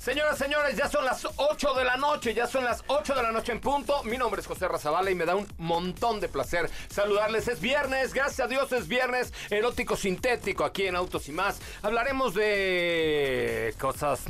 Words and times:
Señoras, 0.00 0.38
señores, 0.38 0.78
ya 0.78 0.88
son 0.88 1.04
las 1.04 1.28
8 1.36 1.74
de 1.74 1.84
la 1.84 1.98
noche, 1.98 2.32
ya 2.32 2.46
son 2.46 2.64
las 2.64 2.82
8 2.86 3.14
de 3.14 3.22
la 3.22 3.32
noche 3.32 3.52
en 3.52 3.60
punto. 3.60 4.02
Mi 4.04 4.16
nombre 4.16 4.40
es 4.40 4.46
José 4.46 4.66
Razabala 4.66 5.10
y 5.10 5.14
me 5.14 5.26
da 5.26 5.36
un 5.36 5.46
montón 5.58 6.20
de 6.20 6.28
placer 6.30 6.70
saludarles. 6.88 7.48
Es 7.48 7.60
viernes, 7.60 8.14
gracias 8.14 8.40
a 8.40 8.46
Dios 8.46 8.72
es 8.72 8.88
viernes, 8.88 9.30
erótico 9.50 9.96
sintético 9.96 10.64
aquí 10.64 10.86
en 10.86 10.96
Autos 10.96 11.28
y 11.28 11.32
más. 11.32 11.60
Hablaremos 11.82 12.32
de 12.32 13.74
cosas, 13.78 14.24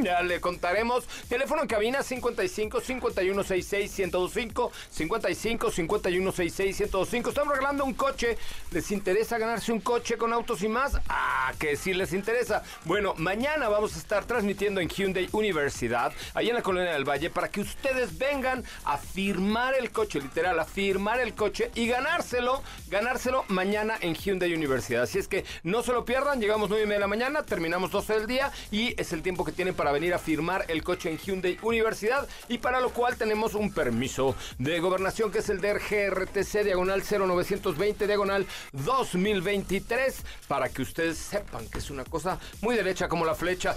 ya 0.00 0.22
le 0.22 0.40
contaremos. 0.40 1.02
Teléfono 1.28 1.62
en 1.62 1.66
cabina 1.66 2.04
55 2.04 2.80
51 2.80 3.42
66 3.42 3.98
1025 3.98 4.72
55 4.90 5.70
51 5.72 6.30
66 6.30 6.80
1025. 6.82 7.30
Estamos 7.30 7.52
regalando 7.52 7.84
un 7.84 7.94
coche. 7.94 8.38
¿Les 8.70 8.92
interesa 8.92 9.38
ganarse 9.38 9.72
un 9.72 9.80
coche 9.80 10.16
con 10.16 10.32
Autos 10.32 10.62
y 10.62 10.68
más? 10.68 11.00
Ah, 11.08 11.52
que 11.58 11.74
sí 11.74 11.94
les 11.94 12.12
interesa. 12.12 12.62
Bueno, 12.84 13.14
mañana 13.16 13.68
vamos 13.68 13.96
a 13.96 13.98
estar 13.98 14.24
transmitiendo 14.24 14.84
en 14.84 14.84
Hyundai 14.96 15.28
Universidad, 15.32 16.12
ahí 16.34 16.48
en 16.48 16.54
la 16.54 16.62
colonia 16.62 16.92
del 16.92 17.08
Valle, 17.08 17.30
para 17.30 17.50
que 17.50 17.60
ustedes 17.60 18.16
vengan 18.18 18.64
a 18.84 18.96
firmar 18.98 19.74
el 19.74 19.90
coche, 19.90 20.20
literal, 20.20 20.58
a 20.58 20.64
firmar 20.64 21.20
el 21.20 21.34
coche 21.34 21.70
y 21.74 21.86
ganárselo, 21.86 22.62
ganárselo 22.88 23.44
mañana 23.48 23.96
en 24.00 24.14
Hyundai 24.14 24.54
Universidad. 24.54 25.02
Así 25.02 25.18
es 25.18 25.28
que 25.28 25.44
no 25.62 25.82
se 25.82 25.92
lo 25.92 26.04
pierdan, 26.04 26.40
llegamos 26.40 26.68
9 26.68 26.84
y 26.84 26.86
media 26.86 26.98
de 26.98 27.00
la 27.00 27.06
mañana, 27.08 27.42
terminamos 27.42 27.90
12 27.90 28.14
del 28.14 28.26
día 28.26 28.52
y 28.70 28.98
es 29.00 29.12
el 29.12 29.22
tiempo 29.22 29.44
que 29.44 29.52
tienen 29.52 29.74
para 29.74 29.92
venir 29.92 30.14
a 30.14 30.18
firmar 30.18 30.64
el 30.68 30.82
coche 30.82 31.10
en 31.10 31.18
Hyundai 31.18 31.58
Universidad 31.62 32.28
y 32.48 32.58
para 32.58 32.80
lo 32.80 32.90
cual 32.90 33.16
tenemos 33.16 33.54
un 33.54 33.72
permiso 33.72 34.34
de 34.58 34.80
gobernación 34.80 35.30
que 35.30 35.38
es 35.38 35.48
el 35.48 35.60
de 35.60 35.74
GRTC 35.74 36.64
diagonal 36.64 37.02
0920 37.02 38.06
diagonal 38.06 38.46
2023 38.72 40.22
para 40.48 40.68
que 40.68 40.82
ustedes 40.82 41.18
sepan 41.18 41.68
que 41.68 41.78
es 41.78 41.90
una 41.90 42.04
cosa 42.04 42.38
muy 42.60 42.76
derecha 42.76 43.08
como 43.08 43.24
la 43.24 43.34
flecha. 43.34 43.76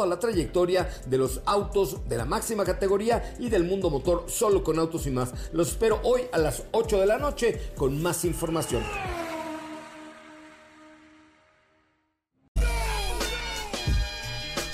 todo 0.01 0.09
la 0.09 0.19
trayectoria 0.19 0.89
de 1.05 1.17
los 1.19 1.41
autos 1.45 2.09
de 2.09 2.17
la 2.17 2.25
máxima 2.25 2.65
categoría 2.65 3.35
y 3.37 3.49
del 3.49 3.63
mundo 3.65 3.91
motor 3.91 4.25
solo 4.27 4.63
con 4.63 4.79
autos 4.79 5.05
y 5.05 5.11
más. 5.11 5.31
Los 5.53 5.69
espero 5.69 5.99
hoy 6.03 6.23
a 6.31 6.39
las 6.39 6.63
8 6.71 6.99
de 6.99 7.05
la 7.05 7.19
noche 7.19 7.71
con 7.77 8.01
más 8.01 8.25
información. 8.25 8.81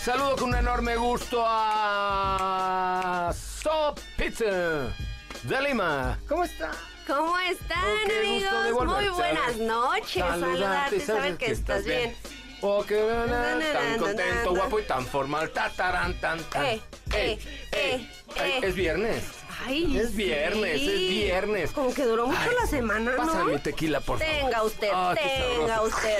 Saludo 0.01 0.37
con 0.37 0.47
un 0.49 0.55
enorme 0.55 0.95
gusto 0.95 1.43
a 1.45 3.33
Stop 3.33 3.99
Pizza 4.17 4.45
de 4.45 5.61
Lima. 5.67 6.17
¿Cómo 6.29 6.45
está? 6.45 6.71
¿Cómo 7.05 7.37
están, 7.39 7.83
qué 8.05 8.33
gusto 8.33 8.61
de 8.61 8.69
amigos? 8.69 8.85
Muy 8.85 9.09
buenas 9.09 9.57
noches. 9.57 10.23
Saludarte, 10.23 10.39
Saludarte, 10.39 10.99
sabes 11.01 11.05
saben 11.05 11.37
que 11.37 11.45
que 11.47 11.51
estás 11.51 11.79
estás 11.79 11.85
bien. 11.85 12.15
bien. 12.29 12.36
Oh, 12.61 12.83
Na, 12.89 13.55
na, 13.55 13.71
tan 13.73 13.97
contento, 13.99 14.51
guapo 14.55 14.79
y 14.79 14.83
tan 14.83 15.05
formal. 15.05 15.49
Ta, 15.51 15.69
taran, 15.69 16.13
tan, 16.19 16.39
tan. 16.45 16.65
Eh, 16.65 16.81
eh, 17.13 17.37
eh, 17.71 18.09
Ay, 18.39 18.51
eh. 18.51 18.59
Es 18.63 18.75
viernes. 18.75 19.23
Ay, 19.65 19.97
Es 19.97 20.15
viernes, 20.15 20.79
sí. 20.79 20.89
es 20.91 21.09
viernes. 21.09 21.71
Como 21.71 21.93
que 21.93 22.03
duró 22.03 22.27
mucho 22.27 22.39
Ay, 22.39 22.55
la 22.59 22.67
semana, 22.67 23.11
¿no? 23.11 23.17
Pásame 23.17 23.53
mi 23.53 23.59
tequila, 23.59 23.99
por 24.01 24.19
favor. 24.19 24.33
Tenga 24.35 24.63
usted, 24.63 24.89
Ah, 24.93 25.15
tenga 25.15 25.81
usted. 25.81 26.17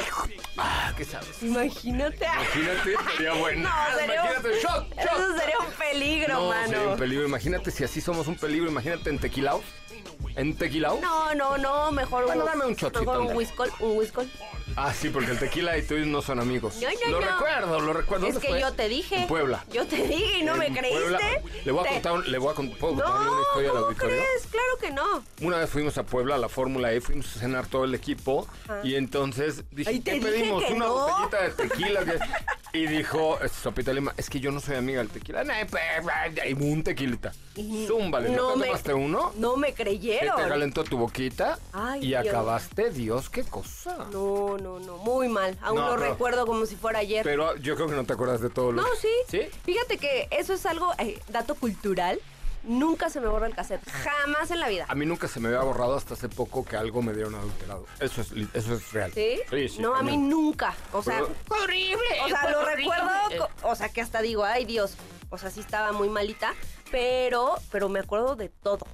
Ah, 0.57 0.93
qué 0.97 1.05
sabes. 1.05 1.41
Imagínate. 1.43 2.25
Imagínate, 2.25 2.95
sería 3.15 3.33
bueno. 3.33 3.69
No, 3.69 3.97
sería 3.99 4.23
un- 4.23 4.29
Imagínate, 4.31 4.59
shot, 4.61 4.89
shot. 4.95 4.97
Eso 4.97 5.37
sería 5.39 5.59
un 5.59 5.71
peligro, 5.73 6.33
No, 6.33 6.49
mano. 6.49 6.67
sería 6.67 6.87
un 6.87 6.97
peligro. 6.97 7.25
Imagínate 7.25 7.71
si 7.71 7.83
así 7.83 8.01
somos 8.01 8.27
un 8.27 8.35
peligro. 8.35 8.67
Imagínate 8.69 9.09
en 9.09 9.19
tequilao. 9.19 9.61
¿En 10.35 10.55
tequilao? 10.55 10.99
No, 11.01 11.33
no, 11.33 11.57
no, 11.57 11.91
mejor 11.91 12.25
Bueno, 12.25 12.45
dame 12.45 12.65
un 12.65 12.73
shotcito, 12.75 12.99
Mejor 13.01 13.19
un 13.21 13.35
whiskol, 13.35 13.71
un 13.79 13.97
whiskol. 13.97 14.29
Ah, 14.75 14.93
sí, 14.93 15.09
porque 15.09 15.31
el 15.31 15.39
tequila 15.39 15.75
y 15.77 15.81
tú 15.81 15.95
no 16.05 16.21
son 16.21 16.39
amigos. 16.39 16.75
No, 16.81 16.87
no, 17.09 17.19
lo 17.19 17.21
no. 17.21 17.31
recuerdo, 17.31 17.79
lo 17.79 17.93
recuerdo. 17.93 18.27
Es 18.27 18.33
¿Dónde 18.35 18.47
que 18.47 18.53
fue? 18.53 18.61
yo 18.61 18.73
te 18.73 18.87
dije. 18.89 19.15
En 19.21 19.27
Puebla. 19.27 19.65
Yo 19.71 19.87
te 19.87 19.95
dije 19.95 20.39
y 20.39 20.43
no 20.43 20.55
me 20.55 20.67
creíste. 20.71 20.99
Puebla. 20.99 21.19
Le 21.65 21.71
voy 21.71 21.87
a 21.87 21.89
contar, 21.93 22.11
un- 22.13 22.31
le 22.31 22.37
voy 22.37 22.51
a 22.51 22.53
contar, 22.53 22.77
¿puedo 22.77 22.93
contarle 22.95 23.29
una 23.29 23.41
historia 23.41 23.69
al 23.69 23.75
¿cómo 23.75 23.87
auditorio? 23.87 24.15
crees? 24.17 24.47
Claro 24.51 24.77
que 24.79 24.91
no. 24.91 25.23
Una 25.47 25.57
vez 25.57 25.69
fuimos 25.69 25.97
a 25.97 26.03
Puebla 26.03 26.35
a 26.35 26.37
la 26.37 26.49
Fórmula 26.49 26.91
E, 26.93 27.01
fuimos 27.01 27.35
a 27.35 27.39
cenar 27.39 27.65
todo 27.65 27.85
el 27.85 27.95
equipo 27.95 28.47
y 28.83 28.95
entonces 28.95 29.63
dije, 29.71 30.01
¿qué 30.03 30.19
pedimos? 30.21 30.63
Una 30.69 30.87
botellita 30.87 31.41
de 31.41 31.49
tequila. 31.51 32.05
que- 32.05 32.19
Y 32.77 32.85
dijo, 32.85 33.39
este, 33.41 33.59
Sopita 33.61 33.91
Lima, 33.91 34.13
es 34.17 34.29
que 34.29 34.39
yo 34.39 34.51
no 34.51 34.59
soy 34.59 34.75
amiga 34.75 34.99
del 34.99 35.09
tequila. 35.09 35.43
"No, 35.43 35.53
pues, 35.69 35.81
Y 36.47 36.53
un 36.53 36.83
tequilita. 36.83 37.33
Zúmbale, 37.87 38.29
¿no, 38.29 38.53
te 38.53 38.65
tomaste 38.65 38.93
uno? 38.93 39.33
No 39.37 39.57
me 39.57 39.73
¿Qué 39.73 39.83
creyeron. 39.83 40.35
te 40.35 40.47
calentó 40.47 40.83
tu 40.83 40.97
boquita? 40.97 41.57
Ay, 41.73 42.01
y 42.03 42.07
Dios. 42.09 42.27
acabaste, 42.27 42.91
Dios, 42.91 43.29
qué 43.31 43.43
cosa. 43.43 44.07
No, 44.11 44.57
no, 44.59 44.79
no, 44.79 44.97
muy 44.97 45.27
mal. 45.27 45.57
Aún 45.61 45.79
No, 45.79 45.87
lo 45.87 45.97
recuerdo 45.97 46.45
como 46.45 46.65
si 46.67 46.75
fuera 46.75 46.99
ayer. 46.99 47.23
Pero 47.23 47.55
yo 47.57 47.75
creo 47.75 47.87
que 47.87 47.95
no 47.95 48.05
te 48.05 48.13
acuerdas 48.13 48.41
de 48.41 48.49
todo 48.51 48.71
lo 48.71 48.81
no, 48.83 48.87
sí. 49.01 49.07
¿Sí? 49.27 49.41
Fíjate 49.63 49.97
que 49.97 50.27
eso 50.29 50.53
es 50.53 50.65
algo, 50.67 50.91
eh, 50.99 51.19
dato 51.29 51.55
cultural. 51.55 52.19
Nunca 52.67 53.09
se 53.09 53.19
me 53.21 53.27
borra 53.27 53.47
el 53.47 53.55
cassette. 53.55 53.81
Jamás 53.89 54.51
en 54.51 54.59
la 54.59 54.67
vida. 54.67 54.85
A 54.89 54.95
mí 54.95 55.05
nunca 55.05 55.27
se 55.27 55.39
me 55.39 55.47
había 55.47 55.61
borrado 55.61 55.95
hasta 55.95 56.13
hace 56.15 56.27
poco 56.29 56.65
que 56.65 56.75
algo 56.77 57.01
me 57.01 57.13
dieron 57.13 57.33
adulterado. 57.35 57.85
Eso 57.99 58.21
es, 58.21 58.31
eso 58.53 58.73
es 58.75 58.91
real. 58.91 59.11
¿Sí? 59.13 59.39
Sí, 59.49 59.69
sí. 59.69 59.81
no, 59.81 59.95
a 59.95 60.03
mí 60.03 60.17
nunca. 60.17 60.75
O 60.91 61.01
sea, 61.01 61.21
Pero- 61.21 61.61
horrible. 61.63 62.05
O 62.25 62.27
sea, 62.27 62.49
lo 62.51 62.65
recuerdo, 62.65 63.49
o 63.63 63.75
sea, 63.75 63.89
que 63.89 64.01
hasta 64.01 64.21
digo, 64.21 64.43
ay 64.43 64.65
Dios. 64.65 64.95
O 65.29 65.37
sea, 65.37 65.49
sí 65.49 65.59
estaba 65.61 65.91
muy 65.91 66.09
malita, 66.09 66.53
pero, 66.91 67.55
pero 67.71 67.89
me 67.89 67.99
acuerdo 67.99 68.35
de 68.35 68.49
todo. 68.49 68.85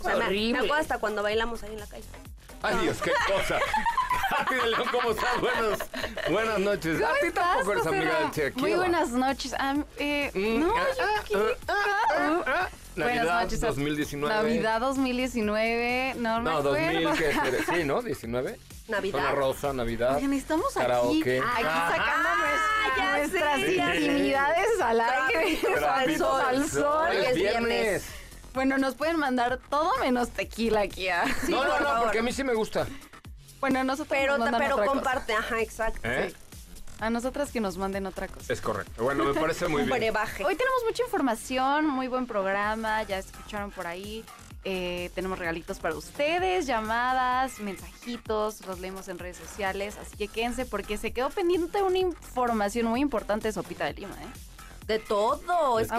O 0.00 0.04
sea, 0.04 0.16
me, 0.16 0.30
me 0.52 0.58
acuerdo 0.58 0.74
hasta 0.74 0.98
cuando 0.98 1.22
bailamos 1.22 1.62
ahí 1.62 1.72
en 1.72 1.80
la 1.80 1.86
calle. 1.86 2.04
Ay, 2.62 2.76
Dios, 2.78 2.96
qué 3.02 3.12
cosa. 3.32 3.58
Katy 4.30 4.54
de 4.54 4.66
León, 4.68 4.84
¿cómo 4.90 5.10
estás? 5.10 5.40
Buenas, 5.40 5.78
buenas 6.30 6.58
noches. 6.60 6.98
¿Cómo 7.00 7.12
a 7.12 7.18
ti 7.20 7.26
estás, 7.26 7.44
tampoco 7.56 7.72
eres 7.72 7.86
amiga 7.86 8.18
del 8.20 8.30
Che. 8.30 8.52
¿qué 8.52 8.60
Muy 8.60 8.74
buenas 8.74 9.10
noches. 9.10 9.54
Eh, 9.98 10.30
Mm, 10.34 10.60
no, 10.60 10.74
ah, 10.74 10.84
yo 10.98 11.04
ah, 11.04 11.20
aquí. 11.20 11.34
ah, 11.68 12.42
ah, 12.46 12.68
Navidad 12.96 13.48
2019. 13.48 14.34
Navidad 14.34 14.80
2019, 14.80 16.14
no, 16.18 16.40
no, 16.40 16.62
2000, 16.62 17.12
¿qué 17.14 17.32
Sí, 17.74 17.84
¿no? 17.84 18.02
19. 18.02 18.58
Navidad. 18.88 19.18
Zona 19.18 19.32
rosa, 19.32 19.72
Navidad. 19.72 20.16
Oigan, 20.16 20.32
estamos 20.34 20.76
aquí, 20.76 21.22
aquí 21.22 21.40
sacando 21.62 22.28
ah, 22.28 23.16
nuestras 23.16 23.60
intimidades 23.60 24.80
al 24.82 25.00
aire. 25.00 25.58
Al 25.88 26.18
sol, 26.18 26.42
al 26.46 26.68
sol. 26.68 27.12
Es 27.12 27.34
viernes. 27.34 28.04
Bueno, 28.52 28.78
nos 28.78 28.94
pueden 28.94 29.18
mandar 29.18 29.58
todo 29.68 29.90
menos 30.00 30.30
tequila 30.30 30.82
aquí. 30.82 31.08
¿ah? 31.08 31.24
no, 31.48 31.64
no, 31.64 31.80
no, 31.80 32.02
porque 32.02 32.20
a 32.20 32.22
mí 32.22 32.32
sí 32.32 32.44
me 32.44 32.54
gusta. 32.54 32.86
Bueno, 33.60 33.82
nosotros 33.82 34.08
Pero, 34.10 34.36
nos 34.36 34.50
pero 34.58 34.84
comparte, 34.84 35.32
ajá, 35.32 35.58
exacto. 35.60 36.00
¿Eh? 36.04 36.34
A 37.00 37.10
nosotras 37.10 37.50
que 37.50 37.60
nos 37.60 37.76
manden 37.76 38.06
otra 38.06 38.28
cosa. 38.28 38.52
Es 38.52 38.60
correcto. 38.60 39.02
Bueno, 39.02 39.24
me 39.24 39.34
parece 39.34 39.68
muy 39.68 39.82
bien. 39.84 39.98
Brebaje. 39.98 40.44
Hoy 40.44 40.56
tenemos 40.56 40.80
mucha 40.86 41.02
información, 41.02 41.86
muy 41.86 42.08
buen 42.08 42.26
programa, 42.26 43.02
ya 43.02 43.18
escucharon 43.18 43.70
por 43.70 43.86
ahí. 43.86 44.24
Eh, 44.66 45.10
tenemos 45.14 45.38
regalitos 45.38 45.78
para 45.78 45.94
ustedes, 45.94 46.66
llamadas, 46.66 47.58
mensajitos, 47.60 48.64
los 48.66 48.80
leemos 48.80 49.08
en 49.08 49.18
redes 49.18 49.36
sociales, 49.36 49.98
así 50.00 50.16
que 50.16 50.26
quédense 50.26 50.64
porque 50.64 50.96
se 50.96 51.12
quedó 51.12 51.28
pendiente 51.28 51.82
una 51.82 51.98
información 51.98 52.86
muy 52.86 53.00
importante 53.00 53.48
de 53.48 53.52
Sopita 53.52 53.84
de 53.84 53.92
Lima, 53.92 54.14
¿eh? 54.22 54.86
De 54.86 54.98
todo. 54.98 55.78
Es 55.78 55.90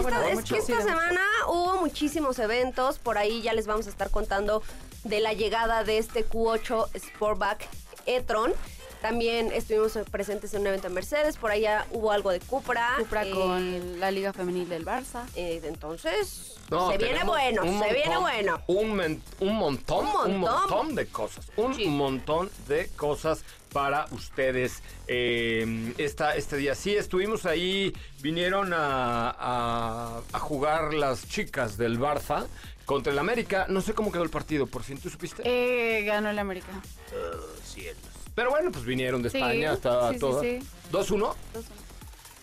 que, 0.44 0.58
esta, 0.58 0.82
semana 0.82 1.20
hubo 1.48 1.80
muchísimos 1.80 2.38
eventos. 2.38 2.98
Por 2.98 3.18
ahí 3.18 3.42
ya 3.42 3.52
les 3.52 3.66
vamos 3.66 3.86
a 3.86 3.90
estar 3.90 4.10
contando 4.10 4.62
de 5.02 5.20
la 5.20 5.32
llegada 5.32 5.82
de 5.82 5.98
este 5.98 6.24
Q8 6.24 6.90
Sportback 6.96 7.68
e-tron. 8.06 8.52
También 9.00 9.52
estuvimos 9.52 9.98
presentes 10.10 10.54
en 10.54 10.62
un 10.62 10.68
evento 10.68 10.86
en 10.88 10.94
Mercedes, 10.94 11.36
por 11.36 11.50
allá 11.50 11.86
hubo 11.90 12.12
algo 12.12 12.30
de 12.30 12.40
Cupra. 12.40 12.94
Cupra 12.98 13.26
eh, 13.26 13.30
con 13.30 14.00
la 14.00 14.10
Liga 14.10 14.32
Femenil 14.32 14.68
del 14.68 14.84
Barça. 14.84 15.24
Eh, 15.36 15.60
entonces, 15.64 16.56
se 16.68 16.98
viene 16.98 17.24
bueno, 17.24 17.62
se 17.62 17.94
viene 17.94 18.18
bueno. 18.18 18.60
Un, 18.66 19.22
un, 19.40 19.54
montón, 19.54 20.06
un 20.26 20.38
montón, 20.38 20.94
de 20.94 21.06
cosas. 21.06 21.46
Un 21.56 21.96
montón 21.96 22.50
de 22.66 22.88
cosas 22.96 23.44
para 23.72 24.06
ustedes 24.10 24.82
eh, 25.06 25.94
este 25.98 26.56
día. 26.56 26.74
Sí, 26.74 26.96
estuvimos 26.96 27.46
ahí, 27.46 27.92
vinieron 28.20 28.72
a, 28.72 30.22
a, 30.32 30.38
jugar 30.38 30.94
las 30.94 31.28
chicas 31.28 31.76
del 31.76 32.00
Barça 32.00 32.46
contra 32.84 33.12
el 33.12 33.18
América. 33.18 33.66
No 33.68 33.80
sé 33.80 33.92
cómo 33.92 34.10
quedó 34.10 34.22
el 34.22 34.30
partido, 34.30 34.66
por 34.66 34.82
fin, 34.82 34.98
¿tú 34.98 35.10
supiste? 35.10 35.42
Eh, 35.44 36.04
ganó 36.04 36.30
el 36.30 36.38
América. 36.38 36.72
Uh, 37.12 37.66
cielos. 37.66 38.15
Pero 38.36 38.50
bueno, 38.50 38.70
pues 38.70 38.84
vinieron 38.84 39.22
de 39.22 39.28
España, 39.28 39.72
estaba 39.72 40.12
sí, 40.12 40.18
todo. 40.18 40.42
Sí, 40.42 40.58
2-1. 40.92 41.34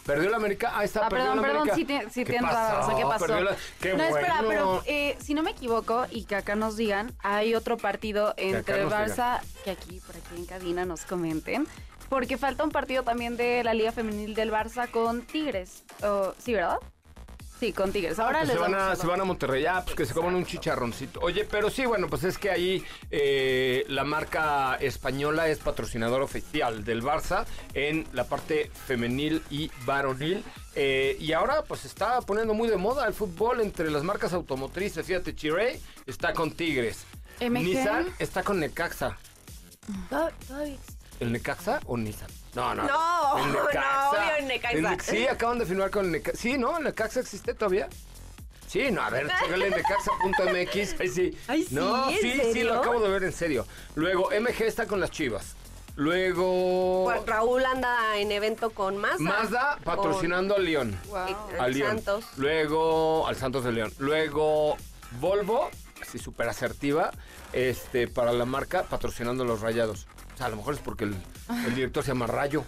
¿Perdió 0.07 0.29
la 0.31 0.37
América? 0.37 0.71
Ah, 0.73 0.83
está, 0.83 1.05
ah, 1.05 1.09
perdón, 1.09 1.39
perdón, 1.39 1.69
sí, 1.75 1.85
te, 1.85 2.09
sí 2.09 2.23
razón. 2.25 2.97
¿Qué 2.97 3.03
pasó? 3.03 3.25
Qué 3.79 3.93
no, 3.93 4.03
espera, 4.03 4.43
pero 4.45 4.81
eh, 4.87 5.15
si 5.21 5.35
no 5.35 5.43
me 5.43 5.51
equivoco, 5.51 6.05
y 6.09 6.25
que 6.25 6.35
acá 6.35 6.55
nos 6.55 6.75
digan, 6.75 7.13
hay 7.19 7.53
otro 7.53 7.77
partido 7.77 8.33
entre 8.37 8.85
Barça, 8.87 9.39
que 9.63 9.71
aquí, 9.71 10.01
por 10.05 10.17
aquí 10.17 10.35
en 10.35 10.45
cabina 10.45 10.83
nos 10.83 11.05
comenten, 11.05 11.67
porque 12.09 12.37
falta 12.37 12.63
un 12.63 12.71
partido 12.71 13.03
también 13.03 13.37
de 13.37 13.63
la 13.63 13.75
Liga 13.75 13.91
Femenil 13.91 14.33
del 14.33 14.51
Barça 14.51 14.89
con 14.89 15.21
Tigres. 15.21 15.83
sí, 16.39 16.53
¿verdad? 16.53 16.79
Sí, 17.59 17.71
con 17.71 17.91
Tigres. 17.91 18.19
Ahora 18.19 18.39
pues 18.39 18.49
les 18.49 18.57
se, 18.57 18.61
van 18.61 18.75
a, 18.75 18.95
se 18.95 19.07
van 19.07 19.21
a 19.21 19.23
Monterrey. 19.23 19.65
Ah, 19.65 19.81
pues 19.83 19.95
que 19.95 20.05
se 20.05 20.13
coman 20.13 20.35
un 20.35 20.45
chicharroncito. 20.45 21.19
Oye, 21.21 21.45
pero 21.49 21.69
sí, 21.69 21.85
bueno, 21.85 22.07
pues 22.07 22.23
es 22.23 22.37
que 22.37 22.49
ahí 22.49 22.83
eh, 23.09 23.85
la 23.87 24.03
marca 24.03 24.75
española 24.75 25.47
es 25.47 25.59
patrocinador 25.59 26.21
oficial 26.21 26.83
del 26.83 27.03
Barça 27.03 27.45
en 27.73 28.05
la 28.11 28.25
parte 28.25 28.69
femenil 28.85 29.41
y 29.49 29.71
varonil. 29.85 30.43
Eh, 30.75 31.15
y 31.19 31.31
ahora 31.33 31.61
pues 31.61 31.85
está 31.85 32.19
poniendo 32.21 32.53
muy 32.53 32.67
de 32.67 32.77
moda 32.77 33.07
el 33.07 33.13
fútbol 33.13 33.61
entre 33.61 33.89
las 33.91 34.03
marcas 34.03 34.33
automotrices. 34.33 35.05
Fíjate, 35.05 35.35
Chirey 35.35 35.79
está 36.05 36.33
con 36.33 36.51
Tigres. 36.51 37.05
Nissan 37.39 38.07
está 38.19 38.43
con 38.43 38.59
Necaxa. 38.59 39.17
¿El 41.19 41.31
Necaxa 41.31 41.79
o 41.85 41.97
Nissan? 41.97 42.29
No, 42.55 42.75
no. 42.75 42.83
No, 42.83 43.37
el 43.45 43.53
Necaxa. 44.47 44.71
no, 44.81 44.89
Necaxa. 44.89 45.11
sí, 45.11 45.27
acaban 45.27 45.59
de 45.59 45.65
firmar 45.65 45.89
con 45.89 46.05
el 46.05 46.11
Necaxa. 46.11 46.37
Sí, 46.37 46.57
¿no? 46.57 46.77
¿El 46.77 46.83
Necaxa 46.83 47.19
existe 47.19 47.53
todavía? 47.53 47.89
Sí, 48.67 48.89
no, 48.91 49.01
a 49.03 49.09
ver, 49.11 49.27
chécale 49.27 49.69
necaxa.mx. 49.69 50.95
Ay, 50.99 51.07
sí. 51.07 51.37
Ay, 51.47 51.63
sí, 51.63 51.75
no, 51.75 52.09
sí, 52.09 52.41
sí, 52.53 52.63
lo 52.63 52.79
acabo 52.79 52.99
de 53.01 53.09
ver 53.09 53.23
en 53.23 53.31
serio. 53.31 53.67
Luego, 53.93 54.29
MG 54.31 54.63
está 54.63 54.87
con 54.87 54.99
las 54.99 55.11
chivas. 55.11 55.55
Luego. 55.95 57.03
Pues 57.05 57.23
Raúl 57.27 57.63
anda 57.65 58.17
en 58.17 58.31
evento 58.31 58.71
con 58.71 58.97
Mazda. 58.97 59.19
Mazda 59.19 59.77
patrocinando 59.83 60.55
al 60.55 60.65
León. 60.65 60.99
Al 61.59 61.73
León. 61.73 61.89
Santos. 61.97 62.25
Luego, 62.37 63.27
al 63.27 63.35
Santos 63.35 63.63
de 63.63 63.73
León. 63.73 63.93
Luego, 63.99 64.75
Volvo, 65.19 65.69
así 66.01 66.17
súper 66.17 66.49
asertiva, 66.49 67.11
este, 67.51 68.07
para 68.07 68.31
la 68.33 68.45
marca, 68.45 68.83
patrocinando 68.83 69.45
los 69.45 69.61
rayados. 69.61 70.07
O 70.33 70.37
sea, 70.37 70.47
a 70.47 70.49
lo 70.49 70.57
mejor 70.57 70.73
es 70.73 70.79
porque 70.79 71.05
el, 71.05 71.15
director 71.75 72.03
se 72.03 72.09
llama 72.09 72.27
Rayo. 72.27 72.65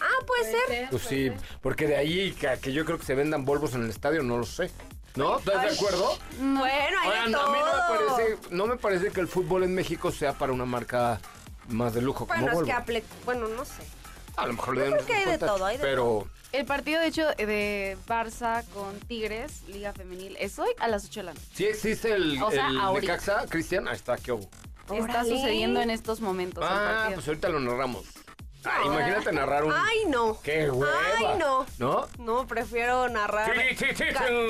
Ah, 0.00 0.24
puede 0.26 0.50
ser. 0.50 0.88
Pues 0.90 1.02
sí, 1.02 1.30
porque 1.60 1.86
de 1.86 1.96
ahí 1.96 2.32
que, 2.32 2.72
yo 2.72 2.84
creo 2.84 2.98
que 2.98 3.04
se 3.04 3.14
vendan 3.14 3.44
Volvos 3.44 3.74
en 3.74 3.84
el 3.84 3.90
estadio, 3.90 4.22
no 4.22 4.38
lo 4.38 4.46
sé. 4.46 4.70
¿No? 5.14 5.38
¿Estás 5.38 5.62
de 5.62 5.74
acuerdo? 5.74 6.18
Bueno, 6.38 6.98
hay 7.02 7.32
todo. 7.32 7.46
A 7.46 7.52
mí 7.52 7.58
no 7.58 7.72
me, 7.72 7.98
parece, 7.98 8.38
no 8.50 8.66
me 8.66 8.76
parece 8.76 9.10
que 9.10 9.20
el 9.20 9.28
fútbol 9.28 9.64
en 9.64 9.74
México 9.74 10.12
sea 10.12 10.34
para 10.34 10.52
una 10.52 10.66
marca 10.66 11.20
más 11.68 11.94
de 11.94 12.02
lujo 12.02 12.26
bueno, 12.26 12.48
como 12.52 12.62
es 12.62 12.84
que 12.84 13.04
bueno, 13.24 13.48
no 13.48 13.64
sé. 13.64 13.82
A 14.36 14.46
lo 14.46 14.52
mejor 14.52 14.76
le 14.76 14.90
den 14.90 15.06
que 15.06 15.14
hay 15.14 15.24
de 15.24 15.38
todo, 15.38 15.64
hay 15.64 15.78
de 15.78 15.82
pero... 15.82 16.28
El 16.52 16.64
partido, 16.64 17.00
de 17.00 17.08
hecho, 17.08 17.26
de 17.36 17.98
Barça 18.06 18.64
con 18.72 18.98
Tigres, 19.00 19.62
Liga 19.68 19.92
Femenil, 19.92 20.36
es 20.38 20.58
hoy 20.58 20.70
a 20.78 20.88
las 20.88 21.06
8 21.06 21.20
de 21.20 21.24
la 21.24 21.34
noche. 21.34 21.46
Sí 21.52 21.64
existe 21.64 22.12
el, 22.12 22.40
o 22.42 22.50
sea, 22.50 22.68
el 22.68 23.00
Necaxa, 23.00 23.46
Cristian, 23.48 23.88
ahí 23.88 23.96
está, 23.96 24.16
¿qué 24.16 24.32
hubo? 24.32 24.48
Está 24.94 25.24
sucediendo 25.24 25.80
en 25.80 25.90
estos 25.90 26.20
momentos. 26.20 26.64
Ah, 26.66 27.10
pues 27.14 27.26
ahorita 27.28 27.48
lo 27.48 27.60
narramos. 27.60 28.04
Ah, 28.66 28.82
imagínate 28.84 29.32
narrar 29.32 29.64
un. 29.64 29.72
Ay, 29.72 30.04
no. 30.08 30.40
¡Qué 30.42 30.68
hueva! 30.70 30.92
Ay, 31.16 31.38
no. 31.38 31.66
¿No? 31.78 32.08
No, 32.18 32.46
prefiero 32.46 33.08
narrar 33.08 33.52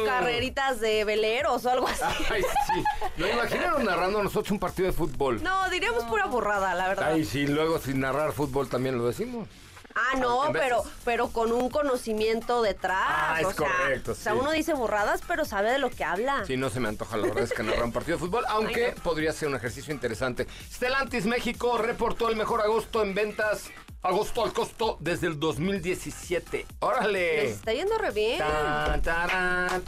carreritas 0.06 0.80
de 0.80 1.04
veleros 1.04 1.64
o 1.66 1.70
algo 1.70 1.86
así. 1.88 2.02
Ay, 2.30 2.42
sí. 2.42 2.84
No, 3.16 3.26
imagínanos 3.26 3.82
narrando 3.84 4.22
nosotros 4.22 4.50
un 4.50 4.58
partido 4.58 4.86
de 4.86 4.92
fútbol. 4.92 5.42
No, 5.42 5.68
diríamos 5.70 6.04
pura 6.04 6.26
burrada, 6.26 6.74
la 6.74 6.88
verdad. 6.88 7.12
Ay, 7.12 7.24
sí, 7.24 7.46
luego 7.46 7.78
sin 7.78 8.00
narrar 8.00 8.32
fútbol 8.32 8.68
también 8.68 8.98
lo 8.98 9.06
decimos. 9.06 9.48
Ah, 9.96 10.16
no, 10.18 10.42
pero, 10.52 10.84
pero 11.04 11.28
con 11.28 11.52
un 11.52 11.70
conocimiento 11.70 12.60
detrás. 12.60 12.98
Ah, 13.00 13.38
es 13.40 13.54
correcto. 13.54 14.12
O 14.12 14.14
sea, 14.14 14.34
uno 14.34 14.52
dice 14.52 14.74
burradas, 14.74 15.22
pero 15.26 15.46
sabe 15.46 15.70
de 15.70 15.78
lo 15.78 15.90
que 15.90 16.04
habla. 16.04 16.44
Sí, 16.46 16.58
no 16.58 16.68
se 16.68 16.80
me 16.80 16.88
antoja, 16.88 17.16
la 17.16 17.28
verdad 17.28 17.44
es 17.44 17.52
que 17.52 17.62
narrar 17.62 17.84
un 17.84 17.92
partido 17.92 18.18
de 18.18 18.24
fútbol, 18.24 18.44
aunque 18.48 18.94
podría 19.02 19.32
ser 19.32 19.48
un 19.48 19.56
ejercicio 19.56 19.94
interesante. 19.94 20.46
Stellantis 20.70 21.24
México 21.24 21.78
reportó 21.78 22.28
el 22.28 22.36
mejor 22.36 22.60
agosto 22.60 23.02
en 23.02 23.14
ventas 23.14 23.70
agosto 24.06 24.44
al 24.44 24.52
costo 24.52 24.98
desde 25.00 25.26
el 25.26 25.40
2017. 25.40 26.66
¡Órale! 26.80 27.42
Les 27.42 27.52
está 27.56 27.72
yendo 27.72 27.98
re 27.98 28.10
bien. 28.12 28.40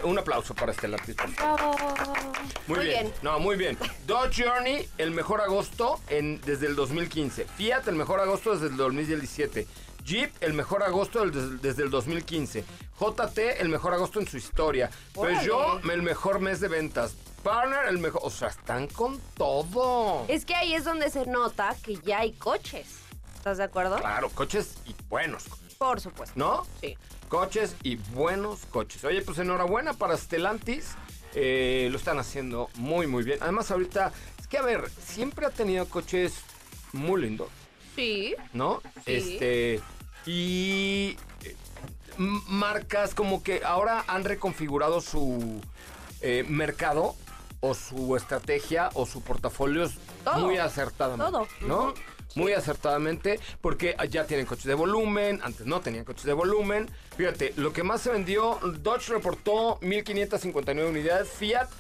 Un 0.05 0.19
aplauso 0.19 0.55
para 0.55 0.73
Stellantis, 0.73 1.15
por 1.15 2.77
Muy, 2.77 2.87
bien. 2.87 3.13
No, 3.23 3.39
muy 3.39 3.57
bien. 3.57 3.79
Dodge 4.07 4.45
Journey, 4.45 4.89
el 4.99 5.13
mejor 5.13 5.41
agosto 5.41 6.01
en, 6.09 6.41
desde 6.41 6.67
el 6.67 6.75
2015. 6.75 7.45
Fiat, 7.45 7.87
el 7.87 7.95
mejor 7.95 8.21
agosto 8.21 8.55
desde 8.55 8.67
el 8.67 8.77
2017. 8.77 9.67
Jeep, 10.09 10.33
el 10.41 10.55
mejor 10.55 10.83
agosto 10.83 11.23
desde 11.27 11.83
el 11.83 11.91
2015. 11.91 12.65
JT, 12.99 13.61
el 13.61 13.69
mejor 13.69 13.93
agosto 13.93 14.19
en 14.19 14.27
su 14.27 14.39
historia. 14.39 14.89
Peugeot, 15.13 15.85
el 15.85 16.03
mejor 16.03 16.41
mes 16.41 16.61
de 16.61 16.69
ventas. 16.69 17.15
Partner, 17.43 17.81
el 17.89 17.99
mejor. 17.99 18.23
O 18.25 18.31
sea, 18.31 18.49
están 18.49 18.87
con 18.87 19.21
todo. 19.37 20.25
Es 20.29 20.47
que 20.47 20.55
ahí 20.55 20.73
es 20.73 20.85
donde 20.85 21.11
se 21.11 21.27
nota 21.27 21.77
que 21.83 21.97
ya 21.97 22.21
hay 22.21 22.33
coches. 22.33 22.87
¿Estás 23.37 23.59
de 23.59 23.65
acuerdo? 23.65 23.99
Claro, 23.99 24.31
coches 24.31 24.79
y 24.87 24.95
buenos 25.11 25.45
coches. 25.45 25.75
Por 25.75 26.01
supuesto. 26.01 26.33
¿No? 26.37 26.67
Sí. 26.81 26.97
Coches 27.29 27.77
y 27.83 27.97
buenos 27.97 28.65
coches. 28.65 29.05
Oye, 29.05 29.21
pues 29.21 29.39
enhorabuena 29.39 29.93
para 29.93 30.17
Stellantis. 30.17 30.93
Eh, 31.35 31.89
lo 31.93 31.99
están 31.99 32.19
haciendo 32.19 32.71
muy, 32.77 33.07
muy 33.07 33.25
bien. 33.25 33.39
Además, 33.43 33.71
ahorita, 33.71 34.11
es 34.41 34.49
que 34.49 34.57
a 34.57 34.63
ver, 34.63 34.89
siempre 34.91 35.45
ha 35.45 35.51
tenido 35.51 35.87
coches 35.87 36.41
muy 36.95 37.21
lindos. 37.21 37.49
Sí. 37.95 38.35
¿No? 38.55 38.81
Sí. 39.05 39.13
Este. 39.13 39.83
Y 40.29 41.17
eh, 41.43 41.57
marcas 42.19 43.15
como 43.15 43.43
que 43.43 43.63
ahora 43.65 44.05
han 44.09 44.25
reconfigurado 44.25 45.01
su 45.01 45.59
eh, 46.21 46.45
mercado 46.47 47.17
o 47.61 47.73
su 47.73 48.15
estrategia 48.15 48.91
o 48.93 49.07
su 49.07 49.23
portafolio 49.23 49.89
muy 50.37 50.59
acertadamente. 50.59 51.33
Todo. 51.33 51.49
¿No? 51.63 51.95
Muy 52.35 52.53
acertadamente 52.53 53.41
porque 53.63 53.97
ya 54.11 54.27
tienen 54.27 54.45
coches 54.45 54.67
de 54.67 54.75
volumen, 54.75 55.41
antes 55.43 55.67
no 55.67 55.81
tenían 55.81 56.05
coches 56.05 56.25
de 56.25 56.35
volumen. 56.35 56.91
Fíjate, 57.17 57.55
lo 57.57 57.73
que 57.73 57.83
más 57.83 58.03
se 58.03 58.11
vendió, 58.11 58.59
Dodge 58.83 59.09
reportó 59.09 59.79
1559 59.81 60.91
unidades, 60.91 61.31
Fiat 61.31 61.71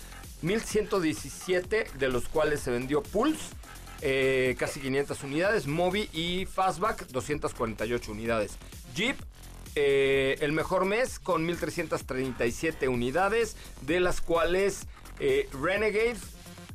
1117, 0.40 1.86
de 1.98 2.08
los 2.08 2.26
cuales 2.28 2.60
se 2.60 2.70
vendió 2.70 3.02
Pulse 3.02 3.57
eh, 4.00 4.56
casi 4.58 4.80
500 4.80 5.22
unidades. 5.22 5.66
Mobi 5.66 6.08
y 6.12 6.46
Fastback, 6.46 7.06
248 7.08 8.12
unidades. 8.12 8.58
Jeep, 8.94 9.16
eh, 9.74 10.38
el 10.40 10.52
mejor 10.52 10.84
mes 10.84 11.18
con 11.18 11.46
1.337 11.46 12.88
unidades, 12.88 13.56
de 13.82 14.00
las 14.00 14.20
cuales 14.20 14.86
eh, 15.20 15.48
Renegade, 15.52 16.16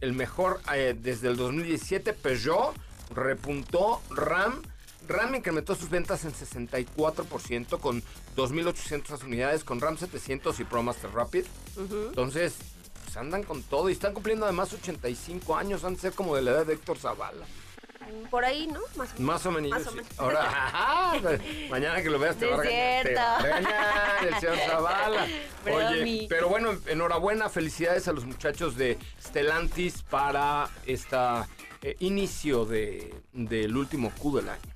el 0.01 0.13
mejor 0.13 0.61
eh, 0.73 0.95
desde 0.97 1.29
el 1.29 1.37
2017, 1.37 2.13
Peugeot, 2.13 2.73
repuntó 3.13 4.01
Ram. 4.09 4.61
Ram 5.07 5.35
incrementó 5.35 5.75
sus 5.75 5.89
ventas 5.89 6.23
en 6.23 6.31
64% 6.31 7.79
con 7.79 8.01
2.800 8.37 9.23
unidades, 9.25 9.63
con 9.65 9.81
Ram 9.81 9.97
700 9.97 10.59
y 10.61 10.63
ProMaster 10.63 11.11
Rapid. 11.11 11.43
Entonces, 11.77 12.55
pues 13.13 13.17
andan 13.23 13.43
con 13.43 13.61
todo 13.61 13.89
y 13.89 13.93
están 13.93 14.13
cumpliendo 14.13 14.45
además 14.45 14.73
85 14.73 15.55
años, 15.55 15.83
han 15.83 15.93
de 15.93 15.99
ser 15.99 16.13
como 16.13 16.35
de 16.35 16.41
la 16.41 16.51
edad 16.51 16.65
de 16.65 16.73
Héctor 16.73 16.97
Zavala. 16.97 17.45
Por 18.31 18.43
ahí, 18.43 18.67
¿no? 18.67 18.79
Más 19.19 19.45
o 19.45 19.51
menos. 19.51 19.69
Más 19.69 19.87
o 19.87 19.91
menos. 19.91 20.09
Ahora, 20.17 21.11
mañana 21.69 22.01
que 22.01 22.09
lo 22.09 22.17
veas 22.17 22.35
te 22.37 22.47
va 22.47 22.55
a 22.55 22.61
regañar, 22.61 24.27
el 24.27 24.35
señor 24.39 24.57
Zavala. 24.57 25.27
Oye, 25.71 26.25
pero 26.27 26.49
bueno, 26.49 26.75
enhorabuena, 26.87 27.49
felicidades 27.49 28.07
a 28.07 28.13
los 28.13 28.25
muchachos 28.25 28.75
de 28.77 28.97
Stellantis 29.21 30.01
para 30.01 30.69
este 30.85 31.17
inicio 31.99 32.65
de, 32.65 33.13
del 33.31 33.77
último 33.77 34.11
Q 34.17 34.37
del 34.37 34.49
año. 34.49 34.73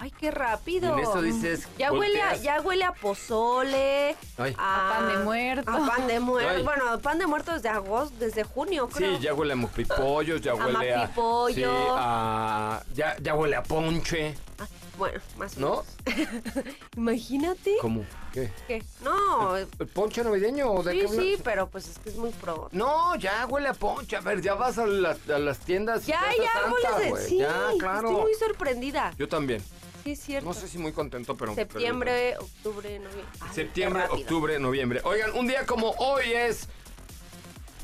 Ay, 0.00 0.10
qué 0.10 0.30
rápido. 0.30 0.92
En 0.92 1.00
eso 1.00 1.22
dices. 1.22 1.68
Ya 1.78 1.92
huele, 1.92 2.20
a, 2.20 2.36
ya 2.36 2.60
huele 2.60 2.84
a 2.84 2.92
pozole, 2.92 4.16
a, 4.38 4.94
pan 4.94 5.08
de 5.08 5.24
muerto. 5.24 5.70
A 5.70 5.86
pan 5.86 6.06
de 6.06 6.20
muerto. 6.20 6.64
Bueno, 6.64 6.98
pan 7.00 7.18
de 7.18 7.26
muerto 7.26 7.52
desde 7.52 7.68
agosto, 7.68 8.14
desde 8.18 8.44
junio, 8.44 8.88
creo. 8.88 9.16
Sí, 9.16 9.22
ya 9.22 9.34
huele 9.34 9.54
a 9.54 9.56
mupipollos, 9.56 10.40
ya 10.40 10.54
huele 10.54 10.94
a. 10.94 11.10
Sí, 11.52 11.64
a. 11.66 12.82
Ya, 12.94 13.16
ya 13.20 13.34
huele 13.34 13.56
a 13.56 13.62
ponche. 13.62 14.34
Ah, 14.58 14.66
bueno, 14.98 15.20
más 15.36 15.56
o 15.56 15.60
menos. 15.60 15.84
¿No? 16.06 16.62
Imagínate. 16.96 17.76
¿Cómo? 17.80 18.04
¿Qué? 18.32 18.50
¿Qué? 18.66 18.82
No. 19.02 19.56
¿El, 19.56 19.66
ponche 19.66 20.22
navideño 20.22 20.70
o 20.70 20.82
de 20.82 20.92
Sí, 20.92 21.08
sí, 21.08 21.36
pero 21.42 21.68
pues 21.68 21.88
es 21.88 21.98
que 21.98 22.10
es 22.10 22.16
muy 22.16 22.30
pro. 22.30 22.68
No, 22.72 23.16
ya 23.16 23.46
huele 23.46 23.68
a 23.68 23.74
ponche. 23.74 24.16
A 24.16 24.20
ver, 24.20 24.40
ya 24.40 24.54
vas 24.54 24.78
a, 24.78 24.84
a 24.84 25.38
las 25.38 25.58
tiendas. 25.60 26.06
Ya, 26.06 26.20
ya, 26.36 26.72
huele 26.72 27.12
de. 27.12 27.26
Sí, 27.26 27.38
ya, 27.38 27.70
claro. 27.78 28.08
Estoy 28.08 28.22
muy 28.22 28.34
sorprendida. 28.34 29.14
Yo 29.18 29.28
también. 29.28 29.62
No 30.42 30.54
sé 30.54 30.68
si 30.68 30.78
muy 30.78 30.92
contento, 30.92 31.36
pero... 31.36 31.54
Septiembre, 31.54 32.36
octubre, 32.38 32.98
noviembre. 33.00 33.24
Septiembre, 33.52 34.04
octubre, 34.08 34.58
noviembre. 34.60 35.00
Oigan, 35.02 35.32
un 35.34 35.48
día 35.48 35.66
como 35.66 35.90
hoy 35.98 36.26
es... 36.32 36.68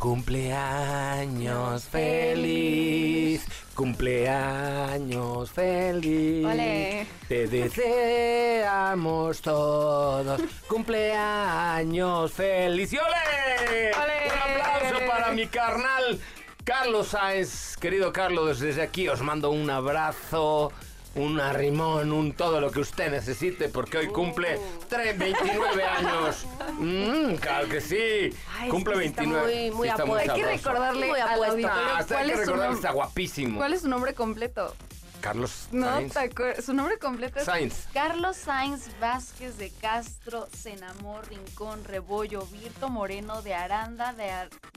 Cumpleaños 0.02 1.84
feliz, 1.84 3.46
cumpleaños 3.72 5.48
feliz. 5.52 7.06
Te 7.28 7.46
deseamos 7.46 9.40
todos 9.40 10.40
cumpleaños 10.66 12.32
feliz. 12.32 12.92
¡Y 12.92 12.98
ole! 12.98 13.92
Un 14.26 14.38
aplauso 14.40 15.06
para 15.06 15.30
mi 15.30 15.46
carnal 15.46 16.18
Carlos 16.64 17.06
Sáenz. 17.10 17.76
Querido 17.76 18.12
Carlos, 18.12 18.58
desde 18.58 18.82
aquí 18.82 19.08
os 19.08 19.22
mando 19.22 19.52
un 19.52 19.70
abrazo 19.70 20.72
un 21.14 21.40
arrimón, 21.40 22.12
un 22.12 22.32
todo 22.32 22.60
lo 22.60 22.70
que 22.70 22.80
usted 22.80 23.10
necesite, 23.10 23.68
porque 23.68 23.98
hoy 23.98 24.08
cumple 24.08 24.58
29 24.90 25.84
años. 25.84 26.46
Mm, 26.78 27.34
claro 27.36 27.68
que 27.68 27.80
sí. 27.80 28.36
cumple 28.70 28.96
29. 28.96 29.70
Muy, 29.70 29.70
muy 29.70 29.88
Hay 29.88 30.28
que 30.28 30.44
recordarle 30.44 31.08
muy 31.08 31.20
al 31.20 31.44
auditorio 31.44 31.70
ah, 31.70 32.04
cuál 32.06 32.30
es 32.30 32.44
su 32.44 32.56
nombre. 32.56 32.72
Está 32.72 32.92
guapísimo. 32.92 33.58
¿Cuál 33.58 33.74
es 33.74 33.82
su 33.82 33.88
nombre 33.88 34.14
completo? 34.14 34.74
Carlos 35.22 35.68
no, 35.70 35.86
Sainz. 35.86 36.64
Su 36.64 36.74
nombre 36.74 36.98
completo 36.98 37.38
es 37.38 37.44
Sainz. 37.44 37.86
Carlos 37.94 38.36
Sainz 38.36 38.88
Vázquez 39.00 39.56
de 39.56 39.70
Castro, 39.70 40.48
Senamor, 40.52 41.28
Rincón, 41.28 41.84
Rebollo, 41.84 42.44
Virto 42.46 42.88
Moreno, 42.88 43.40
de 43.40 43.54
Aranda, 43.54 44.12
de, 44.14 44.30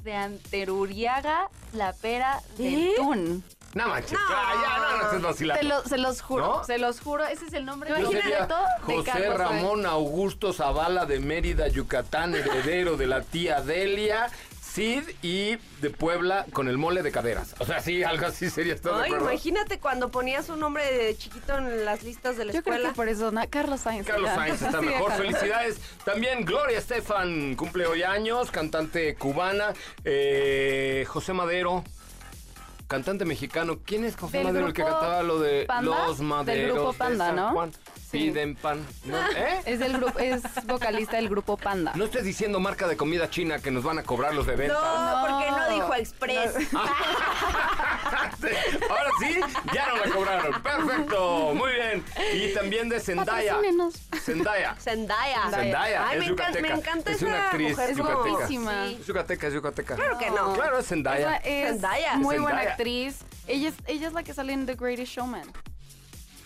de 0.03 0.13
Anteruriaga, 0.13 1.49
La 1.73 1.93
Pera, 1.93 2.41
de 2.57 2.93
Tun. 2.95 3.43
No 3.75 3.89
manches. 3.89 4.13
No. 4.13 4.19
ya, 4.29 4.79
no, 4.79 5.19
no, 5.19 5.33
se, 5.33 5.43
lo, 5.45 5.83
se 5.83 5.97
los 5.97 6.21
juro, 6.21 6.63
se 6.63 6.77
los 6.77 7.01
juro. 7.01 7.25
Ese 7.25 7.45
es 7.45 7.53
el 7.53 7.65
nombre 7.65 7.93
de 7.93 8.03
José 8.81 9.29
Ramón 9.29 9.85
Augusto 9.85 10.53
Zavala 10.53 11.05
de 11.05 11.19
Mérida, 11.19 11.67
Yucatán, 11.67 12.35
heredero 12.35 12.95
de 12.95 13.07
la 13.07 13.21
tía 13.21 13.59
Delia. 13.61 14.29
Cid 14.61 15.03
y 15.21 15.55
de 15.81 15.89
Puebla 15.89 16.45
con 16.51 16.67
el 16.67 16.77
mole 16.77 17.01
de 17.01 17.09
caderas. 17.09 17.55
O 17.59 17.65
sea, 17.65 17.79
sí, 17.79 18.03
algo 18.03 18.25
así 18.25 18.49
sería 18.49 18.75
todo. 18.75 18.99
Ay, 18.99 19.13
imagínate 19.13 19.79
cuando 19.79 20.11
ponías 20.11 20.49
un 20.49 20.59
nombre 20.59 20.83
de 20.91 21.15
chiquito 21.15 21.57
en 21.57 21.85
las 21.85 22.03
listas 22.03 22.35
de 22.35 22.43
la 22.43 22.51
escuela. 22.51 22.77
Yo 22.77 22.81
creo 22.81 22.91
que 22.91 22.95
por 22.97 23.07
eso, 23.07 23.31
Carlos 23.49 23.79
Sainz. 23.79 24.05
Carlos 24.05 24.31
Sainz 24.35 24.61
está 24.61 24.81
mejor. 24.81 25.13
Felicidades. 25.13 25.79
También 26.03 26.43
Gloria 26.43 26.77
Estefan 26.77 27.55
cumple 27.55 27.85
hoy 27.85 28.03
años, 28.03 28.51
cantante 28.51 29.15
cubana. 29.15 29.73
Eh, 30.03 31.05
José 31.07 31.31
Madero 31.31 31.85
cantante 32.87 33.25
mexicano. 33.25 33.79
¿Quién 33.85 34.05
es 34.05 34.15
José 34.15 34.43
Madero, 34.43 34.67
el 34.67 34.73
que 34.73 34.83
cantaba 34.83 35.23
lo 35.23 35.39
de 35.39 35.67
Los 35.81 36.19
Maderos? 36.21 36.45
Del 36.45 36.71
grupo 36.73 36.93
Panda, 36.93 37.31
¿no? 37.31 37.71
Piden 38.11 38.55
pan. 38.55 38.85
¿Eh? 39.35 39.61
Es 39.65 39.79
del 39.79 39.93
grupo, 39.93 40.19
es 40.19 40.41
vocalista 40.65 41.17
del 41.17 41.27
grupo 41.27 41.57
Panda. 41.57 41.91
No 41.95 42.05
estés 42.05 42.23
diciendo 42.23 42.59
marca 42.59 42.87
de 42.87 42.95
comida 42.95 43.29
china 43.29 43.59
que 43.59 43.71
nos 43.71 43.83
van 43.83 43.99
a 43.99 44.03
cobrar 44.03 44.33
los 44.33 44.45
de 44.45 44.55
venta. 44.55 44.73
No, 44.75 45.27
porque 45.27 45.51
no 45.51 45.69
dijo 45.75 45.93
Express. 45.95 46.55
Ahora 48.89 49.09
sí, 49.19 49.39
ya 49.73 49.87
no 49.87 49.97
la 50.05 50.11
cobraron. 50.13 50.61
Perfecto, 50.61 51.53
muy 51.55 51.71
bien. 51.73 52.05
Y 52.33 52.53
también 52.53 52.87
de 52.89 52.99
Zendaya. 52.99 53.57
Zendaya. 54.25 54.75
Zendaya. 54.79 55.49
Zendaya. 55.49 56.07
Ay, 56.07 56.17
es 56.17 56.19
me, 56.19 56.31
encanta, 56.31 56.61
me 56.61 56.67
encanta 56.69 57.11
Es 57.11 57.21
una 57.21 57.45
actriz 57.45 57.77
es 57.77 57.97
yucateca. 57.97 58.47
Sí. 58.47 58.57
Es 58.99 59.07
yucateca, 59.07 59.47
es 59.47 59.53
yucateca. 59.53 59.95
Claro 59.95 60.17
que 60.17 60.31
no. 60.31 60.53
Claro, 60.53 60.79
es 60.79 60.87
Zendaya. 60.87 61.37
Es 61.37 61.69
Zendaya. 61.69 62.15
Muy 62.15 62.39
buena 62.39 62.61
actriz. 62.61 63.19
Ella 63.47 63.69
es, 63.69 63.75
ella 63.85 64.07
es 64.07 64.13
la 64.13 64.23
que 64.23 64.33
sale 64.33 64.53
en 64.53 64.65
The 64.65 64.75
Greatest 64.75 65.11
Showman. 65.13 65.51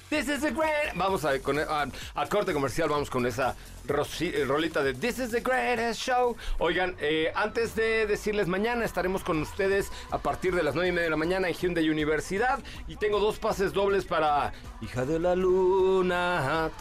This 0.10 0.28
is 0.28 0.42
the 0.42 0.50
great. 0.50 0.96
Vamos 0.96 1.24
a, 1.24 1.38
con, 1.40 1.60
a, 1.60 2.26
corte 2.28 2.52
comercial, 2.52 2.90
vamos 2.90 3.12
con 3.12 3.28
esa 3.28 3.56
eh, 3.88 4.44
rolita 4.44 4.82
de 4.82 4.96
This 4.96 5.20
is 5.20 5.30
the 5.30 5.40
greatest 5.40 6.02
show. 6.02 6.36
Oigan, 6.58 6.96
eh, 7.00 7.32
antes 7.36 7.76
de 7.76 8.08
decirles 8.08 8.48
mañana 8.48 8.86
estaremos 8.86 9.24
con 9.24 9.40
ustedes 9.40 9.92
a 10.10 10.18
partir 10.18 10.56
de 10.56 10.64
las 10.64 10.74
9 10.74 10.90
y 10.90 10.92
media 10.92 11.04
de 11.04 11.10
la 11.12 11.16
mañana 11.16 11.48
en 11.48 11.54
Hyundai 11.54 11.88
Universidad. 11.92 12.60
Y 12.88 12.96
tengo 12.96 13.20
dos 13.20 13.38
pases 13.38 13.72
dobles 13.72 14.06
para 14.06 14.52
Hija 14.82 15.06
de 15.06 15.20
la 15.20 15.36
Luna. 15.36 16.72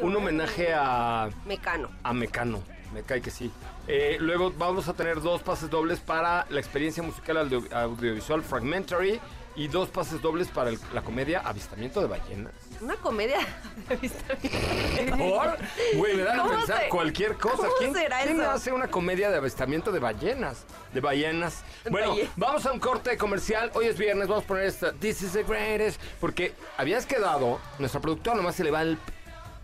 Un 0.00 0.16
homenaje 0.16 0.72
a. 0.74 1.28
Mecano. 1.46 1.90
A 2.02 2.12
Mecano. 2.12 2.62
Me 2.92 3.02
cae 3.02 3.20
que 3.22 3.30
sí. 3.30 3.50
Eh, 3.88 4.16
luego 4.20 4.52
vamos 4.56 4.88
a 4.88 4.94
tener 4.94 5.20
dos 5.20 5.42
pases 5.42 5.70
dobles 5.70 5.98
para 6.00 6.46
la 6.50 6.60
experiencia 6.60 7.02
musical 7.02 7.36
audiovisual 7.72 8.42
Fragmentary 8.42 9.18
y 9.56 9.68
dos 9.68 9.88
pases 9.88 10.20
dobles 10.22 10.48
para 10.48 10.70
la 10.94 11.02
comedia 11.02 11.40
Avistamiento 11.40 12.00
de 12.00 12.06
Ballenas. 12.06 12.52
¿Una 12.80 12.96
comedia 12.96 13.38
de 13.88 13.94
avistamiento? 13.94 15.16
¿Por? 15.16 15.56
Güey, 15.96 16.16
me 16.16 16.22
dan 16.22 16.40
a 16.40 16.48
pensar 16.48 16.88
cualquier 16.88 17.36
cosa. 17.36 17.56
¿Cómo 17.56 17.72
¿Quién, 17.78 17.94
será 17.94 18.22
¿quién 18.22 18.40
eso? 18.40 18.50
hace 18.50 18.72
una 18.72 18.88
comedia 18.88 19.30
de 19.30 19.36
avistamiento 19.36 19.90
de 19.92 19.98
ballenas? 19.98 20.64
De 20.92 21.00
ballenas. 21.00 21.64
Bueno, 21.90 22.14
vamos 22.36 22.64
a 22.66 22.72
un 22.72 22.78
corte 22.78 23.16
comercial. 23.16 23.70
Hoy 23.74 23.86
es 23.86 23.98
viernes, 23.98 24.28
vamos 24.28 24.44
a 24.44 24.46
poner 24.46 24.64
esta 24.64 24.92
This 24.92 25.22
is 25.22 25.32
the 25.32 25.44
greatest. 25.44 26.00
Porque 26.20 26.54
habías 26.76 27.06
quedado, 27.06 27.58
nuestra 27.78 28.00
productora 28.00 28.36
nomás 28.36 28.54
se 28.56 28.64
le 28.64 28.70
va 28.70 28.82
el 28.82 28.98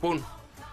pum 0.01 0.21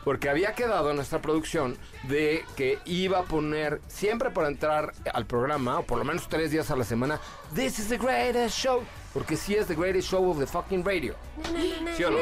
porque 0.06 0.30
había 0.30 0.54
quedado 0.54 0.92
en 0.92 0.96
nuestra 0.96 1.20
producción 1.20 1.76
de 2.04 2.46
que 2.56 2.78
iba 2.86 3.20
a 3.20 3.24
poner 3.24 3.82
siempre 3.88 4.30
para 4.30 4.48
entrar 4.48 4.94
al 5.12 5.26
programa, 5.26 5.80
o 5.80 5.84
por 5.84 5.98
lo 5.98 6.06
menos 6.06 6.30
tres 6.30 6.52
días 6.52 6.70
a 6.70 6.76
la 6.76 6.86
semana, 6.86 7.20
This 7.56 7.80
is 7.80 7.90
the 7.90 7.98
greatest 7.98 8.56
show. 8.56 8.84
Porque 9.14 9.36
sí 9.36 9.56
es 9.56 9.66
the 9.66 9.76
greatest 9.76 10.10
show 10.10 10.30
of 10.30 10.38
the 10.38 10.46
fucking 10.46 10.86
radio. 10.86 11.16
¿Sí 11.98 12.04
o 12.04 12.12
no? 12.12 12.18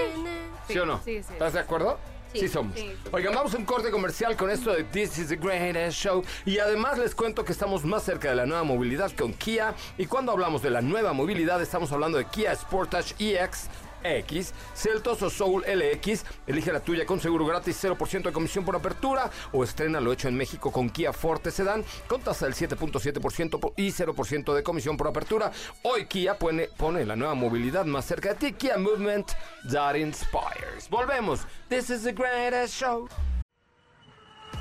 ¿Sí, 0.66 0.80
o 0.80 0.86
no? 0.86 1.02
Sí, 1.04 1.22
sí. 1.22 1.34
¿Estás 1.34 1.54
de 1.54 1.60
acuerdo? 1.60 2.00
Sí, 2.34 2.48
somos. 2.48 2.76
Oigan, 3.12 3.36
vamos 3.36 3.54
a 3.54 3.58
un 3.58 3.66
corte 3.66 3.92
comercial 3.92 4.36
con 4.36 4.50
esto 4.50 4.74
de 4.74 4.86
This 4.86 5.20
is 5.20 5.28
the 5.28 5.36
greatest 5.36 5.98
show. 5.98 6.24
Y 6.46 6.60
además 6.60 6.98
les 6.98 7.14
cuento 7.14 7.44
que 7.44 7.52
estamos 7.52 7.84
más 7.84 8.04
cerca 8.04 8.30
de 8.30 8.36
la 8.36 8.46
nueva 8.46 8.64
movilidad 8.64 9.12
con 9.12 9.34
Kia. 9.34 9.76
Y 9.98 10.06
cuando 10.06 10.32
hablamos 10.32 10.62
de 10.62 10.70
la 10.70 10.82
nueva 10.82 11.14
movilidad, 11.14 11.62
estamos 11.62 11.92
hablando 11.92 12.18
de 12.18 12.26
Kia 12.26 12.56
Sportage 12.56 13.14
EX 13.20 13.68
X, 14.04 14.54
Celtos 14.74 15.22
o 15.22 15.30
Soul 15.30 15.64
LX. 15.68 16.26
Elige 16.48 16.72
la 16.72 16.80
tuya 16.80 17.06
con 17.06 17.20
seguro 17.20 17.46
gratis, 17.46 17.84
0% 17.84 18.24
de 18.24 18.32
comisión 18.32 18.66
por 18.66 18.76
apertura 18.76 19.30
o 19.52 19.64
estrena 19.64 20.00
lo 20.00 20.12
hecho 20.12 20.28
en 20.28 20.36
México 20.36 20.72
con 20.72 20.90
Kia 20.90 21.14
Forte 21.14 21.52
Sedan 21.52 21.84
con 22.08 22.22
tasa 22.22 22.46
del 22.46 22.56
7.7% 22.56 23.74
y 23.78 23.92
0% 23.92 24.54
de 24.54 24.64
comisión 24.64 24.98
por 24.98 25.08
apertura. 25.08 25.52
Hoy 25.84 26.06
Kia 26.06 26.38
pone, 26.38 26.68
pone 26.68 27.06
la 27.06 27.16
nueva 27.16 27.34
movilidad 27.34 27.86
más 27.86 28.06
cerca 28.06 28.30
de 28.30 28.36
ti. 28.36 28.54
Kia 28.54 28.78
Movement 28.78 29.32
that 29.72 29.96
inspires. 29.96 30.90
Volvemos. 30.90 31.46
This 31.70 31.90
is 31.90 32.04
the 32.04 32.14
greatest 32.14 32.74
show. 32.74 33.08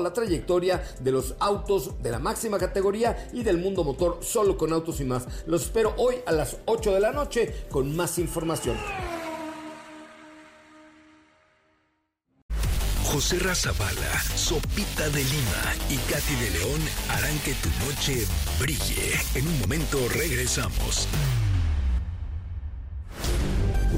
la 0.00 0.12
trayectoria 0.12 0.82
de 1.00 1.12
los 1.12 1.34
autos 1.38 2.02
de 2.02 2.10
la 2.10 2.18
máxima 2.18 2.58
categoría 2.58 3.28
y 3.32 3.42
del 3.42 3.58
mundo 3.58 3.84
motor 3.84 4.18
solo 4.22 4.56
con 4.56 4.72
autos 4.72 5.00
y 5.00 5.04
más. 5.04 5.26
Los 5.46 5.62
espero 5.62 5.94
hoy 5.96 6.16
a 6.26 6.32
las 6.32 6.56
8 6.66 6.94
de 6.94 7.00
la 7.00 7.12
noche 7.12 7.66
con 7.70 7.94
más 7.94 8.18
información. 8.18 8.76
José 13.12 13.38
Razabala, 13.38 14.20
Sopita 14.36 15.08
de 15.08 15.24
Lima 15.24 15.74
y 15.88 15.96
Katy 15.96 16.34
de 16.34 16.50
León 16.58 16.80
harán 17.08 17.38
que 17.40 17.54
tu 17.54 17.68
noche 17.86 18.26
brille. 18.60 19.18
En 19.34 19.48
un 19.48 19.60
momento 19.60 19.98
regresamos. 20.10 21.08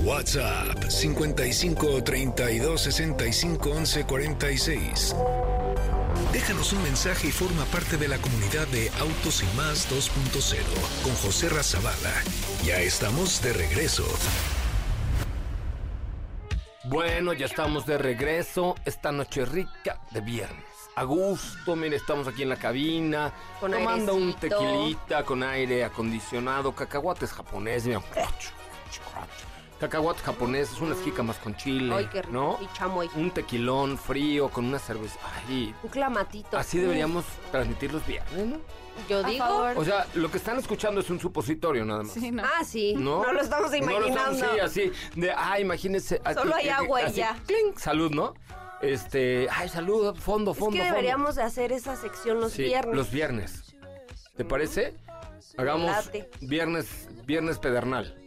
WhatsApp 0.05 0.89
55 0.89 2.05
32 2.05 2.81
65 2.81 3.71
11 3.71 4.05
46. 4.05 5.15
Déjanos 6.33 6.73
un 6.73 6.83
mensaje 6.83 7.29
y 7.29 7.33
forma 7.33 7.65
parte 7.67 7.97
de 7.97 8.09
la 8.09 8.19
comunidad 8.19 8.67
de 8.69 8.91
Autos 9.01 9.43
y 9.43 9.57
Más 9.57 9.91
2.0 9.91 10.63
con 11.03 11.15
José 11.17 11.49
Razabala. 11.49 12.15
Ya 12.65 12.79
estamos 12.81 13.43
de 13.43 13.53
regreso. 13.53 14.05
Bueno, 16.85 17.33
ya 17.33 17.47
estamos 17.47 17.87
de 17.87 17.99
regreso 17.99 18.75
esta 18.85 19.13
noche 19.13 19.45
rica 19.45 20.01
de 20.11 20.21
viernes. 20.21 20.65
A 20.97 21.05
gusto, 21.05 21.77
mire, 21.77 21.97
estamos 21.97 22.27
aquí 22.27 22.43
en 22.43 22.49
la 22.49 22.57
cabina, 22.57 23.33
tomando 23.61 24.15
un 24.15 24.35
tequilita 24.35 25.25
con 25.25 25.43
aire 25.43 25.85
acondicionado, 25.85 26.75
cacahuates 26.75 27.33
japonés, 27.33 27.87
mira. 27.87 28.01
Cacahuate 29.81 30.21
japonés, 30.21 30.73
es 30.73 30.81
una 30.81 30.95
más 31.23 31.39
con 31.39 31.57
chile, 31.57 31.95
Ay, 31.97 32.09
qué 32.13 32.21
rico. 32.21 32.35
¿no? 32.35 32.59
Y 32.61 32.69
chamoy. 32.77 33.09
Un 33.15 33.31
tequilón 33.31 33.97
frío 33.97 34.51
con 34.51 34.67
una 34.67 34.79
cerveza. 34.79 35.19
Ay. 35.49 35.75
Un 35.83 35.89
clamatito. 35.89 36.59
Así 36.59 36.79
deberíamos 36.79 37.25
transmitir 37.51 37.91
los 37.91 38.07
viernes, 38.07 38.47
¿no? 38.47 38.59
Yo 39.09 39.23
digo. 39.23 39.45
O 39.77 39.85
sea, 39.85 40.07
lo 40.15 40.31
que 40.31 40.37
están 40.37 40.59
escuchando 40.59 41.01
es 41.01 41.09
un 41.09 41.19
supositorio 41.19 41.87
nada 41.87 42.03
más. 42.03 42.13
Sí, 42.13 42.31
no. 42.31 42.43
Ah, 42.45 42.63
sí. 42.63 42.95
¿No? 42.95 43.23
no 43.23 43.33
lo 43.33 43.41
estamos 43.41 43.75
imaginando. 43.75 44.09
No 44.09 44.15
lo 44.15 44.37
estamos, 44.37 44.55
sí, 44.55 44.61
así. 44.61 44.93
De, 45.19 45.33
ah, 45.33 45.59
imagínense. 45.59 46.21
Solo 46.35 46.55
hay 46.55 46.69
agua 46.69 47.09
y 47.09 47.13
ya. 47.13 47.39
salud, 47.77 48.11
¿no? 48.11 48.35
Este, 48.83 49.49
ay, 49.51 49.71
salud, 49.71 50.15
fondo, 50.15 50.53
fondo. 50.53 50.77
Es 50.77 50.83
que 50.83 50.89
deberíamos 50.91 51.37
de 51.37 51.43
hacer 51.43 51.73
esa 51.73 51.97
sección 51.97 52.39
los 52.41 52.53
sí, 52.53 52.65
viernes. 52.65 52.95
Los 52.95 53.11
viernes. 53.11 53.75
¿Te 54.37 54.45
parece? 54.45 54.95
Hagamos 55.57 56.11
viernes, 56.41 57.09
viernes 57.25 57.59
pedernal. 57.59 58.20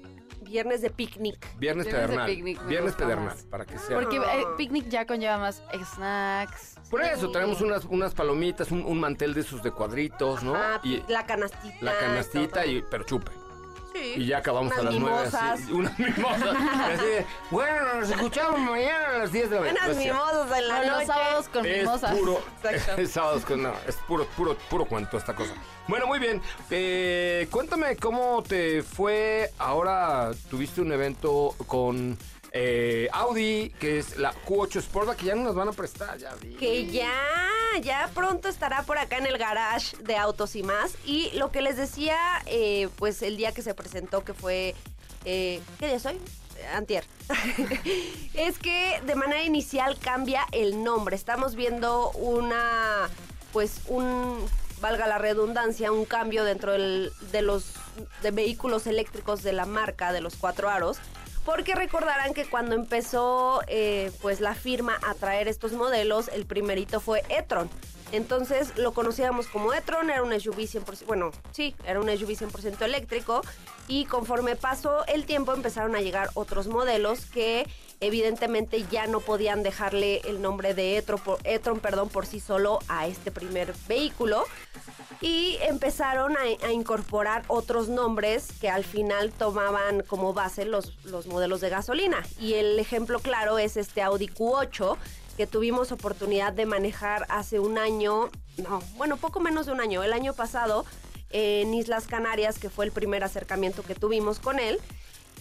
Viernes 0.54 0.84
de 0.84 0.92
picnic. 0.92 1.58
Viernes, 1.58 1.88
pedernal. 1.88 2.30
Viernes 2.68 2.94
pedernal, 2.94 3.36
para 3.50 3.66
que 3.66 3.76
sea. 3.80 4.00
Porque 4.00 4.18
eh, 4.18 4.46
picnic 4.56 4.88
ya 4.88 5.08
conlleva 5.08 5.40
más 5.40 5.64
snacks. 5.96 6.76
Por 6.92 7.02
eso, 7.02 7.32
traemos 7.32 7.60
unas, 7.62 7.86
unas 7.86 8.14
palomitas, 8.14 8.70
un, 8.70 9.00
mantel 9.00 9.34
de 9.34 9.42
esos 9.42 9.64
de 9.64 9.72
cuadritos, 9.72 10.44
¿no? 10.44 10.56
y 10.84 11.02
la 11.08 11.26
canastita. 11.26 11.76
La 11.82 11.98
canastita, 11.98 12.68
y, 12.68 12.84
pero 12.84 13.04
chupe. 13.04 13.32
Sí. 13.94 14.14
Y 14.18 14.26
ya 14.26 14.40
acabamos 14.40 14.74
a 14.74 14.84
las 14.84 14.96
nueve. 14.96 15.30
unas 15.72 16.00
mimosas. 16.00 16.60
bueno, 17.52 17.94
nos 18.00 18.10
escuchamos 18.10 18.60
mañana 18.60 19.10
a 19.10 19.18
las 19.20 19.32
10 19.32 19.50
de 19.50 19.56
la 19.56 19.62
mañana. 19.62 19.80
Unas 19.86 19.98
mimosas 19.98 20.58
en 20.58 20.68
la 20.68 20.78
noche. 20.78 20.90
Los 20.90 21.06
sábados 21.06 21.50
con 21.50 21.66
es 21.66 21.78
mimosas. 21.78 22.18
Puro, 22.18 22.42
es 22.98 23.12
sábados 23.12 23.46
con, 23.46 23.64
no, 23.64 23.74
es 23.88 23.96
puro, 24.08 24.26
puro, 24.36 24.58
puro 24.70 24.86
cuento 24.86 25.18
esta 25.18 25.36
cosa. 25.36 25.54
Bueno, 25.88 26.08
muy 26.08 26.20
bien. 26.20 26.42
Eh, 26.70 27.48
cuéntame 27.52 27.96
cómo 27.98 28.42
te 28.42 28.82
fue. 28.82 29.52
Ahora 29.60 30.32
tuviste 30.50 30.82
un 30.82 30.92
evento 30.92 31.56
con 31.68 32.18
eh, 32.54 33.10
Audi, 33.12 33.72
que 33.80 34.00
es 34.00 34.18
la 34.18 34.34
Q8 34.34 34.82
Sportback, 34.82 35.18
que 35.18 35.26
ya 35.26 35.36
no 35.36 35.44
nos 35.44 35.56
van 35.56 35.68
a 35.68 35.72
prestar, 35.74 36.18
ya 36.18 36.34
vi. 36.36 36.54
Que 36.54 36.86
ya, 36.86 37.12
ya 37.82 38.10
pronto 38.14 38.48
estará 38.48 38.84
por 38.84 38.98
acá 38.98 39.18
en 39.18 39.26
el 39.26 39.38
garage 39.38 39.98
de 39.98 40.16
Autos 40.16 40.56
y 40.56 40.64
más. 40.64 40.96
Y 41.06 41.32
lo 41.32 41.52
que 41.52 41.62
les 41.62 41.78
decía, 41.78 42.18
eh, 42.46 42.90
pues 42.98 43.22
el 43.22 43.38
día 43.38 43.52
que 43.52 43.62
se 43.62 43.74
presentó, 43.74 44.24
que 44.24 44.34
fue. 44.34 44.76
¿Qué 45.24 45.62
día 45.80 46.00
soy? 46.00 46.20
Antier. 46.74 47.06
es 48.34 48.60
que 48.60 49.02
de 49.06 49.16
manera 49.16 49.44
inicial 49.44 49.98
cambia 49.98 50.46
el 50.52 50.84
nombre. 50.84 51.16
Estamos 51.16 51.56
viendo 51.56 52.12
una. 52.12 53.10
Pues 53.52 53.82
un 53.88 54.48
valga 54.84 55.08
la 55.08 55.18
redundancia, 55.18 55.94
un 55.94 56.04
cambio 56.04 56.44
dentro 56.44 56.74
de 56.74 57.42
los 57.42 57.72
de 58.22 58.32
vehículos 58.32 58.86
eléctricos 58.86 59.42
de 59.42 59.54
la 59.54 59.66
marca 59.66 60.12
de 60.12 60.20
los 60.20 60.36
cuatro 60.36 60.70
aros. 60.70 60.98
Porque 61.46 61.76
recordarán 61.76 62.34
que 62.34 62.46
cuando 62.46 62.76
empezó 62.76 63.62
eh, 63.68 64.12
pues 64.22 64.40
la 64.40 64.56
firma 64.56 64.98
a 65.06 65.14
traer 65.14 65.48
estos 65.48 65.74
modelos, 65.74 66.30
el 66.30 66.46
primerito 66.46 67.00
fue 67.00 67.24
e-tron. 67.30 67.70
Entonces 68.14 68.78
lo 68.78 68.94
conocíamos 68.94 69.48
como 69.48 69.74
e-tron, 69.74 70.12
era 70.12 70.22
un 70.22 70.40
SUV 70.40 70.68
100%, 70.68 71.08
bueno, 71.08 71.32
sí, 71.52 71.76
era 71.84 72.00
un 72.00 72.08
SUV 72.08 72.30
100% 72.30 72.84
eléctrico 72.84 73.42
y 73.88 74.06
conforme 74.06 74.56
pasó 74.56 75.04
el 75.08 75.26
tiempo 75.26 75.52
empezaron 75.52 75.96
a 75.96 76.02
llegar 76.02 76.30
otros 76.36 76.68
modelos 76.68 77.26
que 77.26 77.68
evidentemente 78.02 78.86
ya 78.92 79.08
no 79.08 79.20
podían 79.20 79.64
dejarle 79.64 80.22
el 80.26 80.44
nombre 80.44 80.76
de 80.76 81.04
e-tron, 81.44 81.80
perdón, 81.80 82.10
por 82.10 82.28
sí 82.28 82.40
solo 82.40 82.78
a 82.88 83.08
este 83.08 83.32
primer 83.32 83.74
vehículo 83.88 84.46
y 85.20 85.58
empezaron 85.62 86.36
a, 86.38 86.72
incorporar 86.72 87.44
otros 87.48 87.90
nombres 87.90 88.50
que 88.62 88.70
al 88.70 88.84
final 88.84 89.32
tomaban 89.32 90.04
como 90.04 90.34
base 90.34 90.66
los, 90.66 90.98
los 91.06 91.26
modelos 91.28 91.62
de 91.62 91.70
gasolina. 91.70 92.22
Y 92.40 92.56
el 92.56 92.78
ejemplo 92.78 93.20
claro 93.20 93.58
es 93.58 93.78
este 93.78 94.02
Audi 94.02 94.28
Q8 94.28 94.98
que 95.38 95.48
tuvimos 95.48 95.92
oportunidad 95.92 96.54
de 96.54 96.66
manejar 96.66 97.26
hace 97.30 97.60
un 97.60 97.78
año, 97.78 98.30
no, 98.58 98.82
bueno, 98.98 99.18
poco 99.18 99.40
menos 99.40 99.66
de 99.66 99.72
un 99.72 99.82
año, 99.82 100.04
el 100.04 100.14
año 100.14 100.34
pasado 100.34 100.86
en 101.30 101.74
Islas 101.74 102.08
Canarias, 102.08 102.60
que 102.60 102.70
fue 102.70 102.86
el 102.86 102.92
primer 102.92 103.24
acercamiento 103.24 103.84
que 103.84 103.96
tuvimos 103.96 104.40
con 104.40 104.60
él. 104.60 104.80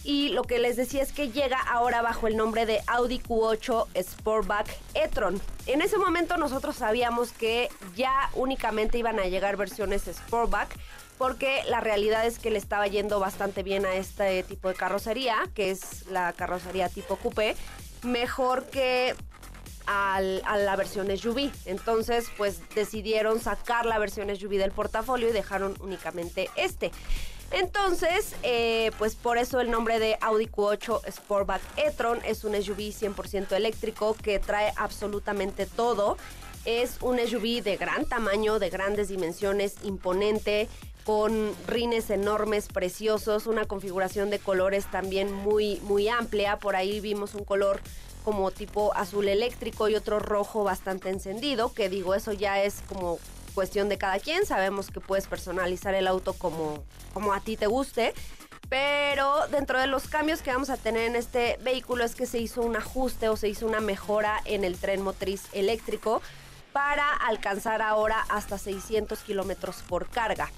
Y 0.03 0.29
lo 0.29 0.43
que 0.43 0.59
les 0.59 0.75
decía 0.75 1.01
es 1.01 1.13
que 1.13 1.31
llega 1.31 1.57
ahora 1.57 2.01
bajo 2.01 2.27
el 2.27 2.35
nombre 2.35 2.65
de 2.65 2.81
Audi 2.87 3.19
Q8 3.19 3.87
Sportback 4.03 4.67
e-tron. 4.95 5.39
En 5.65 5.81
ese 5.81 5.97
momento 5.97 6.35
nosotros 6.35 6.75
sabíamos 6.75 7.31
que 7.31 7.69
ya 7.95 8.29
únicamente 8.33 8.97
iban 8.97 9.17
a 9.19 9.27
llegar 9.27 9.55
versiones 9.55 10.03
Sportback 10.03 10.77
porque 11.17 11.61
la 11.69 11.79
realidad 11.79 12.25
es 12.25 12.37
que 12.37 12.49
le 12.49 12.57
estaba 12.57 12.85
yendo 12.87 13.19
bastante 13.21 13.63
bien 13.63 13.85
a 13.85 13.93
este 13.93 14.43
tipo 14.43 14.67
de 14.67 14.75
carrocería, 14.75 15.37
que 15.53 15.71
es 15.71 16.05
la 16.07 16.33
carrocería 16.33 16.89
tipo 16.89 17.15
coupé, 17.15 17.55
mejor 18.01 18.65
que 18.65 19.15
a 19.85 20.21
la 20.21 20.75
versión 20.75 21.15
SUV. 21.15 21.51
Entonces, 21.65 22.27
pues 22.37 22.61
decidieron 22.75 23.39
sacar 23.39 23.85
la 23.85 23.99
versión 23.99 24.33
SUV 24.35 24.57
del 24.57 24.71
portafolio 24.71 25.29
y 25.29 25.31
dejaron 25.31 25.75
únicamente 25.81 26.49
este. 26.55 26.91
Entonces, 27.53 28.35
eh, 28.41 28.91
pues 28.97 29.15
por 29.15 29.37
eso 29.37 29.61
el 29.61 29.69
nombre 29.69 29.99
de 29.99 30.17
Audi 30.21 30.47
Q8 30.47 31.01
Sportback 31.11 31.61
e-tron 31.77 32.19
es 32.25 32.43
un 32.43 32.55
SUV 32.55 32.91
100% 32.91 33.55
eléctrico 33.55 34.15
que 34.15 34.39
trae 34.39 34.73
absolutamente 34.75 35.67
todo. 35.67 36.17
Es 36.65 36.97
un 37.01 37.19
SUV 37.19 37.61
de 37.61 37.77
gran 37.77 38.05
tamaño, 38.05 38.57
de 38.57 38.71
grandes 38.71 39.09
dimensiones, 39.09 39.75
imponente, 39.83 40.67
con 41.03 41.53
rines 41.67 42.09
enormes, 42.09 42.69
preciosos, 42.69 43.45
una 43.45 43.65
configuración 43.65 44.31
de 44.31 44.39
colores 44.39 44.89
también 44.89 45.31
muy, 45.31 45.79
muy 45.81 46.07
amplia. 46.07 46.57
Por 46.57 46.75
ahí 46.75 47.01
vimos 47.01 47.35
un 47.35 47.43
color 47.43 47.81
como 48.23 48.51
tipo 48.51 48.95
azul 48.95 49.27
eléctrico 49.27 49.89
y 49.89 49.95
otro 49.95 50.19
rojo 50.19 50.63
bastante 50.63 51.09
encendido, 51.09 51.73
que 51.73 51.89
digo, 51.89 52.15
eso 52.15 52.33
ya 52.33 52.61
es 52.61 52.81
como 52.87 53.19
cuestión 53.53 53.89
de 53.89 53.97
cada 53.97 54.19
quien. 54.19 54.45
Sabemos 54.45 54.89
que 54.89 54.99
puedes 54.99 55.27
personalizar 55.27 55.93
el 55.93 56.07
auto 56.07 56.33
como, 56.33 56.83
como 57.13 57.33
a 57.33 57.41
ti 57.41 57.57
te 57.57 57.67
guste. 57.67 58.13
Pero 58.69 59.47
dentro 59.49 59.79
de 59.79 59.87
los 59.87 60.07
cambios 60.07 60.41
que 60.41 60.51
vamos 60.51 60.69
a 60.69 60.77
tener 60.77 61.03
en 61.03 61.15
este 61.15 61.59
vehículo 61.61 62.03
es 62.03 62.15
que 62.15 62.25
se 62.25 62.39
hizo 62.39 62.61
un 62.61 62.75
ajuste 62.75 63.29
o 63.29 63.37
se 63.37 63.47
hizo 63.47 63.67
una 63.67 63.81
mejora 63.81 64.41
en 64.45 64.63
el 64.63 64.77
tren 64.77 65.03
motriz 65.03 65.43
eléctrico 65.53 66.21
para 66.71 67.07
alcanzar 67.13 67.83
ahora 67.83 68.25
hasta 68.29 68.57
600 68.57 69.19
kilómetros 69.19 69.83
por 69.87 70.09
carga. 70.09 70.49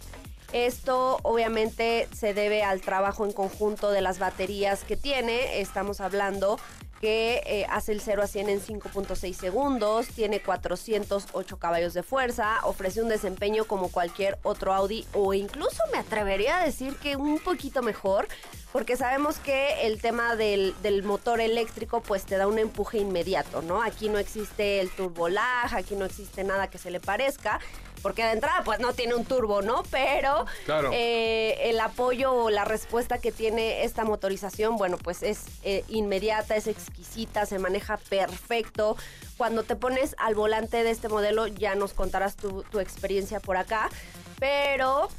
Esto 0.54 1.20
obviamente 1.24 2.08
se 2.14 2.34
debe 2.34 2.64
al 2.64 2.80
trabajo 2.80 3.26
en 3.26 3.34
conjunto 3.34 3.92
de 3.92 4.02
las 4.02 4.20
baterías 4.20 4.86
que 4.86 4.96
tiene. 4.96 5.60
Estamos 5.60 6.00
hablando 6.00 6.58
que 7.06 7.44
eh, 7.46 7.68
hace 7.70 7.92
el 7.92 8.02
0 8.02 8.24
a 8.24 8.26
100 8.26 8.50
en 8.50 8.60
5.6 8.60 9.34
segundos, 9.34 10.08
tiene 10.08 10.42
408 10.42 11.60
caballos 11.60 11.94
de 11.94 12.02
fuerza, 12.02 12.58
ofrece 12.64 13.00
un 13.00 13.10
desempeño 13.10 13.66
como 13.66 13.92
cualquier 13.92 14.40
otro 14.42 14.74
Audi 14.74 15.06
o 15.14 15.36
incluso 15.36 15.78
me 15.92 16.00
atrevería 16.00 16.58
a 16.58 16.66
decir 16.66 16.96
que 16.96 17.16
un 17.16 17.38
poquito 17.38 17.84
mejor, 17.84 18.28
porque 18.72 18.98
sabemos 18.98 19.38
que 19.38 19.86
el 19.86 20.02
tema 20.02 20.36
del, 20.36 20.74
motor 21.04 21.42
eléctrico 21.42 22.02
pues 22.02 22.26
te 22.26 22.38
da 22.38 22.48
un 22.48 22.58
empuje 22.58 22.98
inmediato, 22.98 23.62
¿no? 23.62 23.84
Aquí 23.84 24.10
no 24.10 24.18
existe 24.18 24.80
el 24.80 24.90
turbolag, 24.90 25.76
aquí 25.76 25.96
no 25.96 26.06
existe 26.06 26.44
nada 26.44 26.72
que 26.72 26.80
se 26.80 26.90
le 26.90 27.00
parezca 27.00 27.60
porque 28.06 28.24
de 28.24 28.34
entrada 28.34 28.62
pues 28.64 28.80
no 28.80 28.94
tiene 28.94 29.16
un 29.16 29.26
turbo, 29.26 29.64
¿no? 29.64 29.82
Pero 29.90 30.46
eh, 30.92 31.58
el 31.64 31.80
apoyo 31.80 32.32
o 32.34 32.50
la 32.52 32.64
respuesta 32.64 33.18
que 33.18 33.32
tiene 33.32 33.84
esta 33.84 34.04
motorización, 34.04 34.78
bueno, 34.78 35.00
pues 35.00 35.24
es 35.24 35.46
eh, 35.64 35.84
inmediata, 35.88 36.56
es 36.56 36.68
exquisita, 36.68 37.48
se 37.48 37.58
maneja 37.58 37.98
perfecto. 37.98 38.96
Cuando 39.38 39.64
te 39.64 39.76
pones 39.76 40.16
al 40.20 40.36
volante 40.36 40.84
de 40.84 40.92
este 40.92 41.10
modelo 41.10 41.48
ya 41.48 41.74
nos 41.74 41.94
contarás 41.94 42.36
tu, 42.36 42.62
tu 42.66 42.80
experiencia 42.80 43.40
por 43.40 43.58
acá, 43.58 43.90
pero 44.40 45.10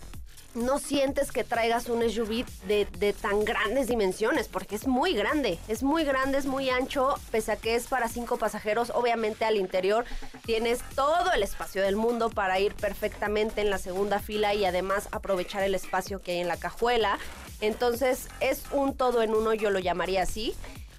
no 0.56 0.78
sientes 0.78 1.30
que 1.30 1.44
traigas 1.44 1.88
un 1.88 2.02
SUV 2.08 2.44
de, 2.66 3.14
tan 3.20 3.44
grandes 3.44 3.88
dimensiones, 3.88 4.48
porque 4.48 4.74
es 4.74 4.86
muy 4.86 5.12
grande, 5.12 5.58
es 5.68 5.82
muy 5.82 6.04
grande, 6.04 6.38
es 6.38 6.46
muy 6.46 6.70
ancho, 6.70 7.14
pese 7.30 7.52
a 7.52 7.56
que 7.56 7.74
es 7.74 7.86
para 7.86 8.08
cinco 8.08 8.38
pasajeros, 8.38 8.90
obviamente 8.94 9.44
al 9.44 9.56
interior 9.56 10.04
tienes 10.44 10.80
todo 10.94 11.32
el 11.32 11.42
espacio 11.42 11.82
del 11.82 11.96
mundo 11.96 12.30
para 12.30 12.58
ir 12.58 12.74
perfectamente 12.74 13.60
en 13.60 13.70
la 13.70 13.78
segunda 13.78 14.18
fila 14.18 14.54
y 14.54 14.64
además 14.64 15.08
aprovechar 15.12 15.62
el 15.62 15.74
espacio 15.74 16.22
que 16.22 16.32
hay 16.32 16.38
en 16.38 16.48
la 16.48 16.56
cajuela. 16.56 17.18
Entonces 17.60 18.28
es 18.40 18.62
un 18.72 18.96
todo 18.96 19.22
en 19.22 19.34
uno, 19.34 19.54
yo 19.54 19.70
lo 19.70 19.78
llamaría 19.78 20.22
así. 20.22 20.54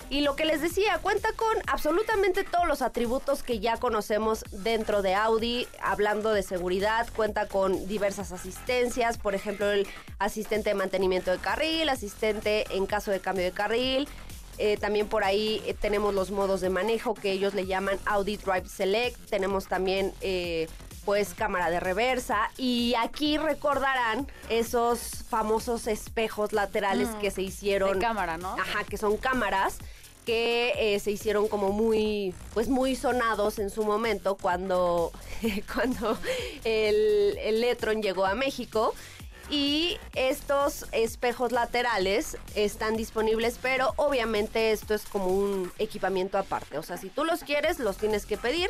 Y 0.09 0.21
lo 0.21 0.35
que 0.37 0.45
les 0.45 0.61
decía, 0.61 0.99
cuenta 1.01 1.33
con 1.33 1.55
absolutamente 1.67 2.45
todos 2.45 2.65
los 2.65 2.81
atributos 2.81 3.43
que 3.43 3.59
ya 3.59 3.75
conocemos 3.77 4.45
dentro 4.51 5.01
de 5.01 5.15
Audi, 5.15 5.67
hablando 5.81 6.31
de 6.31 6.43
seguridad, 6.43 7.07
cuenta 7.13 7.47
con 7.47 7.87
diversas 7.87 8.31
asistencias, 8.31 9.17
por 9.17 9.35
ejemplo, 9.35 9.69
el 9.69 9.85
asistente 10.17 10.69
de 10.69 10.75
mantenimiento 10.75 11.31
de 11.31 11.39
carril, 11.39 11.89
asistente 11.89 12.65
en 12.69 12.85
caso 12.85 13.11
de 13.11 13.19
cambio 13.19 13.43
de 13.43 13.51
carril. 13.51 14.07
Eh, 14.59 14.77
también 14.77 15.07
por 15.07 15.23
ahí 15.23 15.61
eh, 15.65 15.73
tenemos 15.73 16.13
los 16.13 16.31
modos 16.31 16.61
de 16.61 16.69
manejo 16.69 17.13
que 17.13 17.31
ellos 17.31 17.53
le 17.53 17.67
llaman 17.67 17.99
Audi 18.05 18.37
Drive 18.37 18.69
Select. 18.69 19.29
Tenemos 19.29 19.67
también 19.67 20.13
eh, 20.21 20.67
pues 21.05 21.33
cámara 21.33 21.69
de 21.69 21.79
reversa 21.79 22.49
y 22.57 22.95
aquí 22.97 23.37
recordarán 23.37 24.27
esos 24.49 25.23
famosos 25.29 25.85
espejos 25.87 26.53
laterales 26.53 27.09
mm, 27.09 27.19
que 27.19 27.31
se 27.31 27.43
hicieron. 27.43 27.99
De 27.99 28.05
cámara, 28.05 28.37
¿no? 28.37 28.53
Ajá, 28.53 28.83
que 28.83 28.97
son 28.97 29.17
cámaras 29.17 29.77
que 30.27 30.73
eh, 30.75 30.99
se 30.99 31.09
hicieron 31.09 31.47
como 31.47 31.71
muy, 31.71 32.35
pues 32.53 32.67
muy 32.67 32.97
sonados 32.97 33.59
en 33.59 33.69
su 33.69 33.85
momento 33.85 34.35
cuando, 34.35 35.13
cuando 35.73 36.17
el, 36.65 37.37
el 37.37 37.61
Letron 37.61 38.03
llegó 38.03 38.25
a 38.25 38.35
México. 38.35 38.93
Y 39.49 39.97
estos 40.13 40.87
espejos 40.91 41.53
laterales 41.53 42.35
están 42.55 42.97
disponibles, 42.97 43.57
pero 43.61 43.93
obviamente 43.95 44.73
esto 44.73 44.93
es 44.93 45.05
como 45.05 45.27
un 45.27 45.71
equipamiento 45.79 46.37
aparte. 46.37 46.77
O 46.77 46.83
sea, 46.83 46.97
si 46.97 47.07
tú 47.07 47.23
los 47.23 47.45
quieres, 47.45 47.79
los 47.79 47.95
tienes 47.95 48.25
que 48.25 48.35
pedir. 48.35 48.69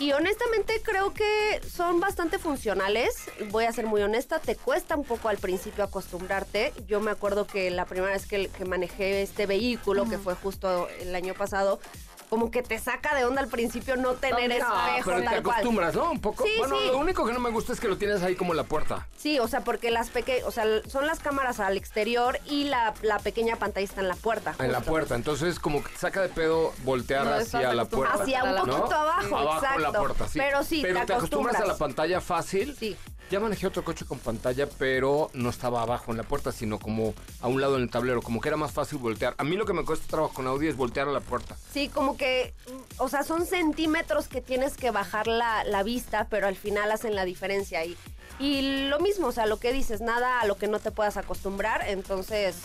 Y 0.00 0.12
honestamente 0.12 0.80
creo 0.84 1.12
que 1.12 1.60
son 1.68 1.98
bastante 1.98 2.38
funcionales. 2.38 3.24
Voy 3.50 3.64
a 3.64 3.72
ser 3.72 3.86
muy 3.86 4.00
honesta, 4.00 4.38
te 4.38 4.54
cuesta 4.54 4.94
un 4.94 5.02
poco 5.02 5.28
al 5.28 5.38
principio 5.38 5.82
acostumbrarte. 5.82 6.72
Yo 6.86 7.00
me 7.00 7.10
acuerdo 7.10 7.48
que 7.48 7.68
la 7.72 7.84
primera 7.84 8.12
vez 8.12 8.26
que, 8.26 8.48
manejé 8.64 9.22
este 9.22 9.46
vehículo, 9.46 10.08
que 10.08 10.16
fue 10.16 10.36
justo 10.36 10.88
el 11.00 11.16
año 11.16 11.34
pasado, 11.34 11.80
como 12.28 12.50
que 12.50 12.62
te 12.62 12.78
saca 12.78 13.14
de 13.14 13.24
onda 13.24 13.40
al 13.40 13.48
principio 13.48 13.96
no 13.96 14.14
tener 14.14 14.52
espejo 14.52 15.02
pero 15.04 15.20
te 15.22 15.36
acostumbras, 15.36 15.94
¿no? 15.94 16.10
Un 16.10 16.20
poco. 16.20 16.44
Sí, 16.44 16.52
bueno, 16.58 16.78
lo 16.80 16.98
único 16.98 17.26
que 17.26 17.32
no 17.32 17.40
me 17.40 17.50
gusta 17.50 17.72
es 17.72 17.80
que 17.80 17.88
lo 17.88 17.96
tienes 17.96 18.22
ahí 18.22 18.36
como 18.36 18.54
la 18.54 18.64
puerta. 18.64 19.06
Sí, 19.16 19.38
o 19.38 19.48
sea, 19.48 19.62
porque 19.62 19.90
las 19.90 20.10
pequeñas, 20.10 20.46
o 20.46 20.50
sea, 20.50 20.64
son 20.88 21.06
las 21.06 21.20
cámaras 21.20 21.60
al 21.60 21.76
exterior 21.76 22.38
y 22.46 22.64
la, 22.64 22.94
pequeña 23.22 23.56
pantalla 23.56 23.84
está 23.84 24.00
en 24.00 24.08
la 24.08 24.16
puerta. 24.16 24.54
En 24.58 24.72
la 24.72 24.80
puerta, 24.80 25.14
entonces 25.14 25.58
como 25.58 25.82
que 25.82 25.90
te 25.90 25.98
saca 25.98 26.22
de 26.22 26.28
pedo 26.28 26.72
voltear 26.84 27.26
hacia 27.32 27.72
la 27.74 27.84
puerta. 27.84 28.22
Hacia 28.22 28.44
un 28.44 28.56
poquito 28.56 28.94
abajo, 28.94 29.36
abajo 29.36 29.58
exacto. 29.58 29.80
la 29.80 29.92
puerta, 29.92 30.28
sí. 30.28 30.38
Pero 30.38 30.64
sí, 30.64 30.80
pero 30.82 31.00
te, 31.00 31.06
te 31.06 31.12
acostumbras 31.14 31.56
a 31.56 31.66
la 31.66 31.76
pantalla 31.76 32.20
fácil. 32.20 32.76
Sí. 32.78 32.96
Ya 33.30 33.40
manejé 33.40 33.66
otro 33.66 33.84
coche 33.84 34.06
con 34.06 34.18
pantalla, 34.18 34.66
pero 34.78 35.30
no 35.34 35.50
estaba 35.50 35.82
abajo 35.82 36.12
en 36.12 36.16
la 36.16 36.22
puerta, 36.22 36.50
sino 36.50 36.78
como 36.78 37.12
a 37.42 37.48
un 37.48 37.60
lado 37.60 37.76
en 37.76 37.82
el 37.82 37.90
tablero, 37.90 38.22
como 38.22 38.40
que 38.40 38.48
era 38.48 38.56
más 38.56 38.72
fácil 38.72 38.98
voltear. 38.98 39.34
A 39.36 39.44
mí 39.44 39.54
lo 39.56 39.66
que 39.66 39.74
me 39.74 39.84
cuesta 39.84 40.06
trabajo 40.08 40.32
con 40.32 40.46
Audi 40.46 40.68
es 40.68 40.76
voltear 40.76 41.08
a 41.08 41.12
la 41.12 41.20
puerta. 41.20 41.54
Sí, 41.70 41.90
como 41.90 42.16
que, 42.16 42.54
o 42.96 43.10
sea, 43.10 43.24
son 43.24 43.44
centímetros 43.44 44.28
que 44.28 44.40
tienes 44.40 44.78
que 44.78 44.90
bajar 44.90 45.26
la, 45.26 45.62
la 45.64 45.82
vista, 45.82 46.26
pero 46.30 46.46
al 46.46 46.56
final 46.56 46.90
hacen 46.90 47.14
la 47.14 47.26
diferencia. 47.26 47.84
Y, 47.84 47.98
y 48.38 48.88
lo 48.88 48.98
mismo, 48.98 49.26
o 49.26 49.32
sea, 49.32 49.44
lo 49.44 49.58
que 49.58 49.74
dices, 49.74 50.00
nada 50.00 50.40
a 50.40 50.46
lo 50.46 50.56
que 50.56 50.66
no 50.66 50.78
te 50.78 50.90
puedas 50.90 51.18
acostumbrar, 51.18 51.86
entonces 51.86 52.56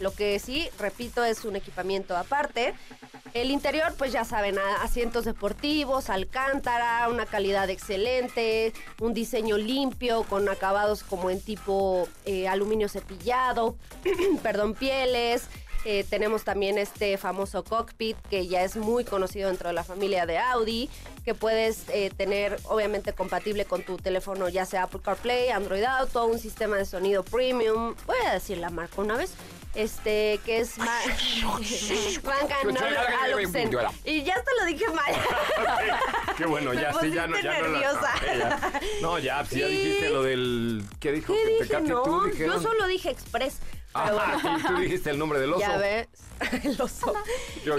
lo 0.00 0.12
que 0.12 0.38
sí, 0.38 0.68
repito, 0.78 1.24
es 1.24 1.44
un 1.44 1.56
equipamiento 1.56 2.16
aparte. 2.16 2.74
El 3.34 3.50
interior, 3.50 3.94
pues 3.98 4.12
ya 4.12 4.24
saben, 4.24 4.58
asientos 4.80 5.24
deportivos, 5.24 6.08
alcántara, 6.08 7.08
una 7.08 7.26
calidad 7.26 7.68
excelente, 7.68 8.72
un 9.00 9.12
diseño 9.12 9.58
limpio 9.58 10.22
con 10.22 10.48
acabados 10.48 11.02
como 11.02 11.30
en 11.30 11.40
tipo 11.40 12.06
eh, 12.26 12.46
aluminio 12.46 12.88
cepillado, 12.88 13.76
perdón, 14.44 14.74
pieles. 14.74 15.48
Eh, 15.84 16.04
tenemos 16.08 16.44
también 16.44 16.78
este 16.78 17.18
famoso 17.18 17.62
cockpit 17.62 18.16
que 18.30 18.46
ya 18.46 18.62
es 18.62 18.76
muy 18.76 19.04
conocido 19.04 19.48
dentro 19.48 19.68
de 19.68 19.74
la 19.74 19.84
familia 19.84 20.24
de 20.24 20.38
Audi, 20.38 20.88
que 21.24 21.34
puedes 21.34 21.88
eh, 21.90 22.10
tener 22.16 22.58
obviamente 22.64 23.12
compatible 23.12 23.66
con 23.66 23.82
tu 23.82 23.96
teléfono, 23.98 24.48
ya 24.48 24.64
sea 24.64 24.84
Apple 24.84 25.00
CarPlay, 25.02 25.50
Android 25.50 25.82
Auto, 25.82 26.24
un 26.26 26.38
sistema 26.38 26.76
de 26.76 26.86
sonido 26.86 27.22
premium. 27.22 27.94
Voy 28.06 28.16
a 28.26 28.32
decir 28.32 28.58
la 28.58 28.70
marca 28.70 29.02
una 29.02 29.16
vez 29.16 29.34
este, 29.74 30.40
que 30.44 30.60
es 30.60 30.74
Y 34.04 34.22
ya 34.22 34.34
hasta 34.34 34.50
lo 34.60 34.64
dije 34.66 34.88
mal. 34.88 35.14
Qué 36.36 36.46
bueno, 36.46 36.74
ya, 36.74 36.92
sí, 37.00 37.10
ya 37.12 37.26
no, 37.26 37.38
ya 37.40 37.60
nerviosa. 37.60 38.14
no, 39.00 39.12
no, 39.12 39.18
ya, 39.18 39.44
sí, 39.44 39.60
ya 39.60 39.66
dijiste 39.66 40.10
lo 40.10 40.22
del... 40.22 40.84
¿Qué 41.00 41.12
dijo? 41.12 41.34
¿Qué 41.34 41.62
dije? 41.62 41.80
No, 41.80 42.26
yo 42.28 42.60
solo 42.60 42.86
dije 42.86 43.10
Express. 43.10 43.60
Ah, 43.94 44.60
tú 44.66 44.76
dijiste 44.76 45.10
el 45.10 45.18
nombre 45.18 45.38
del 45.38 45.52
oso. 45.54 45.60
Ya 45.60 45.76
ves, 45.76 46.08
el 46.64 46.80
oso. 46.80 47.14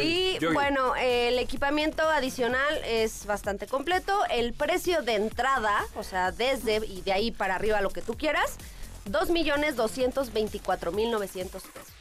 y 0.01 0.37
bueno, 0.53 0.95
el 0.95 1.37
equipamiento 1.39 2.09
adicional 2.09 2.81
es 2.85 3.25
bastante 3.25 3.67
completo. 3.67 4.17
El 4.29 4.53
precio 4.53 5.01
de 5.01 5.15
entrada, 5.15 5.85
o 5.95 6.03
sea, 6.03 6.31
desde 6.31 6.77
y 6.85 7.01
de 7.01 7.11
ahí 7.11 7.31
para 7.31 7.55
arriba 7.55 7.81
lo 7.81 7.89
que 7.89 8.01
tú 8.01 8.15
quieras, 8.17 8.57
2.224.900 9.05 11.51
pesos. 11.51 11.95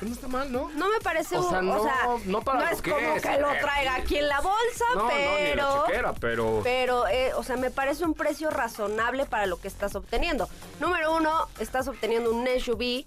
Pues 0.00 0.08
no 0.08 0.14
está 0.14 0.28
mal, 0.28 0.50
¿no? 0.50 0.70
No 0.70 0.88
me 0.88 0.98
parece 1.00 1.36
o 1.36 1.50
sea, 1.50 1.60
no, 1.60 1.78
o 1.78 1.84
sea, 1.84 2.06
no, 2.24 2.40
para 2.40 2.70
es 2.70 2.80
como 2.80 2.96
que 2.96 3.38
lo 3.38 3.50
traiga 3.60 3.96
aquí 3.96 4.16
en 4.16 4.28
la 4.28 4.40
bolsa, 4.40 4.84
pero, 5.08 5.84
pero 5.86 6.60
pero 6.64 7.06
eh, 7.06 7.34
o 7.34 7.42
sea, 7.42 7.58
me 7.58 7.70
parece 7.70 8.06
un 8.06 8.14
precio 8.14 8.48
razonable 8.48 9.26
para 9.26 9.44
lo 9.44 9.60
que 9.60 9.68
estás 9.68 9.94
obteniendo. 9.94 10.48
Número 10.80 11.14
uno, 11.14 11.48
estás 11.58 11.86
obteniendo 11.86 12.32
un 12.32 12.48
SUV 12.48 13.04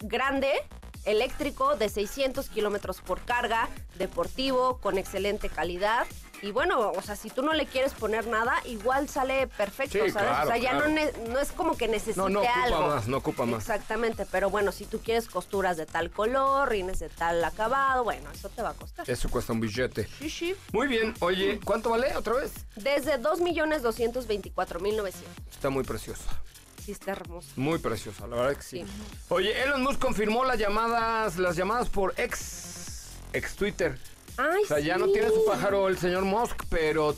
grande, 0.00 0.50
eléctrico 1.04 1.76
de 1.76 1.88
600 1.88 2.48
kilómetros 2.48 3.00
por 3.00 3.20
carga, 3.20 3.68
deportivo, 3.98 4.78
con 4.78 4.98
excelente 4.98 5.48
calidad 5.48 6.06
y 6.44 6.52
bueno, 6.52 6.90
o 6.90 7.00
sea, 7.00 7.16
si 7.16 7.30
tú 7.30 7.40
no 7.42 7.54
le 7.54 7.64
quieres 7.64 7.94
poner 7.94 8.26
nada, 8.26 8.54
igual 8.66 9.08
sale 9.08 9.46
perfecto, 9.46 9.96
¿sabes? 10.12 10.44
o 10.44 10.46
sea, 10.46 10.58
ya 10.58 10.74
no, 10.74 11.40
es 11.40 11.52
como 11.52 11.74
que 11.74 11.88
necesite 11.88 12.20
no, 12.20 12.28
no 12.28 12.40
ocupa 12.40 12.62
algo. 12.64 12.86
Más, 12.88 13.08
no 13.08 13.16
ocupa 13.16 13.46
más. 13.46 13.60
Exactamente, 13.62 14.26
pero 14.30 14.50
bueno, 14.50 14.70
si 14.70 14.84
tú 14.84 15.00
quieres 15.00 15.26
costuras 15.26 15.78
de 15.78 15.86
tal 15.86 16.10
color, 16.10 16.68
rines 16.68 16.98
de 16.98 17.08
tal 17.08 17.42
acabado, 17.42 18.04
bueno, 18.04 18.30
eso 18.30 18.50
te 18.50 18.60
va 18.60 18.68
a 18.70 18.74
costar. 18.74 19.08
Eso 19.08 19.30
cuesta 19.30 19.54
un 19.54 19.60
billete. 19.60 20.06
Sí, 20.18 20.28
sí. 20.28 20.54
Muy 20.72 20.86
bien, 20.86 21.14
oye, 21.20 21.58
¿cuánto 21.64 21.88
vale 21.88 22.14
otra 22.14 22.34
vez? 22.34 22.52
Desde 22.76 23.18
2.224.900. 23.18 25.12
Está 25.50 25.70
muy 25.70 25.84
preciosa. 25.84 26.28
Sí, 26.84 26.92
está 26.92 27.12
hermosa. 27.12 27.48
Muy 27.56 27.78
preciosa, 27.78 28.26
la 28.26 28.36
verdad 28.36 28.56
que 28.56 28.62
sí. 28.62 28.84
Oye, 29.28 29.62
Elon 29.62 29.82
Musk 29.82 29.98
confirmó 29.98 30.44
las 30.44 30.58
llamadas, 30.58 31.38
las 31.38 31.56
llamadas 31.56 31.88
por 31.88 32.12
ex, 32.18 33.08
ex 33.32 33.56
Twitter 33.56 33.98
o 34.36 34.66
sea, 34.66 34.80
ya 34.80 34.98
no 34.98 35.08
tiene 35.08 35.28
su 35.28 35.44
pájaro 35.44 35.88
el 35.88 35.98
señor 35.98 36.24
Musk, 36.24 36.64
pero 36.68 37.12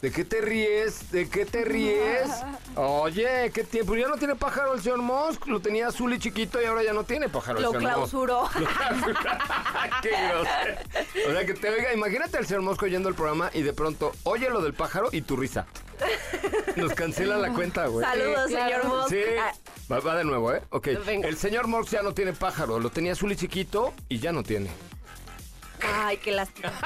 ¿De 0.00 0.12
qué 0.12 0.24
te 0.24 0.40
ríes? 0.40 1.10
¿De 1.10 1.28
qué 1.28 1.44
te 1.44 1.64
ríes? 1.64 2.30
Oye, 2.76 3.50
¿qué 3.52 3.64
tiempo? 3.64 3.96
Ya 3.96 4.06
no 4.06 4.16
tiene 4.16 4.36
pájaro 4.36 4.74
el 4.74 4.80
señor 4.80 5.02
Musk. 5.02 5.46
Lo 5.48 5.60
tenía 5.60 5.88
azul 5.88 6.14
y 6.14 6.20
chiquito 6.20 6.62
y 6.62 6.66
ahora 6.66 6.84
ya 6.84 6.92
no 6.92 7.02
tiene 7.02 7.28
pájaro 7.28 7.58
el 7.58 7.64
señor 7.64 7.80
clausuró. 7.80 8.42
Musk. 8.42 8.54
Lo 8.60 8.66
clausuró. 8.66 9.14
¡Qué 10.02 10.10
grosero! 10.10 11.28
O 11.28 11.32
sea, 11.32 11.46
que 11.46 11.54
te 11.54 11.68
oiga, 11.70 11.92
imagínate 11.92 12.38
al 12.38 12.46
señor 12.46 12.62
Musk 12.62 12.82
oyendo 12.84 13.08
el 13.08 13.16
programa 13.16 13.50
y 13.52 13.62
de 13.62 13.72
pronto 13.72 14.12
oye 14.22 14.48
lo 14.50 14.62
del 14.62 14.74
pájaro 14.74 15.08
y 15.10 15.22
tu 15.22 15.36
risa. 15.36 15.66
Nos 16.76 16.94
cancela 16.94 17.36
la 17.36 17.52
cuenta, 17.52 17.86
güey. 17.86 18.06
Saludos, 18.06 18.50
señor 18.50 18.84
Musk. 18.84 19.08
Sí. 19.08 19.22
Va, 19.90 20.16
de 20.16 20.24
nuevo, 20.24 20.52
¿eh? 20.52 20.62
Ok. 20.70 20.88
El 20.88 21.36
señor 21.36 21.66
Morx 21.66 21.90
ya 21.90 22.02
no 22.02 22.12
tiene 22.12 22.34
pájaro. 22.34 22.78
Lo 22.78 22.90
tenía 22.90 23.12
azul 23.12 23.32
y 23.32 23.36
chiquito 23.36 23.94
y 24.08 24.20
ya 24.20 24.30
no 24.30 24.44
tiene. 24.44 24.70
Ay, 25.82 26.16
qué 26.18 26.32
lástima. 26.32 26.72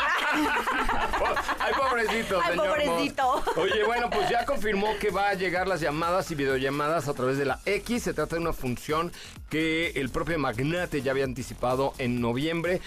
Ay, 1.58 1.72
pobrecito, 1.76 2.40
Ay, 2.42 2.56
pobrecito. 2.56 3.44
Oye, 3.56 3.84
bueno, 3.84 4.10
pues 4.10 4.28
ya 4.28 4.44
confirmó 4.44 4.88
que 5.00 5.10
va 5.10 5.28
a 5.30 5.34
llegar 5.34 5.68
las 5.68 5.80
llamadas 5.80 6.30
y 6.30 6.34
videollamadas 6.34 7.08
a 7.08 7.14
través 7.14 7.38
de 7.38 7.44
la 7.44 7.60
X. 7.64 8.02
Se 8.02 8.14
trata 8.14 8.36
de 8.36 8.42
una 8.42 8.52
función 8.52 9.12
que 9.50 9.90
el 9.90 10.10
propio 10.10 10.38
magnate 10.38 11.02
ya 11.02 11.12
había 11.12 11.24
anticipado 11.24 11.94
en 11.98 12.20
noviembre. 12.20 12.80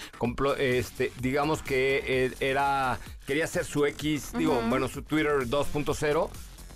Este, 0.58 1.12
digamos 1.20 1.62
que 1.62 2.02
eh, 2.06 2.34
era 2.40 2.98
quería 3.26 3.44
hacer 3.44 3.64
su 3.64 3.84
X, 3.86 4.32
digo, 4.36 4.60
bueno, 4.68 4.88
su 4.88 5.02
Twitter 5.02 5.46
2.0. 5.46 6.30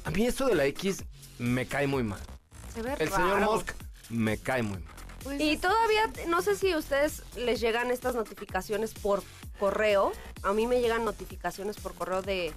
A 0.04 0.10
mí 0.10 0.26
esto 0.26 0.46
de 0.46 0.54
la 0.54 0.64
X 0.66 1.04
me 1.38 1.66
cae 1.66 1.86
muy 1.86 2.02
mal. 2.02 2.20
el 2.98 3.10
señor 3.10 3.40
Musk 3.40 3.72
me 4.08 4.38
cae 4.38 4.62
muy 4.62 4.78
mal. 4.78 4.99
Pues 5.22 5.40
y 5.40 5.56
todavía, 5.56 6.10
no 6.28 6.42
sé 6.42 6.56
si 6.56 6.72
a 6.72 6.78
ustedes 6.78 7.22
les 7.36 7.60
llegan 7.60 7.90
estas 7.90 8.14
notificaciones 8.14 8.94
por 8.94 9.22
correo. 9.58 10.12
A 10.42 10.52
mí 10.52 10.66
me 10.66 10.80
llegan 10.80 11.04
notificaciones 11.04 11.76
por 11.76 11.94
correo 11.94 12.22
de... 12.22 12.52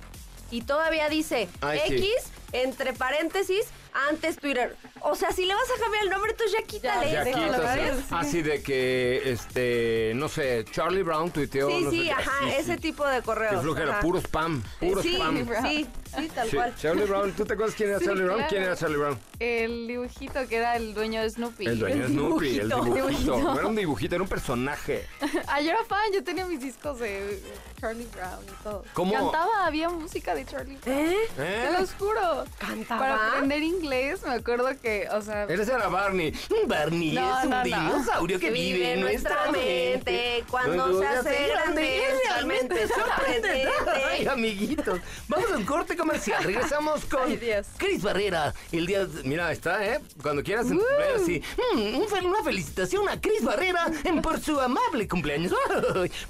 Y 0.51 0.61
todavía 0.61 1.09
dice 1.09 1.49
X, 1.85 2.09
entre 2.53 2.93
paréntesis, 2.93 3.65
antes 4.09 4.37
Twitter. 4.37 4.75
O 5.01 5.15
sea, 5.15 5.31
si 5.31 5.45
le 5.45 5.53
vas 5.53 5.69
a 5.75 5.81
cambiar 5.81 6.03
el 6.05 6.09
nombre, 6.09 6.33
tú 6.33 6.43
ya 6.51 6.65
quítale 6.65 7.11
ya 7.11 7.23
eso. 7.23 8.15
Así 8.15 8.41
de 8.41 8.61
que, 8.61 9.21
este, 9.25 10.13
no 10.15 10.29
sé, 10.29 10.65
Charlie 10.71 11.03
Brown 11.03 11.31
tuiteó. 11.31 11.69
Sí, 11.69 11.81
no 11.83 11.91
sí, 11.91 12.09
ajá, 12.09 12.49
ese 12.57 12.77
tipo 12.77 13.05
de 13.05 13.21
correos. 13.21 13.61
flujera, 13.61 13.99
puro 13.99 14.19
spam, 14.19 14.63
puro 14.79 15.01
sí, 15.01 15.15
spam. 15.15 15.47
Sí, 15.63 15.87
sí, 16.15 16.29
tal 16.33 16.49
cual. 16.49 16.75
Charlie 16.75 17.05
Brown, 17.05 17.33
¿tú 17.33 17.45
te 17.45 17.53
acuerdas 17.53 17.75
quién 17.75 17.89
era 17.89 17.99
Charlie 17.99 18.23
Brown? 18.23 18.43
¿Quién 18.49 18.63
era 18.63 18.75
Charlie 18.75 18.97
Brown? 18.97 19.19
El 19.39 19.87
dibujito 19.87 20.47
que 20.47 20.55
era 20.55 20.75
el 20.75 20.93
dueño 20.93 21.21
de 21.21 21.29
Snoopy. 21.29 21.65
El 21.65 21.79
dueño 21.79 22.03
de 22.03 22.07
Snoopy, 22.07 22.59
el 22.59 22.69
dibujito. 22.69 23.37
No 23.39 23.59
era 23.59 23.67
un 23.67 23.75
dibujito, 23.75 24.15
era 24.15 24.23
un 24.23 24.29
personaje. 24.29 25.07
yo 25.21 25.69
era 25.71 25.83
fan, 25.85 26.11
yo 26.13 26.23
tenía 26.23 26.45
mis 26.45 26.61
discos 26.61 26.99
de 26.99 27.41
Charlie 27.79 28.07
Brown 28.13 28.43
y 28.45 28.63
todo. 28.63 28.83
¿Cómo? 28.93 29.13
Cantaba, 29.13 29.65
había 29.65 29.89
música 29.89 30.33
de 30.35 30.45
Charlie 30.45 30.77
Brown. 30.77 30.97
¿Eh? 30.97 31.17
¿Eh? 31.37 31.67
Te 31.67 31.79
los 31.79 31.93
juro. 31.93 32.42
¿Cantaba? 32.57 32.99
Para 32.99 33.27
aprender 33.27 33.63
inglés, 33.63 34.21
me 34.25 34.33
acuerdo 34.33 34.69
que, 34.81 35.07
o 35.11 35.21
sea... 35.21 35.43
Eres 35.43 35.67
era 35.67 35.87
Barney. 35.87 36.33
Barney 36.67 37.17
es 37.17 37.45
un 37.45 37.63
dinosaurio 37.63 38.39
que 38.39 38.51
vive 38.51 38.93
en 38.93 39.01
nuestra 39.01 39.51
mente. 39.51 40.43
Cuando 40.49 40.99
se 40.99 41.07
hace 41.07 41.47
grande, 41.47 41.97
es 41.97 42.13
realmente 42.27 42.87
sorprendente. 42.87 43.67
Ay, 44.11 44.27
amiguitos. 44.27 44.99
Vamos 45.27 45.51
al 45.51 45.65
corte 45.65 45.95
comercial. 45.95 46.43
Regresamos 46.43 47.05
con 47.05 47.37
Cris 47.77 48.01
Barrera. 48.01 48.53
El 48.71 48.85
día... 48.85 49.07
Mira, 49.23 49.51
está, 49.51 49.85
¿eh? 49.85 49.99
Cuando 50.21 50.43
quieras 50.43 50.67
uh. 50.71 50.81
así. 51.15 51.41
Mm, 51.75 52.25
una 52.25 52.43
felicitación 52.43 53.07
a 53.09 53.19
Cris 53.19 53.43
Barrera 53.43 53.91
por 54.21 54.39
su 54.39 54.59
amable 54.59 55.07
cumpleaños. 55.07 55.53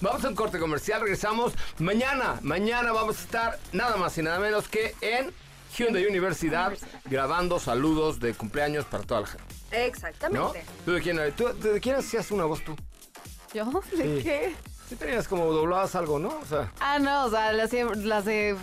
Vamos 0.02 0.24
al 0.26 0.36
corte 0.36 0.60
comercial. 0.60 1.02
Regresamos 1.02 1.54
mañana. 1.80 2.40
Mañana 2.42 2.92
vamos 2.92 3.18
a 3.20 3.22
estar 3.22 3.60
nada 3.72 3.98
más 3.98 4.18
y 4.18 4.24
nada 4.24 4.40
menos 4.40 4.68
que 4.68 4.96
en 5.02 5.32
Hyundai 5.78 6.06
Universidad 6.06 6.74
grabando 7.06 7.60
saludos 7.60 8.20
de 8.20 8.34
cumpleaños 8.34 8.86
para 8.86 9.04
toda 9.04 9.22
la 9.22 9.28
gente. 9.28 9.46
Exactamente. 9.72 10.64
¿Tú 10.86 10.92
de 10.92 11.02
quién, 11.02 11.20
tú, 11.36 11.48
de 11.54 11.80
quién 11.80 11.96
hacías 11.96 12.30
una 12.32 12.46
voz 12.46 12.64
tú? 12.64 12.76
¿Yo? 13.54 13.66
¿De 13.92 14.22
qué? 14.24 14.56
Sí 14.90 14.96
tenías 14.96 15.28
como 15.28 15.46
doblabas 15.52 15.96
algo, 15.96 16.20
¿no? 16.20 16.30
O 16.40 16.46
sea, 16.46 16.72
Ah, 16.80 17.00
no, 17.00 17.26
o 17.26 17.30
sea, 17.30 17.54
las, 17.54 17.72
las 17.74 18.26
de 18.26 18.56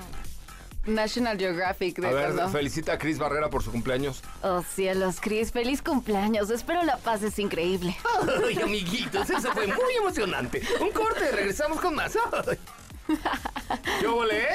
National 0.86 1.38
Geographic. 1.38 1.98
De 1.98 2.08
a 2.08 2.10
ver, 2.12 2.48
felicita 2.50 2.92
a 2.92 2.98
Cris 2.98 3.18
Barrera 3.18 3.50
por 3.50 3.62
su 3.62 3.70
cumpleaños. 3.70 4.22
Oh, 4.42 4.62
cielos, 4.62 5.16
Cris, 5.20 5.52
feliz 5.52 5.82
cumpleaños. 5.82 6.50
Espero 6.50 6.82
la 6.84 6.96
pases 6.98 7.38
increíble. 7.38 7.96
Ay, 8.46 8.60
amiguitos, 8.62 9.28
eso 9.30 9.52
fue 9.52 9.66
muy 9.66 9.94
emocionante. 9.98 10.62
Un 10.80 10.90
corte, 10.90 11.30
regresamos 11.32 11.80
con 11.80 11.94
más. 11.94 12.12
¿Yo 14.02 14.14
volé? 14.14 14.48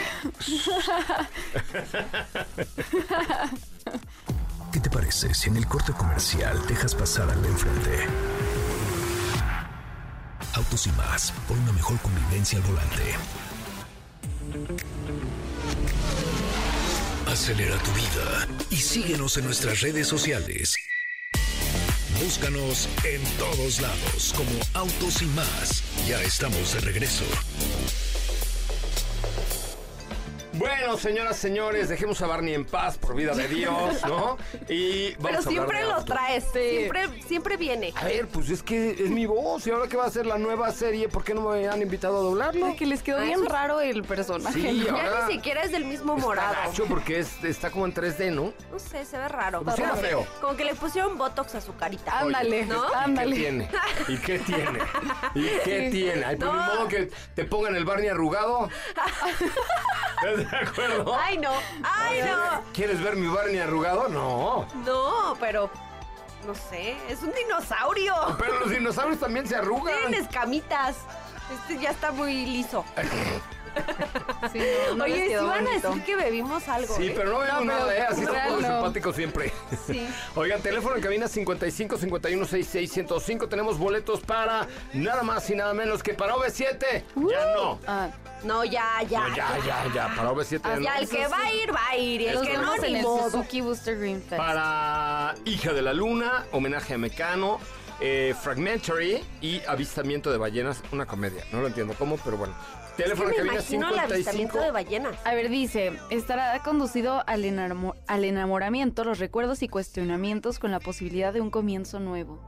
¿Qué 4.72 4.80
te 4.80 4.90
parece 4.90 5.34
si 5.34 5.50
en 5.50 5.58
el 5.58 5.68
corte 5.68 5.94
comercial 5.94 6.66
dejas 6.68 6.96
pasar 6.96 7.30
al 7.30 7.42
de 7.42 7.48
enfrente? 7.48 8.08
Autos 10.54 10.88
y 10.88 10.92
más, 10.94 11.32
por 11.48 11.58
una 11.58 11.72
mejor 11.74 11.98
convivencia 12.00 12.60
al 12.60 12.64
volante. 12.64 13.16
Acelera 17.28 17.78
tu 17.80 17.92
vida 17.92 18.48
y 18.70 18.78
síguenos 18.78 19.38
en 19.38 19.46
nuestras 19.46 19.82
redes 19.82 20.08
sociales. 20.08 20.76
Búscanos 22.24 22.88
en 23.04 23.22
todos 23.38 23.82
lados 23.82 24.34
como 24.36 24.50
Autos 24.74 25.22
y 25.22 25.26
más. 25.28 25.84
Ya 26.08 26.22
estamos 26.22 26.74
de 26.74 26.80
regreso. 26.80 27.26
Bueno, 30.66 30.98
señoras, 30.98 31.38
señores, 31.38 31.90
dejemos 31.90 32.20
a 32.24 32.28
Barney 32.28 32.56
en 32.56 32.66
paz 32.66 32.98
por 32.98 33.16
vida 33.16 33.36
de 33.36 33.48
Dios, 33.48 34.02
¿no? 34.08 34.36
Y 34.68 35.14
vamos 35.16 35.30
Pero 35.30 35.42
siempre 35.44 35.84
lo 35.84 36.04
traes, 36.04 36.44
siempre, 36.52 37.22
siempre 37.28 37.58
viene. 37.58 37.94
A 37.96 38.06
ver, 38.06 38.28
pues 38.28 38.50
es 38.50 38.64
que 38.64 38.92
es 38.92 39.12
mi 39.12 39.28
voz 39.28 39.68
y 39.68 39.72
ahora 39.72 39.88
que 39.88 39.96
va 39.96 40.06
a 40.06 40.10
ser 40.10 40.26
la 40.26 40.40
nueva 40.40 40.72
serie, 40.72 41.08
¿por 41.08 41.24
qué 41.24 41.36
no 41.36 41.42
me 41.50 41.68
han 41.68 41.84
invitado 41.84 42.18
a 42.18 42.22
doblarlo? 42.22 42.76
que 42.76 42.88
les 42.88 43.04
quedó 43.04 43.20
ah, 43.20 43.24
bien 43.26 43.46
raro 43.46 43.80
el 43.80 44.04
personaje. 44.04 44.60
Sí, 44.60 44.84
Ya 44.86 45.28
ni 45.28 45.34
siquiera 45.34 45.62
es 45.62 45.72
del 45.72 45.86
mismo 45.86 46.18
morado. 46.18 46.72
Está 46.72 46.84
porque 46.86 47.20
está 47.20 47.70
como 47.70 47.86
en 47.86 47.94
3D, 47.94 48.32
¿no? 48.32 48.52
No 48.72 48.80
sé, 48.80 49.06
se 49.06 49.18
ve 49.20 49.28
raro. 49.28 49.62
Pues 49.62 49.78
era 49.78 49.96
feo. 49.96 50.26
Como 50.42 50.56
que 50.58 50.66
le 50.66 50.74
pusieron 50.74 51.16
botox 51.16 51.56
a 51.56 51.62
su 51.62 51.76
carita. 51.76 52.20
Ándale, 52.20 52.66
¿no? 52.66 52.84
¿Y 52.88 53.14
qué 53.14 53.36
tiene? 53.36 53.70
¿Y 54.08 54.18
qué 54.18 54.40
tiene? 54.46 54.80
¿Y 55.36 55.48
qué 55.64 55.90
tiene? 55.92 56.26
Ay, 56.26 56.36
por 56.38 56.50
pues 56.50 56.66
modo 56.66 56.88
que 56.88 57.12
te 57.36 57.46
pongan 57.46 57.76
el 57.76 57.86
Barney 57.86 58.10
arrugado. 58.10 58.70
de 60.24 60.58
acuerdo? 60.58 61.18
Ay, 61.20 61.38
no. 61.38 61.52
Ay, 61.84 62.22
no. 62.22 62.62
¿Quieres 62.74 63.02
ver 63.02 63.16
mi 63.16 63.28
Barney 63.28 63.60
arrugado? 63.60 64.08
No. 64.10 64.68
No, 64.86 65.36
pero 65.40 65.70
no 66.46 66.54
sé, 66.56 66.96
es 67.10 67.22
un 67.24 67.34
dinosaurio. 67.34 68.14
Pero 68.38 68.60
los 68.60 68.70
dinosaurios 68.70 69.20
también 69.20 69.48
se 69.48 69.56
arrugan. 69.56 69.96
Tienen 70.02 70.22
escamitas. 70.22 70.98
Este 71.54 71.80
ya 71.80 71.92
está 71.92 72.12
muy 72.12 72.46
liso. 72.46 72.84
Oye, 75.04 75.28
si 75.28 75.36
van 75.36 75.68
a 75.68 75.72
decir 75.72 76.04
que 76.04 76.16
bebimos 76.16 76.68
algo. 76.68 76.96
Sí, 76.96 77.08
¿eh? 77.08 77.14
pero 77.16 77.32
no 77.32 77.40
bebimos 77.40 77.66
nada, 77.66 77.96
¿eh? 77.96 78.02
Así 78.10 78.22
estamos 78.22 78.62
simpáticos 78.62 79.16
siempre. 79.16 79.52
Sí. 79.86 80.08
Oigan, 80.36 80.62
teléfono 80.62 80.96
en 80.96 81.02
cabina 81.02 81.28
55 81.28 81.98
51 81.98 82.46
66 82.46 82.92
105. 82.92 83.48
Tenemos 83.48 83.78
boletos 83.78 84.22
para 84.22 84.68
nada 84.94 85.24
más 85.24 85.50
y 85.50 85.56
nada 85.56 85.74
menos 85.74 86.04
que 86.04 86.14
para 86.14 86.36
OV7. 86.36 87.04
ya 87.30 87.54
no. 87.56 87.80
Ah. 87.88 88.10
No, 88.44 88.64
ya, 88.64 89.02
ya. 89.10 89.28
ya, 89.36 89.58
ya, 89.66 89.94
ya. 89.94 90.16
Para 90.16 90.32
OV7. 90.32 90.62
Ah, 90.64 90.78
ya, 90.80 90.96
el 90.98 91.10
que 91.10 91.28
va 91.28 91.40
a 91.40 91.54
ir, 91.54 91.74
va 91.74 91.88
a 91.88 91.98
ir. 91.98 92.22
Y 92.22 92.28
el 92.28 92.42
que 92.42 92.58
no, 92.58 92.76
el 92.76 93.02
Suzuki 93.02 93.62
Booster 93.62 93.98
Green 93.98 94.22
Fest. 94.22 94.38
Para 94.38 95.34
Hija 95.46 95.74
de 95.74 95.82
la 95.82 95.94
Luna, 95.94 96.46
homenaje 96.52 96.94
a 96.94 96.98
Mecano. 96.98 97.60
Eh, 98.02 98.36
Fragmentary 98.40 99.24
y 99.40 99.62
Avistamiento 99.66 100.30
de 100.30 100.38
Ballenas, 100.38 100.84
una 100.92 101.06
comedia. 101.06 101.46
No 101.54 101.62
lo 101.62 101.68
entiendo 101.68 101.96
cómo, 101.98 102.18
pero 102.18 102.36
bueno. 102.38 102.54
Teléfono 102.98 103.30
que 103.30 103.42
viene 103.44 103.62
55. 103.62 104.60
de 104.60 104.72
ballenas. 104.72 105.16
A 105.26 105.34
ver, 105.34 105.50
dice, 105.50 106.00
estará 106.10 106.62
conducido 106.64 107.24
al, 107.28 107.44
al 108.08 108.24
enamoramiento, 108.24 109.04
los 109.04 109.20
recuerdos 109.20 109.62
y 109.64 109.68
cuestionamientos 109.68 110.60
con 110.60 110.72
la 110.72 110.80
posibilidad 110.80 111.34
de 111.34 111.42
un 111.42 111.50
comienzo 111.50 112.00
nuevo. 112.00 112.40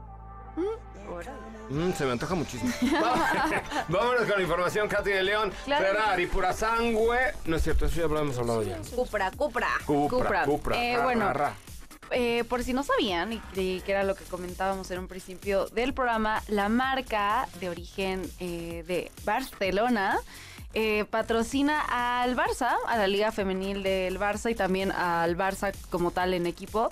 Mm, 1.70 1.92
se 1.92 2.04
me 2.06 2.12
antoja 2.12 2.34
muchísimo. 2.34 2.72
Vámonos 3.88 4.22
con 4.22 4.36
la 4.36 4.42
información, 4.42 4.88
Katy 4.88 5.10
de 5.10 5.22
León. 5.22 5.52
Ferrari, 5.64 6.26
pura 6.26 6.52
sangre. 6.52 7.34
No 7.44 7.56
es 7.56 7.62
cierto, 7.62 7.86
eso 7.86 8.00
ya 8.00 8.06
lo 8.06 8.18
hemos 8.18 8.38
hablado 8.38 8.62
ya. 8.62 8.78
Cupra, 8.94 9.30
Cupra. 9.32 9.68
Cupra, 9.84 10.44
Cupra. 10.44 10.82
Eh, 10.82 10.98
bueno, 11.02 11.32
eh, 12.10 12.44
por 12.48 12.62
si 12.62 12.72
no 12.72 12.82
sabían, 12.82 13.32
y 13.32 13.80
que 13.80 13.92
era 13.92 14.02
lo 14.04 14.14
que 14.14 14.24
comentábamos 14.24 14.90
en 14.90 15.00
un 15.00 15.08
principio 15.08 15.66
del 15.66 15.94
programa, 15.94 16.42
la 16.48 16.68
marca 16.68 17.48
de 17.60 17.68
origen 17.68 18.22
eh, 18.40 18.84
de 18.86 19.10
Barcelona 19.24 20.18
eh, 20.74 21.06
patrocina 21.10 21.80
al 21.80 22.36
Barça, 22.36 22.76
a 22.86 22.98
la 22.98 23.06
Liga 23.06 23.32
Femenil 23.32 23.82
del 23.82 24.18
Barça 24.18 24.50
y 24.50 24.54
también 24.54 24.92
al 24.92 25.36
Barça 25.36 25.74
como 25.90 26.10
tal 26.10 26.34
en 26.34 26.46
equipo. 26.46 26.90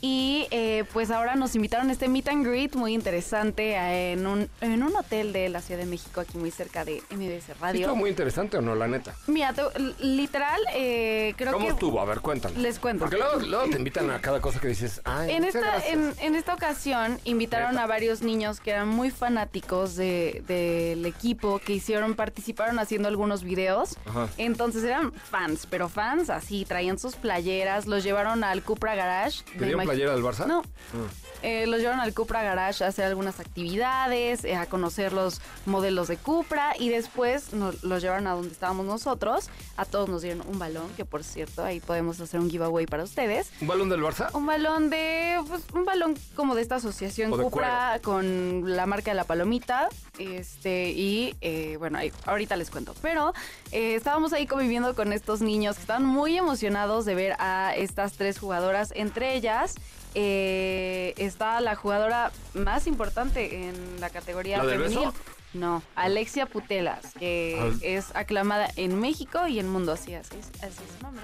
Y 0.00 0.46
eh, 0.50 0.84
pues 0.92 1.10
ahora 1.10 1.36
nos 1.36 1.54
invitaron 1.54 1.88
a 1.88 1.92
este 1.92 2.08
meet 2.08 2.28
and 2.28 2.46
greet 2.46 2.74
muy 2.74 2.92
interesante 2.92 3.76
en 4.12 4.26
un, 4.26 4.48
en 4.60 4.82
un 4.82 4.94
hotel 4.94 5.32
de 5.32 5.48
la 5.48 5.62
Ciudad 5.62 5.80
de 5.80 5.86
México, 5.86 6.20
aquí 6.20 6.36
muy 6.36 6.50
cerca 6.50 6.84
de 6.84 7.02
MBS 7.10 7.58
Radio. 7.60 7.80
¿Estuvo 7.80 7.96
muy 7.96 8.10
interesante 8.10 8.58
o 8.58 8.60
no, 8.60 8.74
la 8.74 8.88
neta? 8.88 9.14
Mira, 9.26 9.54
literal, 10.00 10.60
eh, 10.74 11.34
creo 11.36 11.52
que... 11.52 11.58
¿Cómo 11.58 11.70
estuvo? 11.70 12.00
A 12.00 12.04
ver, 12.04 12.20
cuéntame. 12.20 12.58
Les 12.58 12.78
cuento. 12.78 13.04
Porque 13.04 13.16
luego, 13.16 13.70
te 13.70 13.78
invitan 13.78 14.10
a 14.10 14.20
cada 14.20 14.40
cosa 14.40 14.60
que 14.60 14.68
dices, 14.68 15.00
ay, 15.04 15.30
en 15.32 15.44
esta, 15.44 15.78
en, 15.86 16.34
esta 16.34 16.54
ocasión 16.54 17.18
invitaron 17.24 17.78
a 17.78 17.86
varios 17.86 18.22
niños 18.22 18.60
que 18.60 18.72
eran 18.72 18.88
muy 18.88 19.10
fanáticos 19.10 19.96
del 19.96 20.44
de, 20.46 21.02
equipo, 21.06 21.58
que 21.58 21.72
hicieron, 21.72 22.14
participaron 22.14 22.78
haciendo 22.78 23.08
algunos 23.08 23.44
videos. 23.44 23.96
Entonces 24.36 24.84
eran 24.84 25.12
fans, 25.12 25.66
pero 25.68 25.88
fans 25.88 26.28
así, 26.28 26.64
traían 26.64 26.98
sus 26.98 27.14
playeras, 27.14 27.86
los 27.86 28.04
llevaron 28.04 28.44
al 28.44 28.62
Cupra 28.62 28.94
Garage 28.94 29.42
playera 29.86 30.12
del 30.12 30.24
Barça? 30.24 30.46
No. 30.50 30.62
Ah. 30.94 31.08
Eh, 31.42 31.66
los 31.66 31.80
llevaron 31.80 32.00
al 32.00 32.14
Cupra 32.14 32.42
Garage 32.42 32.84
a 32.84 32.88
hacer 32.88 33.04
algunas 33.04 33.40
actividades, 33.40 34.44
eh, 34.44 34.56
a 34.56 34.66
conocer 34.66 35.12
los 35.12 35.40
modelos 35.64 36.08
de 36.08 36.16
Cupra 36.16 36.74
y 36.78 36.88
después 36.88 37.52
nos, 37.52 37.82
los 37.84 38.02
llevaron 38.02 38.26
a 38.26 38.32
donde 38.32 38.48
estábamos 38.48 38.86
nosotros. 38.86 39.48
A 39.76 39.84
todos 39.84 40.08
nos 40.08 40.22
dieron 40.22 40.46
un 40.48 40.58
balón, 40.58 40.88
que 40.96 41.04
por 41.04 41.24
cierto, 41.24 41.64
ahí 41.64 41.80
podemos 41.80 42.20
hacer 42.20 42.40
un 42.40 42.50
giveaway 42.50 42.86
para 42.86 43.04
ustedes. 43.04 43.50
¿Un 43.60 43.68
balón 43.68 43.88
del 43.88 44.00
Barça? 44.00 44.30
Un 44.34 44.46
balón 44.46 44.90
de, 44.90 45.38
pues, 45.48 45.62
un 45.74 45.84
balón 45.84 46.14
como 46.34 46.54
de 46.54 46.62
esta 46.62 46.76
asociación 46.76 47.30
Cupra 47.30 48.00
con 48.02 48.76
la 48.76 48.86
marca 48.86 49.10
de 49.10 49.16
la 49.16 49.24
palomita. 49.24 49.88
Este, 50.18 50.90
y 50.90 51.36
eh, 51.42 51.76
bueno, 51.78 51.98
ahorita 52.24 52.56
les 52.56 52.70
cuento. 52.70 52.94
Pero 53.02 53.34
estábamos 53.70 54.32
ahí 54.32 54.46
conviviendo 54.46 54.94
con 54.94 55.12
estos 55.12 55.42
niños 55.42 55.76
que 55.76 55.82
estaban 55.82 56.04
muy 56.04 56.36
emocionados 56.36 57.04
de 57.04 57.14
ver 57.14 57.36
a 57.38 57.74
estas 57.76 58.14
tres 58.14 58.38
jugadoras, 58.38 58.92
entre 58.94 59.34
ellas 59.34 59.74
eh, 60.18 61.12
está 61.18 61.60
la 61.60 61.76
jugadora 61.76 62.32
más 62.54 62.86
importante 62.86 63.68
en 63.68 64.00
la 64.00 64.08
categoría 64.08 64.62
femenil. 64.62 65.10
No, 65.52 65.82
Alexia 65.94 66.46
Putelas, 66.46 67.12
que 67.18 67.74
es 67.82 68.16
aclamada 68.16 68.68
en 68.76 68.98
México 68.98 69.46
y 69.46 69.58
en 69.58 69.68
mundo, 69.68 69.92
así, 69.92 70.14
así, 70.14 70.36
así 70.62 70.82
es 70.82 70.96
su 70.98 71.02
nombre. 71.02 71.22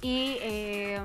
Y 0.00 0.38
eh, 0.40 1.00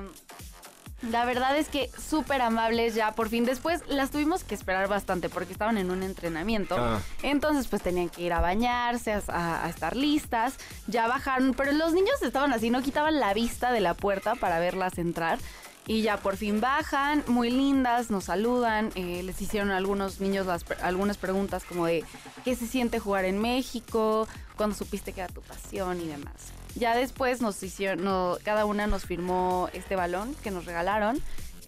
la 1.10 1.26
verdad 1.26 1.58
es 1.58 1.68
que 1.68 1.90
súper 1.90 2.40
amables 2.40 2.94
ya, 2.94 3.12
por 3.12 3.28
fin. 3.28 3.44
Después 3.44 3.82
las 3.86 4.10
tuvimos 4.10 4.42
que 4.42 4.54
esperar 4.54 4.88
bastante 4.88 5.28
porque 5.28 5.52
estaban 5.52 5.76
en 5.76 5.90
un 5.90 6.02
entrenamiento. 6.02 6.76
Ah. 6.78 7.00
Entonces 7.22 7.66
pues 7.68 7.82
tenían 7.82 8.08
que 8.08 8.22
ir 8.22 8.32
a 8.32 8.40
bañarse, 8.40 9.12
a, 9.12 9.64
a, 9.64 9.68
estar 9.68 9.94
listas. 9.94 10.54
Ya 10.86 11.06
bajaron, 11.06 11.52
pero 11.52 11.72
los 11.72 11.92
niños 11.92 12.22
estaban 12.22 12.52
así, 12.54 12.70
no 12.70 12.80
quitaban 12.80 13.20
la 13.20 13.34
vista 13.34 13.72
de 13.72 13.80
la 13.80 13.92
puerta 13.92 14.36
para 14.36 14.58
verlas 14.58 14.96
entrar. 14.96 15.38
Y 15.86 16.02
ya 16.02 16.18
por 16.18 16.36
fin 16.36 16.60
bajan, 16.60 17.24
muy 17.26 17.50
lindas, 17.50 18.10
nos 18.10 18.24
saludan, 18.24 18.90
eh, 18.94 19.22
les 19.24 19.40
hicieron 19.40 19.70
algunos 19.70 20.20
niños 20.20 20.46
las, 20.46 20.64
algunas 20.82 21.16
preguntas 21.16 21.64
como 21.64 21.86
de 21.86 22.04
qué 22.44 22.54
se 22.54 22.66
siente 22.66 23.00
jugar 23.00 23.24
en 23.24 23.40
México, 23.40 24.28
cuando 24.56 24.76
supiste 24.76 25.12
que 25.12 25.22
era 25.22 25.32
tu 25.32 25.40
pasión 25.40 26.00
y 26.00 26.06
demás. 26.06 26.34
Ya 26.76 26.94
después 26.94 27.40
nos 27.40 27.60
hicieron, 27.62 28.38
cada 28.44 28.64
una 28.64 28.86
nos 28.86 29.04
firmó 29.04 29.68
este 29.72 29.96
balón 29.96 30.34
que 30.42 30.50
nos 30.50 30.66
regalaron. 30.66 31.20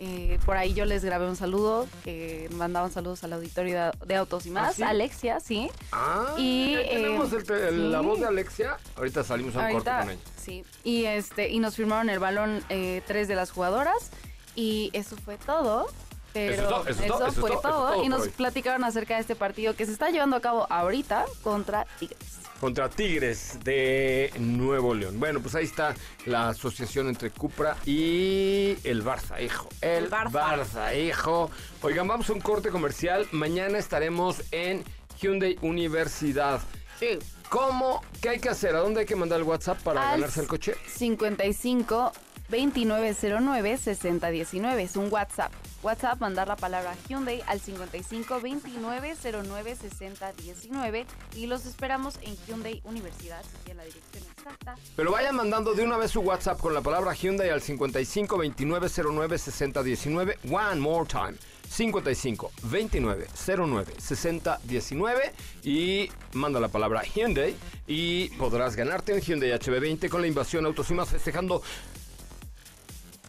Eh, 0.04 0.40
por 0.44 0.56
ahí 0.56 0.74
yo 0.74 0.84
les 0.84 1.04
grabé 1.04 1.28
un 1.28 1.36
saludo, 1.36 1.86
que 2.02 2.48
mandaban 2.54 2.90
saludos 2.90 3.22
al 3.22 3.34
auditorio 3.34 3.92
de, 4.04 4.16
Autos 4.16 4.46
y 4.46 4.48
¿Ah, 4.48 4.52
más, 4.52 4.80
Alexia, 4.80 5.38
sí. 5.38 5.70
Ah, 5.92 6.34
y, 6.36 6.74
tenemos 6.74 7.32
eh, 7.32 7.70
la 7.70 8.00
voz 8.00 8.18
de 8.18 8.26
Alexia. 8.26 8.78
Ahorita 8.96 9.22
salimos 9.22 9.54
a 9.54 9.60
un 9.60 9.74
corte 9.74 9.90
con 10.00 10.10
ella. 10.10 10.20
Sí, 10.36 10.64
y, 10.82 11.04
este, 11.04 11.50
y 11.50 11.60
nos 11.60 11.76
firmaron 11.76 12.10
el 12.10 12.18
balón 12.18 12.64
eh, 12.68 13.00
tres 13.06 13.28
de 13.28 13.36
las 13.36 13.52
jugadoras 13.52 14.10
y 14.56 14.90
eso 14.92 15.16
fue 15.16 15.38
todo. 15.38 15.86
Pero 16.32 16.84
eso, 16.88 17.32
fue 17.32 17.50
todo, 17.62 18.02
y 18.02 18.08
nos 18.08 18.26
platicaron 18.28 18.82
acerca 18.84 19.14
de 19.14 19.20
este 19.20 19.36
partido 19.36 19.76
que 19.76 19.86
se 19.86 19.92
está 19.92 20.10
llevando 20.10 20.34
a 20.34 20.40
cabo 20.40 20.66
ahorita 20.68 21.26
contra 21.44 21.86
Tigres. 22.00 22.41
Contra 22.62 22.88
Tigres 22.88 23.58
de 23.64 24.32
Nuevo 24.38 24.94
León. 24.94 25.18
Bueno, 25.18 25.40
pues 25.40 25.56
ahí 25.56 25.64
está 25.64 25.96
la 26.26 26.50
asociación 26.50 27.08
entre 27.08 27.30
Cupra 27.30 27.76
y 27.84 28.76
el 28.84 29.04
Barça, 29.04 29.42
hijo. 29.42 29.68
El, 29.80 30.08
Barça. 30.08 30.96
hijo. 30.96 31.50
Oigan, 31.80 32.06
vamos 32.06 32.30
a 32.30 32.34
un 32.34 32.40
corte 32.40 32.68
comercial. 32.68 33.26
Mañana 33.32 33.78
estaremos 33.78 34.44
en 34.52 34.84
Hyundai 35.20 35.58
Universidad. 35.60 36.60
Sí. 37.00 37.18
¿Cómo? 37.50 38.00
¿Qué 38.20 38.28
hay 38.28 38.38
que 38.38 38.50
hacer? 38.50 38.76
¿A 38.76 38.78
dónde 38.78 39.00
hay 39.00 39.06
que 39.06 39.16
mandar 39.16 39.40
el 39.40 39.44
WhatsApp 39.44 39.82
para 39.82 40.12
ganarse 40.12 40.40
el 40.40 40.46
coche? 40.46 40.76
55 40.86 42.12
2909 42.48 43.76
6019. 43.78 44.82
Es 44.82 44.96
un 44.96 45.12
WhatsApp. 45.12 45.52
WhatsApp, 45.82 46.20
mandar 46.20 46.46
la 46.46 46.56
palabra 46.56 46.94
Hyundai 47.08 47.42
al 47.46 47.60
55 47.60 48.34
2909 48.34 49.76
6019 49.76 51.06
y 51.34 51.46
los 51.46 51.66
esperamos 51.66 52.18
en 52.22 52.36
Hyundai 52.46 52.80
Universidad, 52.84 53.42
en 53.66 53.76
la 53.78 53.84
dirección 53.84 54.22
exacta. 54.36 54.76
Pero 54.94 55.10
vayan 55.10 55.34
mandando 55.34 55.74
de 55.74 55.82
una 55.84 55.96
vez 55.96 56.12
su 56.12 56.20
WhatsApp 56.20 56.60
con 56.60 56.72
la 56.72 56.82
palabra 56.82 57.14
Hyundai 57.14 57.50
al 57.50 57.60
55 57.60 58.36
2909 58.36 59.38
6019. 59.38 60.38
One 60.50 60.80
more 60.80 61.06
time. 61.06 61.36
55 61.72 62.52
29 62.64 63.28
09 63.56 63.94
60 63.98 64.60
19 64.64 65.32
y 65.64 66.10
manda 66.34 66.60
la 66.60 66.68
palabra 66.68 67.02
Hyundai 67.02 67.56
y 67.86 68.28
podrás 68.30 68.76
ganarte 68.76 69.14
un 69.14 69.20
Hyundai 69.20 69.50
HB20 69.52 70.08
con 70.10 70.20
la 70.20 70.26
invasión 70.26 70.66
Autos 70.66 70.90
y 70.90 70.94
más 70.94 71.08
festejando 71.08 71.62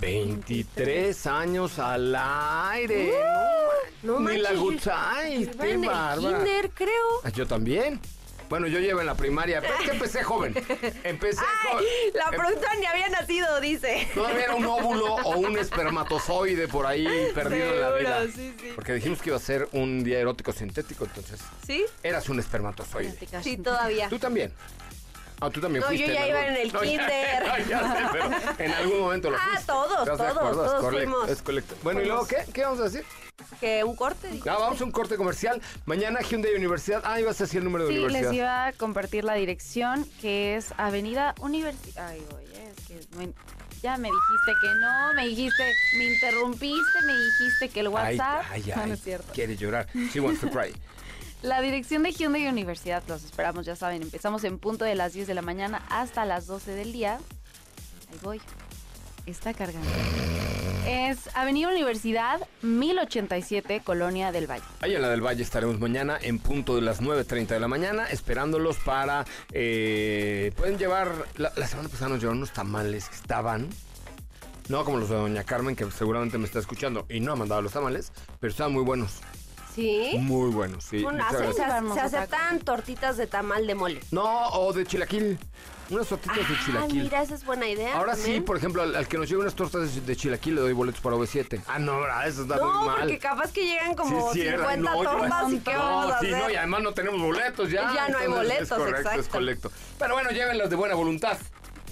23 0.03 1.27
años 1.27 1.79
al 1.79 2.13
aire. 2.13 3.13
Uh, 3.13 4.05
no, 4.05 4.19
no 4.19 4.29
Ni 4.29 4.37
la 4.37 4.51
gustáis, 4.53 5.47
qué 5.49 5.77
bárbara. 5.77 6.43
creo. 6.75 6.89
Ah, 7.23 7.29
yo 7.29 7.47
también. 7.47 8.01
Bueno, 8.49 8.67
yo 8.67 8.79
llevo 8.79 8.99
en 8.99 9.07
la 9.07 9.15
primaria, 9.15 9.61
pero 9.61 9.73
es 9.75 9.85
que 9.85 9.91
empecé 9.91 10.21
joven. 10.21 10.53
Empecé 11.05 11.39
Ay, 11.71 11.85
La 12.13 12.29
productora 12.31 12.75
ni 12.75 12.85
había 12.85 13.07
nacido, 13.07 13.61
dice. 13.61 14.05
Todavía 14.13 14.43
era 14.43 14.55
un 14.55 14.65
óvulo 14.65 15.15
o 15.15 15.37
un 15.37 15.57
espermatozoide 15.57 16.67
por 16.67 16.85
ahí 16.85 17.07
perdido 17.33 17.73
en 17.73 17.79
la 17.81 17.91
vida. 17.95 18.23
Sí, 18.27 18.53
sí. 18.59 18.71
Porque 18.75 18.93
dijimos 18.93 19.21
que 19.21 19.29
iba 19.29 19.37
a 19.37 19.39
ser 19.39 19.69
un 19.71 20.03
día 20.03 20.19
erótico 20.19 20.51
sintético, 20.51 21.05
entonces. 21.05 21.39
¿Sí? 21.65 21.85
Eras 22.03 22.27
un 22.27 22.39
espermatozoide. 22.39 23.17
Sí, 23.41 23.55
todavía. 23.57 24.09
¿Tú 24.09 24.19
también? 24.19 24.51
Ah, 25.39 25.49
tú 25.49 25.59
también 25.61 25.81
no, 25.81 25.87
fuiste. 25.87 26.07
yo 26.07 26.13
ya 26.13 26.27
iba 26.27 26.47
en 26.47 26.55
el 26.55 26.71
kinder. 26.81 27.43
pero 28.11 28.29
en 28.59 28.71
algún 28.71 28.99
momento 28.99 29.29
lo 29.29 29.37
Ah, 29.37 29.59
todos, 29.65 30.05
todos, 30.05 30.33
todos 30.33 30.93
fuimos. 30.93 31.29
Es 31.29 31.43
Bueno, 31.83 32.01
¿y 32.01 32.05
luego 32.05 32.25
qué? 32.27 32.37
¿Qué 32.53 32.63
vamos 32.63 32.79
a 32.79 32.83
decir? 32.83 33.03
Que 33.59 33.83
un 33.83 33.95
corte. 33.95 34.29
Ah, 34.47 34.57
vamos 34.59 34.79
a 34.79 34.83
un 34.83 34.91
corte 34.91 35.17
comercial. 35.17 35.61
Mañana 35.85 36.21
Hyundai 36.21 36.55
Universidad. 36.55 37.01
Ah, 37.03 37.19
ibas 37.19 37.39
a 37.41 37.45
decir 37.45 37.59
el 37.59 37.65
número 37.65 37.85
de 37.85 37.91
universidad. 37.91 38.19
Sí, 38.19 38.25
les 38.25 38.35
iba 38.35 38.67
a 38.67 38.73
compartir 38.73 39.23
la 39.23 39.33
dirección, 39.33 40.05
que 40.21 40.55
es 40.55 40.73
Avenida 40.77 41.35
Universidad. 41.39 42.09
Ay, 42.09 42.25
oye, 42.35 42.69
es 42.69 42.87
que 42.87 43.33
ya 43.83 43.97
me 43.97 44.07
dijiste 44.07 44.51
que 44.61 44.67
no, 44.79 45.13
me 45.13 45.27
dijiste, 45.27 45.63
me 45.97 46.05
interrumpiste, 46.05 47.01
me 47.05 47.13
dijiste 47.13 47.69
que 47.69 47.79
el 47.81 47.89
WhatsApp. 47.89 48.45
Ay, 48.49 48.63
ay, 48.65 48.71
ay. 48.71 48.87
No, 48.87 48.93
es 48.93 49.03
cierto. 49.03 49.33
Quiere 49.33 49.57
llorar. 49.57 49.87
She 50.13 50.21
wants 50.21 50.39
to 50.39 50.49
cry. 50.49 50.73
La 51.43 51.59
dirección 51.59 52.03
de 52.03 52.13
Hyundai 52.13 52.47
Universidad, 52.47 53.03
los 53.09 53.25
esperamos, 53.25 53.65
ya 53.65 53.75
saben, 53.75 54.01
empezamos 54.01 54.45
en 54.45 54.57
punto 54.59 54.85
de 54.85 54.95
las 54.95 55.11
10 55.11 55.27
de 55.27 55.33
la 55.33 55.41
mañana 55.41 55.83
hasta 55.89 56.23
las 56.23 56.47
12 56.47 56.71
del 56.71 56.93
día. 56.93 57.19
Ahí 58.09 58.19
voy. 58.21 58.41
Está 59.25 59.53
cargando. 59.53 59.89
Es 60.87 61.29
Avenida 61.35 61.67
Universidad 61.67 62.39
1087, 62.61 63.81
Colonia 63.83 64.31
del 64.31 64.49
Valle. 64.49 64.63
Ahí 64.79 64.95
en 64.95 65.01
la 65.01 65.09
del 65.09 65.19
Valle 65.19 65.43
estaremos 65.43 65.77
mañana 65.81 66.17
en 66.21 66.39
punto 66.39 66.77
de 66.77 66.81
las 66.81 67.01
9.30 67.01 67.47
de 67.47 67.59
la 67.59 67.67
mañana, 67.67 68.05
esperándolos 68.05 68.77
para... 68.77 69.25
Eh, 69.51 70.53
pueden 70.55 70.77
llevar... 70.77 71.11
La, 71.35 71.51
la 71.57 71.67
semana 71.67 71.89
pasada 71.89 72.07
nos 72.07 72.19
llevaron 72.19 72.37
unos 72.37 72.53
tamales 72.53 73.09
que 73.09 73.15
estaban... 73.15 73.67
No 74.69 74.85
como 74.85 74.97
los 74.97 75.09
de 75.09 75.15
Doña 75.15 75.43
Carmen, 75.43 75.75
que 75.75 75.91
seguramente 75.91 76.37
me 76.37 76.45
está 76.45 76.59
escuchando 76.59 77.05
y 77.09 77.19
no 77.19 77.33
ha 77.33 77.35
mandado 77.35 77.61
los 77.61 77.73
tamales, 77.73 78.13
pero 78.39 78.49
estaban 78.49 78.71
muy 78.71 78.83
buenos. 78.83 79.19
¿Sí? 79.73 80.15
Muy 80.19 80.51
bueno, 80.51 80.79
sí. 80.81 81.03
se, 81.93 81.99
aceptan 81.99 82.59
tortitas 82.59 83.17
de 83.17 83.27
tamal 83.27 83.65
de 83.65 83.75
mole. 83.75 83.99
No, 84.11 84.47
o 84.49 84.73
de 84.73 84.85
chilaquil. 84.85 85.39
Unas 85.89 86.07
tortitas 86.07 86.37
de 86.37 86.43
ah, 86.43 86.61
chilaquil. 86.65 87.03
mira, 87.03 87.21
esa 87.21 87.35
es 87.35 87.43
buena 87.43 87.67
idea. 87.67 87.97
Ahora 87.97 88.15
sí, 88.15 88.39
por 88.39 88.57
ejemplo, 88.57 88.83
al, 88.83 89.07
que 89.07 89.17
nos 89.17 89.27
lleve 89.27 89.41
unas 89.41 89.55
tortas 89.55 90.05
de, 90.05 90.15
chilaquil 90.15 90.55
le 90.55 90.61
doy 90.61 90.73
boletos 90.73 91.01
para 91.01 91.15
V7. 91.15 91.61
Ah, 91.67 91.79
no, 91.79 91.99
eso 92.23 92.43
está 92.43 92.55
muy 92.55 92.73
mal. 92.73 92.85
No, 92.85 92.95
porque 92.99 93.19
capaz 93.19 93.51
que 93.51 93.65
llegan 93.65 93.93
como 93.95 94.31
50 94.31 94.93
tortas 94.93 95.51
y 95.51 95.59
qué 95.59 95.75
vamos 95.75 96.11
a 96.11 96.17
hacer. 96.17 96.29
Sí, 96.29 96.35
no, 96.35 96.49
y 96.49 96.55
además 96.55 96.81
no 96.83 96.93
tenemos 96.93 97.21
boletos 97.21 97.69
ya. 97.69 97.83
Ya 97.93 98.07
no 98.09 98.17
hay 98.17 98.27
boletos, 98.27 98.61
es 98.61 98.69
correcto, 98.69 98.99
exacto. 98.99 99.21
es 99.21 99.27
correcto. 99.27 99.71
Pero 99.99 100.13
bueno, 100.13 100.31
llévenlos 100.31 100.69
de 100.69 100.75
buena 100.75 100.95
voluntad. 100.95 101.37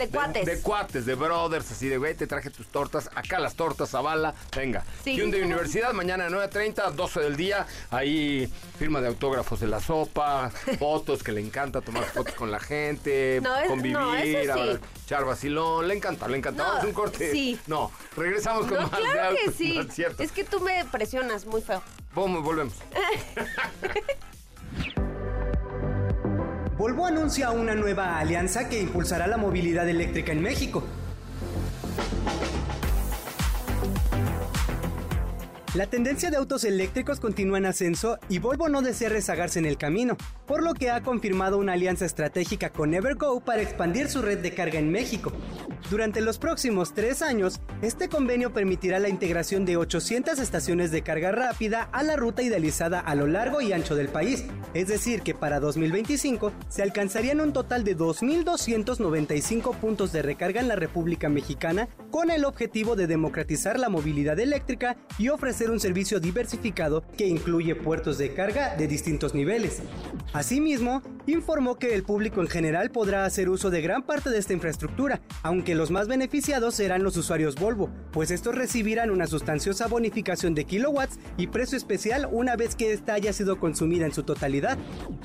De 0.02 0.10
cuates. 0.10 0.46
De, 0.48 0.60
cuates, 0.62 1.06
de 1.06 1.14
brothers, 1.14 1.72
así 1.72 1.88
de 1.88 2.00
güey, 2.00 2.16
te 2.16 2.26
traje 2.26 2.50
tus 2.50 2.66
tortas. 2.66 3.08
Acá 3.14 3.38
las 3.38 3.54
tortas, 3.54 3.92
bala 3.92 4.34
Venga. 4.56 4.84
Sí. 5.04 5.16
Hyundai 5.16 5.44
Universidad, 5.44 5.94
mañana 5.94 6.26
a 6.26 6.30
9.30, 6.30 6.94
12 6.94 7.20
del 7.20 7.36
día. 7.36 7.68
Ahí 7.92 8.52
firma 8.80 9.00
de 9.00 9.10
autógrafos 9.10 9.60
de 9.60 9.68
la 9.68 9.80
sopa, 9.80 10.50
fotos 10.80 11.22
que 11.22 11.32
le 11.32 11.42
encanta 11.42 11.82
tomar 11.82 12.04
fotos 12.06 12.34
con 12.34 12.50
la 12.50 12.60
gente, 12.60 13.44
convivir, 13.68 13.94
no, 13.94 14.18
echar 15.06 15.24
vacilón. 15.24 15.88
Le 15.88 15.94
encanta, 15.94 16.28
le 16.28 16.38
encanta. 16.38 16.64
Vamos 16.64 16.84
un 16.86 16.94
corte. 16.94 17.32
Sí. 17.32 17.60
No, 17.68 17.92
regresamos 18.18 18.66
con 18.66 18.78
más. 18.78 18.90
Claro 18.90 19.36
que 19.46 19.52
sí. 19.52 19.78
es, 19.98 20.20
es 20.20 20.32
que 20.32 20.44
tú 20.44 20.62
me 20.62 20.84
presionas 20.86 21.46
muy 21.46 21.62
feo. 21.62 21.84
Vamos, 22.16 22.44
volvemos. 22.44 22.74
Volvo 26.82 27.06
anuncia 27.06 27.52
una 27.52 27.76
nueva 27.76 28.18
alianza 28.18 28.68
que 28.68 28.82
impulsará 28.82 29.28
la 29.28 29.38
movilidad 29.38 29.88
eléctrica 29.88 30.32
en 30.32 30.42
México. 30.42 30.84
La 35.76 35.86
tendencia 35.86 36.32
de 36.32 36.38
autos 36.38 36.64
eléctricos 36.64 37.20
continúa 37.20 37.60
en 37.60 37.68
ascenso 37.68 38.18
y 38.30 38.40
Volvo 38.40 38.68
no 38.68 38.82
desea 38.82 39.10
rezagarse 39.10 39.60
en 39.60 39.68
el 39.68 39.78
camino, 39.78 40.18
por 40.48 40.64
lo 40.64 40.74
que 40.74 40.90
ha 40.90 41.04
confirmado 41.04 41.60
una 41.60 41.74
alianza 41.74 42.06
estratégica 42.06 42.72
con 42.72 42.96
Evergo 42.96 43.42
para 43.42 43.62
expandir 43.62 44.10
su 44.10 44.24
red 44.24 44.40
de 44.40 44.56
carga 44.56 44.80
en 44.80 44.92
México. 44.92 45.32
Durante 45.92 46.22
los 46.22 46.38
próximos 46.38 46.94
tres 46.94 47.22
años, 47.22 47.60
este 47.82 48.08
convenio 48.08 48.54
permitirá 48.54 48.98
la 48.98 49.10
integración 49.10 49.66
de 49.66 49.76
800 49.76 50.40
estaciones 50.40 50.90
de 50.90 51.02
carga 51.02 51.34
rápida 51.34 51.90
a 51.92 52.02
la 52.02 52.16
ruta 52.16 52.42
idealizada 52.42 53.02
a 53.02 53.14
lo 53.14 53.28
largo 53.28 53.60
y 53.60 53.74
ancho 53.74 53.94
del 53.94 54.08
país, 54.08 54.46
es 54.74 54.88
decir, 54.88 55.22
que 55.22 55.36
para 55.36 55.60
2025 55.60 56.54
se 56.70 56.82
alcanzarían 56.82 57.42
un 57.42 57.52
total 57.52 57.84
de 57.84 57.98
2.295 57.98 59.76
puntos 59.76 60.14
de 60.14 60.22
recarga 60.22 60.62
en 60.62 60.70
la 60.70 60.78
República 60.78 61.28
Mexicana 61.28 61.90
con 62.10 62.32
el 62.32 62.46
objetivo 62.46 62.96
de 62.96 63.08
democratizar 63.08 63.78
la 63.78 63.90
movilidad 63.90 64.40
eléctrica 64.40 64.96
y 65.18 65.28
ofrecer 65.28 65.72
un 65.72 65.82
servicio 65.82 66.22
diversificado 66.22 67.04
que 67.18 67.28
incluye 67.28 67.76
puertos 67.76 68.18
de 68.18 68.34
carga 68.34 68.78
de 68.78 68.88
distintos 68.88 69.34
niveles. 69.34 69.82
Asimismo, 70.32 71.02
informó 71.28 71.76
que 71.76 71.94
el 71.94 72.04
público 72.04 72.40
en 72.40 72.48
general 72.48 72.92
podrá 72.92 73.26
hacer 73.26 73.50
uso 73.50 73.70
de 73.70 73.82
gran 73.82 74.04
parte 74.04 74.30
de 74.30 74.40
esta 74.40 74.54
infraestructura, 74.54 75.22
aunque 75.44 75.81
los 75.82 75.90
más 75.90 76.08
beneficiados 76.08 76.76
serán 76.76 77.02
los 77.02 77.18
usuarios 77.18 77.56
Volvo, 77.56 77.90
pues 78.12 78.30
estos 78.30 78.54
recibirán 78.54 79.10
una 79.10 79.26
sustanciosa 79.26 79.88
bonificación 79.88 80.54
de 80.54 80.66
kilowatts 80.66 81.18
y 81.38 81.48
precio 81.48 81.76
especial 81.76 82.30
una 82.32 82.56
vez 82.56 82.76
que 82.76 82.94
esta 82.94 83.16
haya 83.16 83.34
sido 83.34 83.60
consumida 83.60 84.06
en 84.06 84.14
su 84.14 84.22
totalidad. 84.22 84.78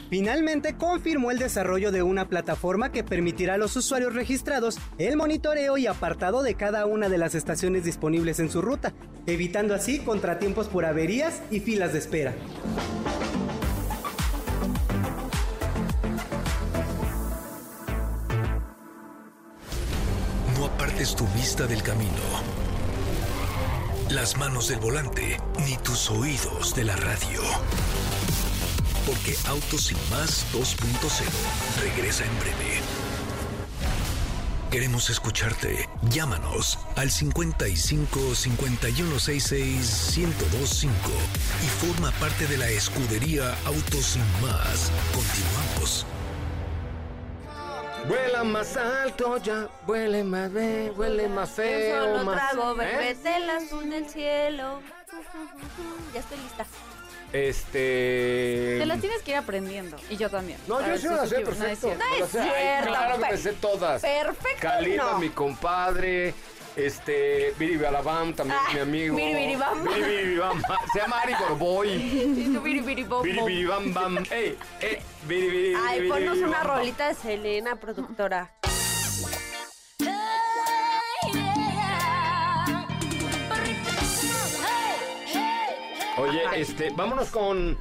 Finalmente, 0.08 0.74
confirmó 0.78 1.30
el 1.30 1.38
desarrollo 1.38 1.92
de 1.92 2.02
una 2.02 2.30
plataforma 2.30 2.90
que 2.90 3.04
permitirá 3.04 3.52
a 3.52 3.58
los 3.58 3.76
usuarios 3.76 4.14
registrados 4.14 4.78
el 4.96 5.18
monitoreo 5.18 5.76
y 5.76 5.88
apartado 5.88 6.42
de 6.42 6.54
cada 6.54 6.86
una 6.86 7.10
de 7.10 7.18
las 7.18 7.34
estaciones 7.34 7.84
disponibles 7.84 8.40
en 8.40 8.50
su 8.50 8.62
ruta, 8.62 8.94
evitando 9.26 9.74
así 9.74 9.98
contratiempos 9.98 10.68
por 10.68 10.86
averías 10.86 11.42
y 11.50 11.60
filas 11.60 11.92
de 11.92 11.98
espera. 11.98 12.32
Apartes 20.76 21.16
tu 21.16 21.26
vista 21.28 21.66
del 21.66 21.82
camino, 21.82 22.12
las 24.10 24.36
manos 24.36 24.68
del 24.68 24.78
volante, 24.78 25.40
ni 25.64 25.74
tus 25.78 26.10
oídos 26.10 26.74
de 26.74 26.84
la 26.84 26.94
radio. 26.96 27.40
Porque 29.06 29.34
Autos 29.46 29.90
y 29.92 29.94
más 30.10 30.44
2.0 30.52 31.24
regresa 31.82 32.24
en 32.24 32.38
breve. 32.40 32.80
Queremos 34.70 35.08
escucharte. 35.08 35.88
Llámanos 36.10 36.78
al 36.96 37.10
55 37.10 38.34
5166 38.34 40.18
1025 40.18 40.92
y 41.64 41.86
forma 41.86 42.10
parte 42.20 42.46
de 42.48 42.58
la 42.58 42.68
escudería 42.68 43.56
Autos 43.64 44.04
Sin 44.04 44.22
Más. 44.42 44.90
Continuamos. 45.14 46.06
Vuela 48.08 48.44
más 48.44 48.76
alto 48.76 49.36
ya, 49.38 49.68
vuele 49.84 50.22
más 50.22 50.52
ve, 50.52 50.92
huele 50.96 51.28
más 51.28 51.50
feo. 51.50 52.06
Yo 52.06 52.12
solo 52.12 52.24
más, 52.24 52.50
trago 52.50 52.80
¿eh? 52.82 53.16
el 53.24 53.50
azul 53.50 53.90
del 53.90 54.08
cielo. 54.08 54.80
Ya 56.14 56.20
estoy 56.20 56.38
lista. 56.38 56.66
Este. 57.32 58.76
Te 58.78 58.86
las 58.86 59.00
tienes 59.00 59.22
que 59.22 59.32
ir 59.32 59.36
aprendiendo. 59.36 59.96
Y 60.08 60.16
yo 60.16 60.30
también. 60.30 60.58
No, 60.66 60.80
yo 60.86 60.96
sí 60.96 61.08
las 61.08 61.28
sé 61.28 61.36
sustitutivo. 61.44 61.56
No, 61.58 61.66
es 61.66 61.78
perfecto. 61.80 61.88
cierto. 61.88 62.04
me 62.10 62.20
las 62.20 62.30
sé. 62.30 62.40
Ay, 62.40 62.86
Claro 62.86 63.18
que 63.20 63.30
me 63.30 63.36
sé 63.36 63.52
todas. 63.54 64.02
Perfecto, 64.02 64.60
Calita, 64.60 65.02
no. 65.12 65.18
mi 65.18 65.28
compadre. 65.30 66.34
Este, 66.76 67.54
Biri 67.58 67.78
Balabam, 67.78 68.34
también 68.34 68.58
Ah, 68.60 68.70
mi 68.74 68.80
amigo. 68.80 69.16
Biri 69.16 69.34
Biri 69.34 69.56
Bam. 69.56 69.82
Biri 69.84 70.02
Biri 70.02 70.36
Bam. 70.38 70.62
Se 70.92 70.98
llama 71.00 71.20
Ari 71.20 71.32
Borboy. 71.34 71.88
Biri, 72.62 72.80
biri, 72.80 73.04
bom, 73.04 73.22
Biri 73.22 73.38
bom. 73.38 73.46
Biri 73.46 73.92
Bam. 73.92 74.18
Ey, 74.30 74.58
ey, 74.80 74.98
Biri 75.26 75.48
Biri 75.48 75.74
Ay, 75.74 76.08
ponnos 76.08 76.38
una 76.38 76.62
rolita 76.62 77.08
de 77.08 77.14
Selena, 77.14 77.76
productora. 77.76 78.52
Oye, 86.18 86.42
este, 86.56 86.90
vámonos 86.90 87.28
con. 87.30 87.72
eh, 87.72 87.76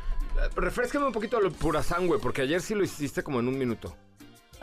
Refrescame 0.56 1.06
un 1.06 1.12
poquito 1.14 1.40
lo 1.40 1.52
pura 1.52 1.82
sangre, 1.82 2.20
porque 2.20 2.42
ayer 2.42 2.62
sí 2.62 2.76
lo 2.76 2.84
hiciste 2.84 3.24
como 3.24 3.40
en 3.40 3.48
un 3.48 3.58
minuto. 3.58 3.96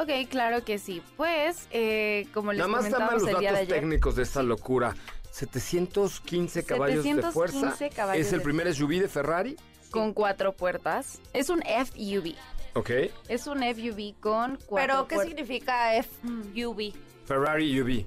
Ok, 0.02 0.28
claro 0.28 0.64
que 0.64 0.78
sí. 0.78 1.02
Pues, 1.16 1.66
eh, 1.70 2.26
como 2.34 2.52
les 2.52 2.58
Nada 2.58 2.68
más 2.70 2.90
dame 2.90 3.12
los 3.12 3.24
de 3.24 3.32
datos 3.32 3.68
técnicos 3.68 4.16
de 4.16 4.22
esta 4.22 4.42
locura. 4.42 4.94
715 5.30 6.64
caballos 6.64 7.04
de 7.04 7.22
fuerza. 7.22 7.58
715 7.58 7.90
caballos 7.96 8.26
es 8.26 8.32
el 8.32 8.38
de- 8.40 8.44
primer 8.44 8.66
SUV 8.74 9.00
de 9.00 9.08
Ferrari. 9.08 9.56
Con 9.90 10.12
cuatro 10.12 10.52
puertas. 10.52 11.20
Es 11.32 11.48
un 11.50 11.62
FUV. 11.62 12.34
Ok. 12.74 12.90
Es 13.28 13.46
un 13.46 13.62
FUV 13.62 14.14
con 14.20 14.58
cuatro 14.66 14.76
Pero, 14.76 15.08
¿qué 15.08 15.14
puertas. 15.16 15.36
significa 15.36 15.92
FUV? 16.02 16.92
Ferrari 17.26 17.80
UV. 17.80 18.06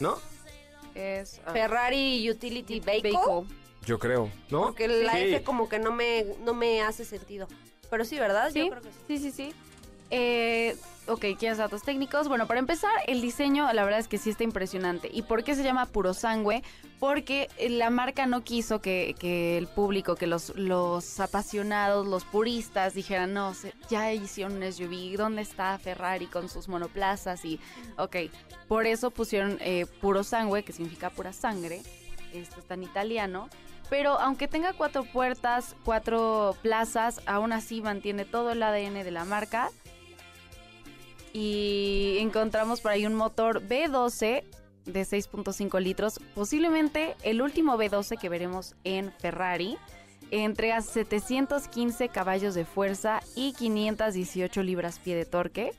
¿No? 0.00 0.18
Es 0.94 1.40
ah, 1.46 1.52
Ferrari 1.52 2.28
Utility 2.30 2.80
Vehicle. 2.80 3.10
vehicle. 3.12 3.56
Yo 3.86 3.98
creo. 3.98 4.30
¿no? 4.50 4.62
Porque 4.66 4.88
la 4.88 5.12
Sí. 5.12 5.18
F 5.34 5.44
como 5.44 5.68
que 5.68 5.78
no 5.78 5.92
me, 5.92 6.24
no 6.44 6.54
me 6.54 6.82
hace 6.82 7.04
sentido. 7.04 7.46
Pero 7.90 8.04
sí, 8.04 8.18
¿verdad? 8.18 8.50
¿Sí? 8.52 8.60
Yo 8.60 8.70
creo 8.70 8.82
que 8.82 8.88
sí. 8.90 8.98
Sí, 9.08 9.18
sí, 9.18 9.30
sí. 9.30 9.54
Eh, 10.10 10.76
ok, 11.06 11.24
¿quieres 11.38 11.58
datos 11.58 11.82
técnicos? 11.82 12.28
Bueno, 12.28 12.46
para 12.46 12.60
empezar, 12.60 12.90
el 13.06 13.20
diseño, 13.20 13.70
la 13.72 13.84
verdad 13.84 14.00
es 14.00 14.08
que 14.08 14.18
sí 14.18 14.30
está 14.30 14.44
impresionante. 14.44 15.08
¿Y 15.12 15.22
por 15.22 15.44
qué 15.44 15.54
se 15.54 15.62
llama 15.62 15.86
Puro 15.86 16.14
Sangue? 16.14 16.62
Porque 16.98 17.48
eh, 17.58 17.68
la 17.68 17.90
marca 17.90 18.26
no 18.26 18.42
quiso 18.42 18.80
que, 18.80 19.14
el 19.58 19.66
público, 19.66 20.14
que 20.14 20.26
los, 20.26 20.50
los 20.56 21.20
apasionados, 21.20 22.06
los 22.06 22.24
puristas 22.24 22.94
dijeran, 22.94 23.34
no, 23.34 23.54
se- 23.54 23.74
ya 23.90 24.12
hicieron 24.12 24.56
un 24.56 24.62
SUV, 24.72 25.16
¿dónde 25.16 25.42
está 25.42 25.78
Ferrari 25.78 26.26
con 26.26 26.48
sus 26.48 26.68
monoplazas? 26.68 27.44
Y, 27.44 27.60
ok, 27.98 28.16
por 28.68 28.86
eso 28.86 29.10
pusieron 29.10 29.58
eh, 29.60 29.86
Puro 30.00 30.24
Sangue, 30.24 30.62
que 30.64 30.72
significa 30.72 31.10
pura 31.10 31.32
sangre. 31.32 31.82
Esto 32.32 32.60
está 32.60 32.74
en 32.74 32.82
italiano. 32.84 33.48
Pero 33.90 34.18
aunque 34.18 34.48
tenga 34.48 34.72
cuatro 34.72 35.04
puertas, 35.04 35.76
cuatro 35.84 36.56
plazas, 36.62 37.20
aún 37.26 37.52
así 37.52 37.82
mantiene 37.82 38.24
todo 38.24 38.50
el 38.50 38.62
ADN 38.62 38.94
de 39.04 39.10
la 39.10 39.26
marca. 39.26 39.70
Y 41.34 42.16
encontramos 42.20 42.80
por 42.80 42.92
ahí 42.92 43.04
un 43.06 43.14
motor 43.14 43.60
B12 43.60 44.44
de 44.86 45.02
6.5 45.02 45.80
litros, 45.80 46.20
posiblemente 46.34 47.16
el 47.24 47.42
último 47.42 47.76
B12 47.76 48.18
que 48.20 48.28
veremos 48.28 48.76
en 48.84 49.12
Ferrari. 49.18 49.76
Entrega 50.30 50.80
715 50.80 52.08
caballos 52.08 52.54
de 52.54 52.64
fuerza 52.64 53.20
y 53.34 53.52
518 53.52 54.62
libras-pie 54.62 55.16
de 55.16 55.24
torque. 55.24 55.72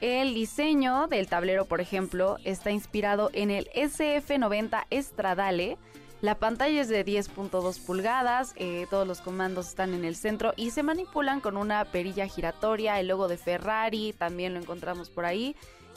El 0.00 0.34
diseño 0.34 1.06
del 1.06 1.28
tablero, 1.28 1.66
por 1.66 1.80
ejemplo, 1.80 2.38
está 2.44 2.72
inspirado 2.72 3.30
en 3.32 3.50
el 3.50 3.70
SF90 3.74 4.86
Stradale. 4.92 5.78
La 6.22 6.34
pantalla 6.38 6.80
es 6.80 6.88
de 6.88 7.04
10.2 7.04 7.80
pulgadas, 7.84 8.52
eh, 8.56 8.86
todos 8.88 9.06
los 9.06 9.20
comandos 9.20 9.68
están 9.68 9.92
en 9.92 10.04
el 10.04 10.16
centro 10.16 10.54
y 10.56 10.70
se 10.70 10.82
manipulan 10.82 11.40
con 11.40 11.56
una 11.56 11.84
perilla 11.84 12.26
giratoria, 12.26 12.98
el 12.98 13.08
logo 13.08 13.28
de 13.28 13.36
Ferrari 13.36 14.14
también 14.16 14.54
lo 14.54 14.60
encontramos 14.60 15.10
por 15.10 15.26
ahí. 15.26 15.54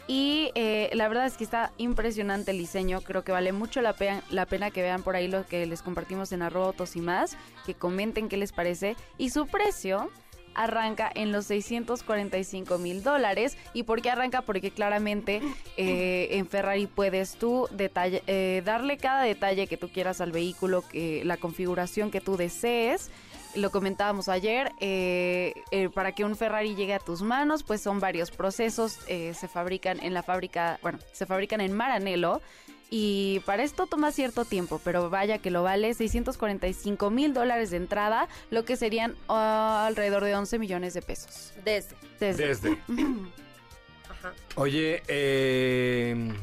Y 0.07 0.49
eh, 0.55 0.89
la 0.93 1.07
verdad 1.07 1.27
es 1.27 1.37
que 1.37 1.43
está 1.43 1.71
impresionante 1.77 2.49
el 2.51 2.57
diseño, 2.57 2.99
creo 3.01 3.23
que 3.23 3.31
vale 3.31 3.51
mucho 3.53 3.79
la, 3.81 3.93
pe- 3.93 4.21
la 4.31 4.45
pena 4.47 4.71
que 4.71 4.81
vean 4.81 5.03
por 5.03 5.15
ahí 5.15 5.27
lo 5.27 5.45
que 5.45 5.65
les 5.67 5.83
compartimos 5.83 6.31
en 6.31 6.41
arroba 6.41 6.67
autos 6.67 6.95
y 6.95 7.01
más, 7.01 7.37
que 7.65 7.75
comenten 7.75 8.27
qué 8.27 8.35
les 8.35 8.51
parece. 8.51 8.95
Y 9.19 9.29
su 9.29 9.45
precio 9.45 10.09
arranca 10.55 11.11
en 11.13 11.31
los 11.31 11.45
645 11.45 12.77
mil 12.77 13.03
dólares. 13.03 13.57
¿Y 13.73 13.83
por 13.83 14.01
qué 14.01 14.09
arranca? 14.09 14.41
Porque 14.41 14.71
claramente 14.71 15.41
eh, 15.77 16.27
en 16.31 16.47
Ferrari 16.47 16.87
puedes 16.87 17.35
tú 17.35 17.67
detalle- 17.71 18.23
eh, 18.27 18.61
darle 18.65 18.97
cada 18.97 19.23
detalle 19.23 19.67
que 19.67 19.77
tú 19.77 19.89
quieras 19.89 20.21
al 20.21 20.31
vehículo, 20.31 20.83
que 20.87 21.23
la 21.25 21.37
configuración 21.37 22.11
que 22.11 22.21
tú 22.21 22.37
desees. 22.37 23.09
Lo 23.55 23.71
comentábamos 23.71 24.29
ayer, 24.29 24.71
eh, 24.79 25.53
eh, 25.71 25.89
para 25.89 26.11
que 26.11 26.23
un 26.23 26.35
Ferrari 26.35 26.75
llegue 26.75 26.93
a 26.93 26.99
tus 26.99 27.23
manos, 27.23 27.63
pues 27.63 27.81
son 27.81 27.99
varios 27.99 28.29
procesos, 28.29 28.99
eh, 29.07 29.33
se 29.33 29.47
fabrican 29.47 29.99
en 30.03 30.13
la 30.13 30.21
fábrica, 30.21 30.77
bueno, 30.83 30.99
se 31.13 31.25
fabrican 31.25 31.59
en 31.59 31.73
Maranello, 31.73 32.41
y 32.89 33.39
para 33.45 33.63
esto 33.63 33.85
toma 33.87 34.11
cierto 34.11 34.45
tiempo, 34.45 34.81
pero 34.83 35.09
vaya 35.09 35.37
que 35.37 35.51
lo 35.51 35.63
vale, 35.63 35.93
645 35.93 37.09
mil 37.09 37.33
dólares 37.33 37.69
de 37.71 37.77
entrada, 37.77 38.27
lo 38.49 38.65
que 38.65 38.75
serían 38.77 39.15
ah, 39.27 39.85
alrededor 39.87 40.23
de 40.23 40.35
11 40.35 40.59
millones 40.59 40.93
de 40.93 41.01
pesos. 41.01 41.53
Desde. 41.63 41.95
Desde. 42.19 42.47
Desde. 42.47 42.77
Ajá. 44.09 44.33
Oye, 44.55 45.01
eh, 45.07 46.33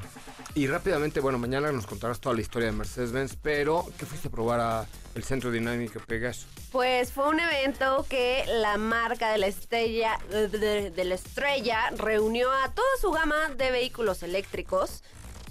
y 0.55 0.67
rápidamente, 0.69 1.21
bueno, 1.21 1.39
mañana 1.39 1.71
nos 1.73 1.87
contarás 1.87 2.21
toda 2.21 2.35
la 2.35 2.41
historia 2.41 2.67
de 2.71 2.73
Mercedes-Benz, 2.73 3.37
pero 3.43 3.85
¿qué 3.99 4.07
fuiste 4.07 4.29
a 4.29 4.31
probar 4.31 4.61
a 4.61 4.87
el 5.15 5.25
Centro 5.25 5.51
Dinámico 5.51 6.01
Pegaso? 6.01 6.47
Pues 6.73 7.13
fue 7.13 7.29
un 7.29 7.41
evento 7.41 8.07
que 8.09 8.45
la 8.61 8.79
marca 8.79 9.31
de 9.33 9.39
la 9.39 9.47
estrella 9.49 10.19
de, 10.31 10.49
de- 10.49 10.91
de 10.91 11.05
la 11.05 11.15
estrella 11.17 11.91
reunió 11.97 12.51
a 12.51 12.71
toda 12.73 12.89
su 13.01 13.11
gama 13.11 13.49
de 13.59 13.71
vehículos 13.71 14.23
eléctricos 14.23 15.03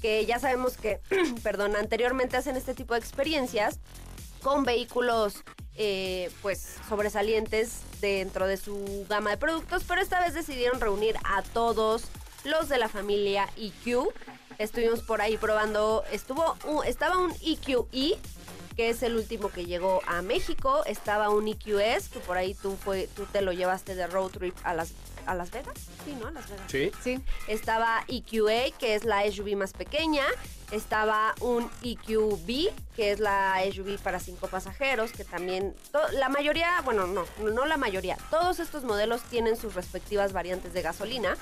que 0.05 0.23
ya 0.23 0.37
sabemos 0.37 0.77
que, 0.77 0.99
perdón, 1.43 1.75
anteriormente 1.75 2.37
hacen 2.37 2.55
este 2.55 2.75
tipo 2.75 2.93
de 2.93 2.99
experiencias 2.99 3.79
con 4.43 4.63
vehículos 4.63 5.43
eh, 5.77 6.29
pues 6.43 6.75
sobresalientes 6.87 7.79
dentro 8.01 8.45
de 8.45 8.57
su 8.57 9.07
gama 9.09 9.31
de 9.31 9.37
productos, 9.37 9.83
pero 9.87 10.01
esta 10.01 10.21
vez 10.21 10.35
decidieron 10.35 10.79
reunir 10.79 11.15
a 11.23 11.41
todos 11.41 12.03
los 12.43 12.69
de 12.69 12.77
la 12.77 12.87
familia 12.87 13.49
EQ. 13.57 14.13
Estuvimos 14.59 15.01
por 15.01 15.21
ahí 15.21 15.37
probando, 15.37 16.03
estuvo, 16.11 16.55
estaba 16.83 17.17
un 17.17 17.33
EQE, 17.43 18.19
que 18.76 18.89
es 18.89 19.03
el 19.03 19.15
último 19.15 19.49
que 19.49 19.65
llegó 19.65 20.01
a 20.07 20.21
México, 20.21 20.84
estaba 20.86 21.30
un 21.30 21.47
EQS, 21.47 22.09
que 22.09 22.19
por 22.19 22.38
ahí 22.38 22.53
tú, 22.53 22.76
fue, 22.76 23.07
tú 23.15 23.26
te 23.32 23.41
lo 23.41 23.51
llevaste 23.51 23.95
de 23.95 24.07
road 24.07 24.32
trip 24.32 24.55
a 24.63 24.73
las 24.73 24.93
a 25.26 25.36
Las 25.36 25.51
Vegas, 25.51 25.73
sí, 26.05 26.15
¿no? 26.19 26.28
A 26.28 26.32
Las 26.32 26.49
Vegas. 26.49 26.65
Sí. 26.67 26.91
Sí. 27.03 27.19
Estaba 27.47 28.03
EQA, 28.07 28.78
que 28.78 28.95
es 28.95 29.03
la 29.03 29.30
SUV 29.30 29.55
más 29.55 29.73
pequeña. 29.73 30.23
Estaba 30.71 31.36
un 31.41 31.69
EQB, 31.84 32.71
que 32.95 33.11
es 33.11 33.19
la 33.19 33.59
SUV 33.71 33.99
para 33.99 34.19
cinco 34.19 34.47
pasajeros, 34.47 35.11
que 35.11 35.23
también, 35.23 35.76
la 36.13 36.30
mayoría, 36.30 36.82
bueno, 36.84 37.07
no, 37.07 37.26
no 37.39 37.65
la 37.65 37.78
mayoría, 37.78 38.17
todos 38.30 38.59
estos 38.59 38.84
modelos 38.84 39.21
tienen 39.23 39.57
sus 39.57 39.76
respectivas 39.76 40.34
variantes 40.34 40.73
de 40.73 40.82
gasolina. 40.82 41.38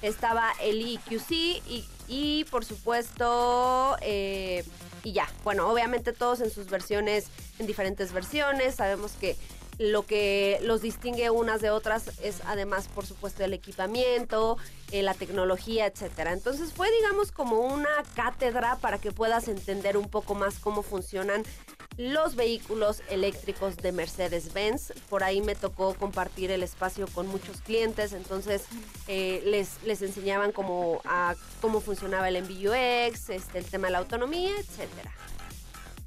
Estaba 0.00 0.52
el 0.60 0.80
EQC 0.94 1.30
y, 1.30 1.84
y 2.06 2.44
por 2.50 2.64
supuesto, 2.64 3.96
eh, 4.00 4.64
y 5.08 5.12
ya, 5.12 5.26
bueno, 5.42 5.70
obviamente 5.70 6.12
todos 6.12 6.40
en 6.42 6.50
sus 6.50 6.68
versiones, 6.68 7.28
en 7.58 7.66
diferentes 7.66 8.12
versiones. 8.12 8.74
Sabemos 8.74 9.12
que 9.12 9.36
lo 9.78 10.04
que 10.04 10.58
los 10.62 10.82
distingue 10.82 11.30
unas 11.30 11.60
de 11.60 11.70
otras 11.70 12.18
es 12.22 12.42
además, 12.46 12.88
por 12.88 13.06
supuesto, 13.06 13.44
el 13.44 13.52
equipamiento, 13.52 14.56
eh, 14.90 15.02
la 15.02 15.14
tecnología, 15.14 15.86
etcétera. 15.86 16.32
Entonces 16.32 16.72
fue, 16.72 16.90
digamos, 16.90 17.30
como 17.30 17.60
una 17.60 17.88
cátedra 18.14 18.76
para 18.76 18.98
que 18.98 19.12
puedas 19.12 19.48
entender 19.48 19.96
un 19.96 20.08
poco 20.08 20.34
más 20.34 20.58
cómo 20.58 20.82
funcionan 20.82 21.44
los 21.96 22.36
vehículos 22.36 23.02
eléctricos 23.08 23.76
de 23.76 23.92
Mercedes-Benz. 23.92 24.92
Por 25.08 25.24
ahí 25.24 25.40
me 25.42 25.54
tocó 25.54 25.94
compartir 25.94 26.50
el 26.50 26.62
espacio 26.62 27.06
con 27.08 27.26
muchos 27.26 27.60
clientes, 27.60 28.12
entonces 28.12 28.62
eh, 29.08 29.42
les, 29.44 29.82
les 29.84 30.02
enseñaban 30.02 30.52
cómo, 30.52 31.02
cómo 31.60 31.80
funcionaba 31.80 32.28
el 32.28 32.42
MBUX, 32.42 33.30
este, 33.30 33.58
el 33.58 33.64
tema 33.64 33.88
de 33.88 33.92
la 33.92 33.98
autonomía, 33.98 34.52
etcétera. 34.58 35.12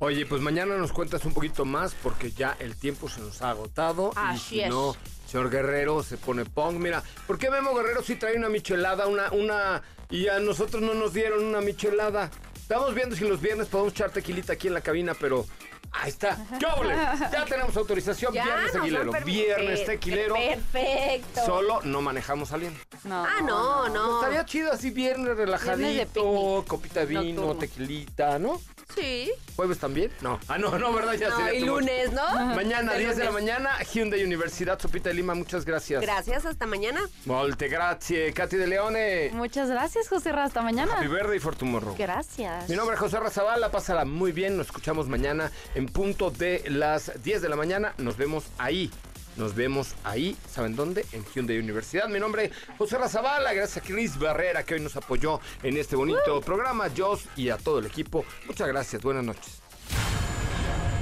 Oye, 0.04 0.26
pues 0.26 0.41
mañana 0.41 0.78
nos 0.78 0.91
cuentas 0.91 1.26
un 1.26 1.34
poquito 1.36 1.64
más 1.64 1.93
porque 1.93 2.32
ya 2.32 2.58
el 2.58 2.76
tiempo 2.76 3.08
se 3.08 3.22
nos 3.22 3.43
ha 3.43 3.52
agotado. 3.52 4.12
y 4.34 4.38
si 4.39 4.66
no, 4.66 4.95
señor 5.28 5.52
Guerrero 5.52 6.02
se 6.02 6.18
pone 6.18 6.43
pong. 6.43 6.78
Mira, 6.78 7.04
¿por 7.28 7.38
qué 7.38 7.52
Memo 7.52 7.76
Guerrero 7.76 8.02
sí 8.02 8.16
trae 8.16 8.36
una 8.36 8.49
michelada, 8.49 9.06
una, 9.06 9.32
una, 9.32 9.84
y 10.10 10.28
a 10.28 10.39
nosotros 10.39 10.82
no 10.82 10.95
nos 10.95 11.14
dieron 11.14 11.43
una 11.45 11.62
michelada? 11.62 12.32
Estamos 12.56 12.95
viendo 12.95 13.16
si 13.16 13.28
los 13.28 13.39
viernes 13.39 13.68
podemos 13.68 13.93
echar 13.93 14.10
tequilita 14.10 14.54
aquí 14.54 14.70
en 14.70 14.74
la 14.74 14.82
cabina, 14.82 15.14
pero 15.14 15.45
Ahí 15.93 16.10
está. 16.10 16.38
¡Qué 16.58 16.66
Ya 17.32 17.45
tenemos 17.45 17.76
autorización. 17.76 18.32
viernes 18.32 18.72
tequilero. 18.72 19.12
Viernes 19.26 19.86
tequilero. 19.86 20.36
Perfecto. 20.36 21.45
Solo 21.45 21.82
no 21.84 22.02
manejamos 22.02 22.49
saliendo. 22.49 22.80
No, 23.04 23.26
ah, 23.26 23.41
no, 23.41 23.89
no. 23.89 24.20
estaría 24.22 24.45
chido 24.45 24.72
así 24.72 24.89
viernes 24.91 25.36
relajadito, 25.36 26.64
copita 26.68 27.02
de 27.02 27.06
vino, 27.08 27.56
tequilita, 27.56 28.39
¿no? 28.39 28.62
Sí. 28.96 29.32
¿Jueves 29.56 29.80
también? 29.80 30.12
No. 30.22 30.39
Ah, 30.48 30.58
no, 30.58 30.78
no, 30.78 30.94
¿verdad? 30.94 31.14
Ya 31.14 31.30
no, 31.30 31.52
y 31.52 31.62
lunes, 31.62 32.12
¿no? 32.14 32.56
Mañana, 32.56 32.94
10 32.94 33.18
de 33.18 33.24
la 33.24 33.32
mañana, 33.32 33.78
Hyundai 33.84 34.24
Universidad, 34.24 34.80
Sopita 34.80 35.10
de 35.10 35.16
Lima, 35.16 35.34
muchas 35.36 35.66
gracias. 35.66 36.02
Gracias, 36.02 36.46
hasta 36.46 36.66
mañana. 36.66 37.02
Molte 37.26 37.68
grazie, 37.68 38.34
Katy 38.34 38.58
de 38.58 38.68
Leone. 38.68 39.32
Muchas 39.34 39.70
gracias, 39.70 40.08
José 40.08 40.32
Ra, 40.32 40.46
hasta 40.46 40.62
mañana. 40.62 40.98
Happy 40.98 41.08
Verde 41.08 41.36
y 41.36 41.39
Fortumorro. 41.39 41.96
Gracias. 41.98 42.70
Mi 42.70 42.76
nombre 42.76 42.96
es 42.96 43.00
José 43.00 43.20
Razabala, 43.20 43.72
pásala 43.72 44.06
muy 44.06 44.32
bien, 44.32 44.58
nos 44.58 44.68
escuchamos 44.68 45.08
mañana 45.08 45.52
en 45.76 45.88
punto 45.88 46.32
de 46.32 46.64
las 46.68 47.24
10 47.24 47.42
de 47.42 47.50
la 47.50 47.56
mañana, 47.56 47.94
nos 47.98 48.18
vemos 48.18 48.46
ahí 48.58 48.92
nos 49.38 49.56
vemos 49.56 49.96
ahí, 50.04 50.36
¿saben 50.50 50.76
dónde? 50.76 51.06
En 51.12 51.26
Hyundai 51.26 51.60
Universidad. 51.60 52.08
Mi 52.08 52.20
nombre 52.20 52.46
es 52.46 52.52
José 52.78 52.98
Razabala, 52.98 53.54
gracias 53.54 53.84
a 53.84 53.88
Cris 53.88 54.18
Barrera 54.18 54.64
que 54.64 54.76
hoy 54.76 54.82
nos 54.82 54.96
apoyó 54.96 55.40
en 55.64 55.78
este 55.78 55.96
bonito 55.96 56.42
programa, 56.42 56.88
Joss 56.96 57.26
y 57.36 57.50
a 57.50 57.58
todo 57.58 57.80
el 57.80 57.86
equipo. 57.86 58.26
Muchas 58.48 58.68
gracias, 58.68 59.02
buenas 59.02 59.24
noches. 59.24 59.62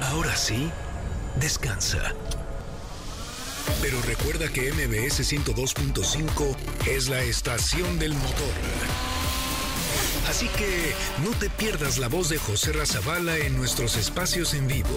Ahora 0.02 0.34
sí, 0.36 0.70
descansa. 1.40 2.14
Pero 3.82 4.00
recuerda 4.02 4.48
que 4.48 4.72
MBS 4.72 5.20
102.5 5.20 6.56
es 6.88 7.08
la 7.08 7.22
estación 7.22 7.98
del 7.98 8.14
motor. 8.14 8.54
Así 10.28 10.48
que 10.48 10.92
no 11.24 11.30
te 11.38 11.50
pierdas 11.50 11.98
la 11.98 12.08
voz 12.08 12.28
de 12.28 12.38
José 12.38 12.72
Razabala 12.72 13.36
en 13.38 13.56
nuestros 13.56 13.96
espacios 13.96 14.54
en 14.54 14.68
vivo 14.68 14.96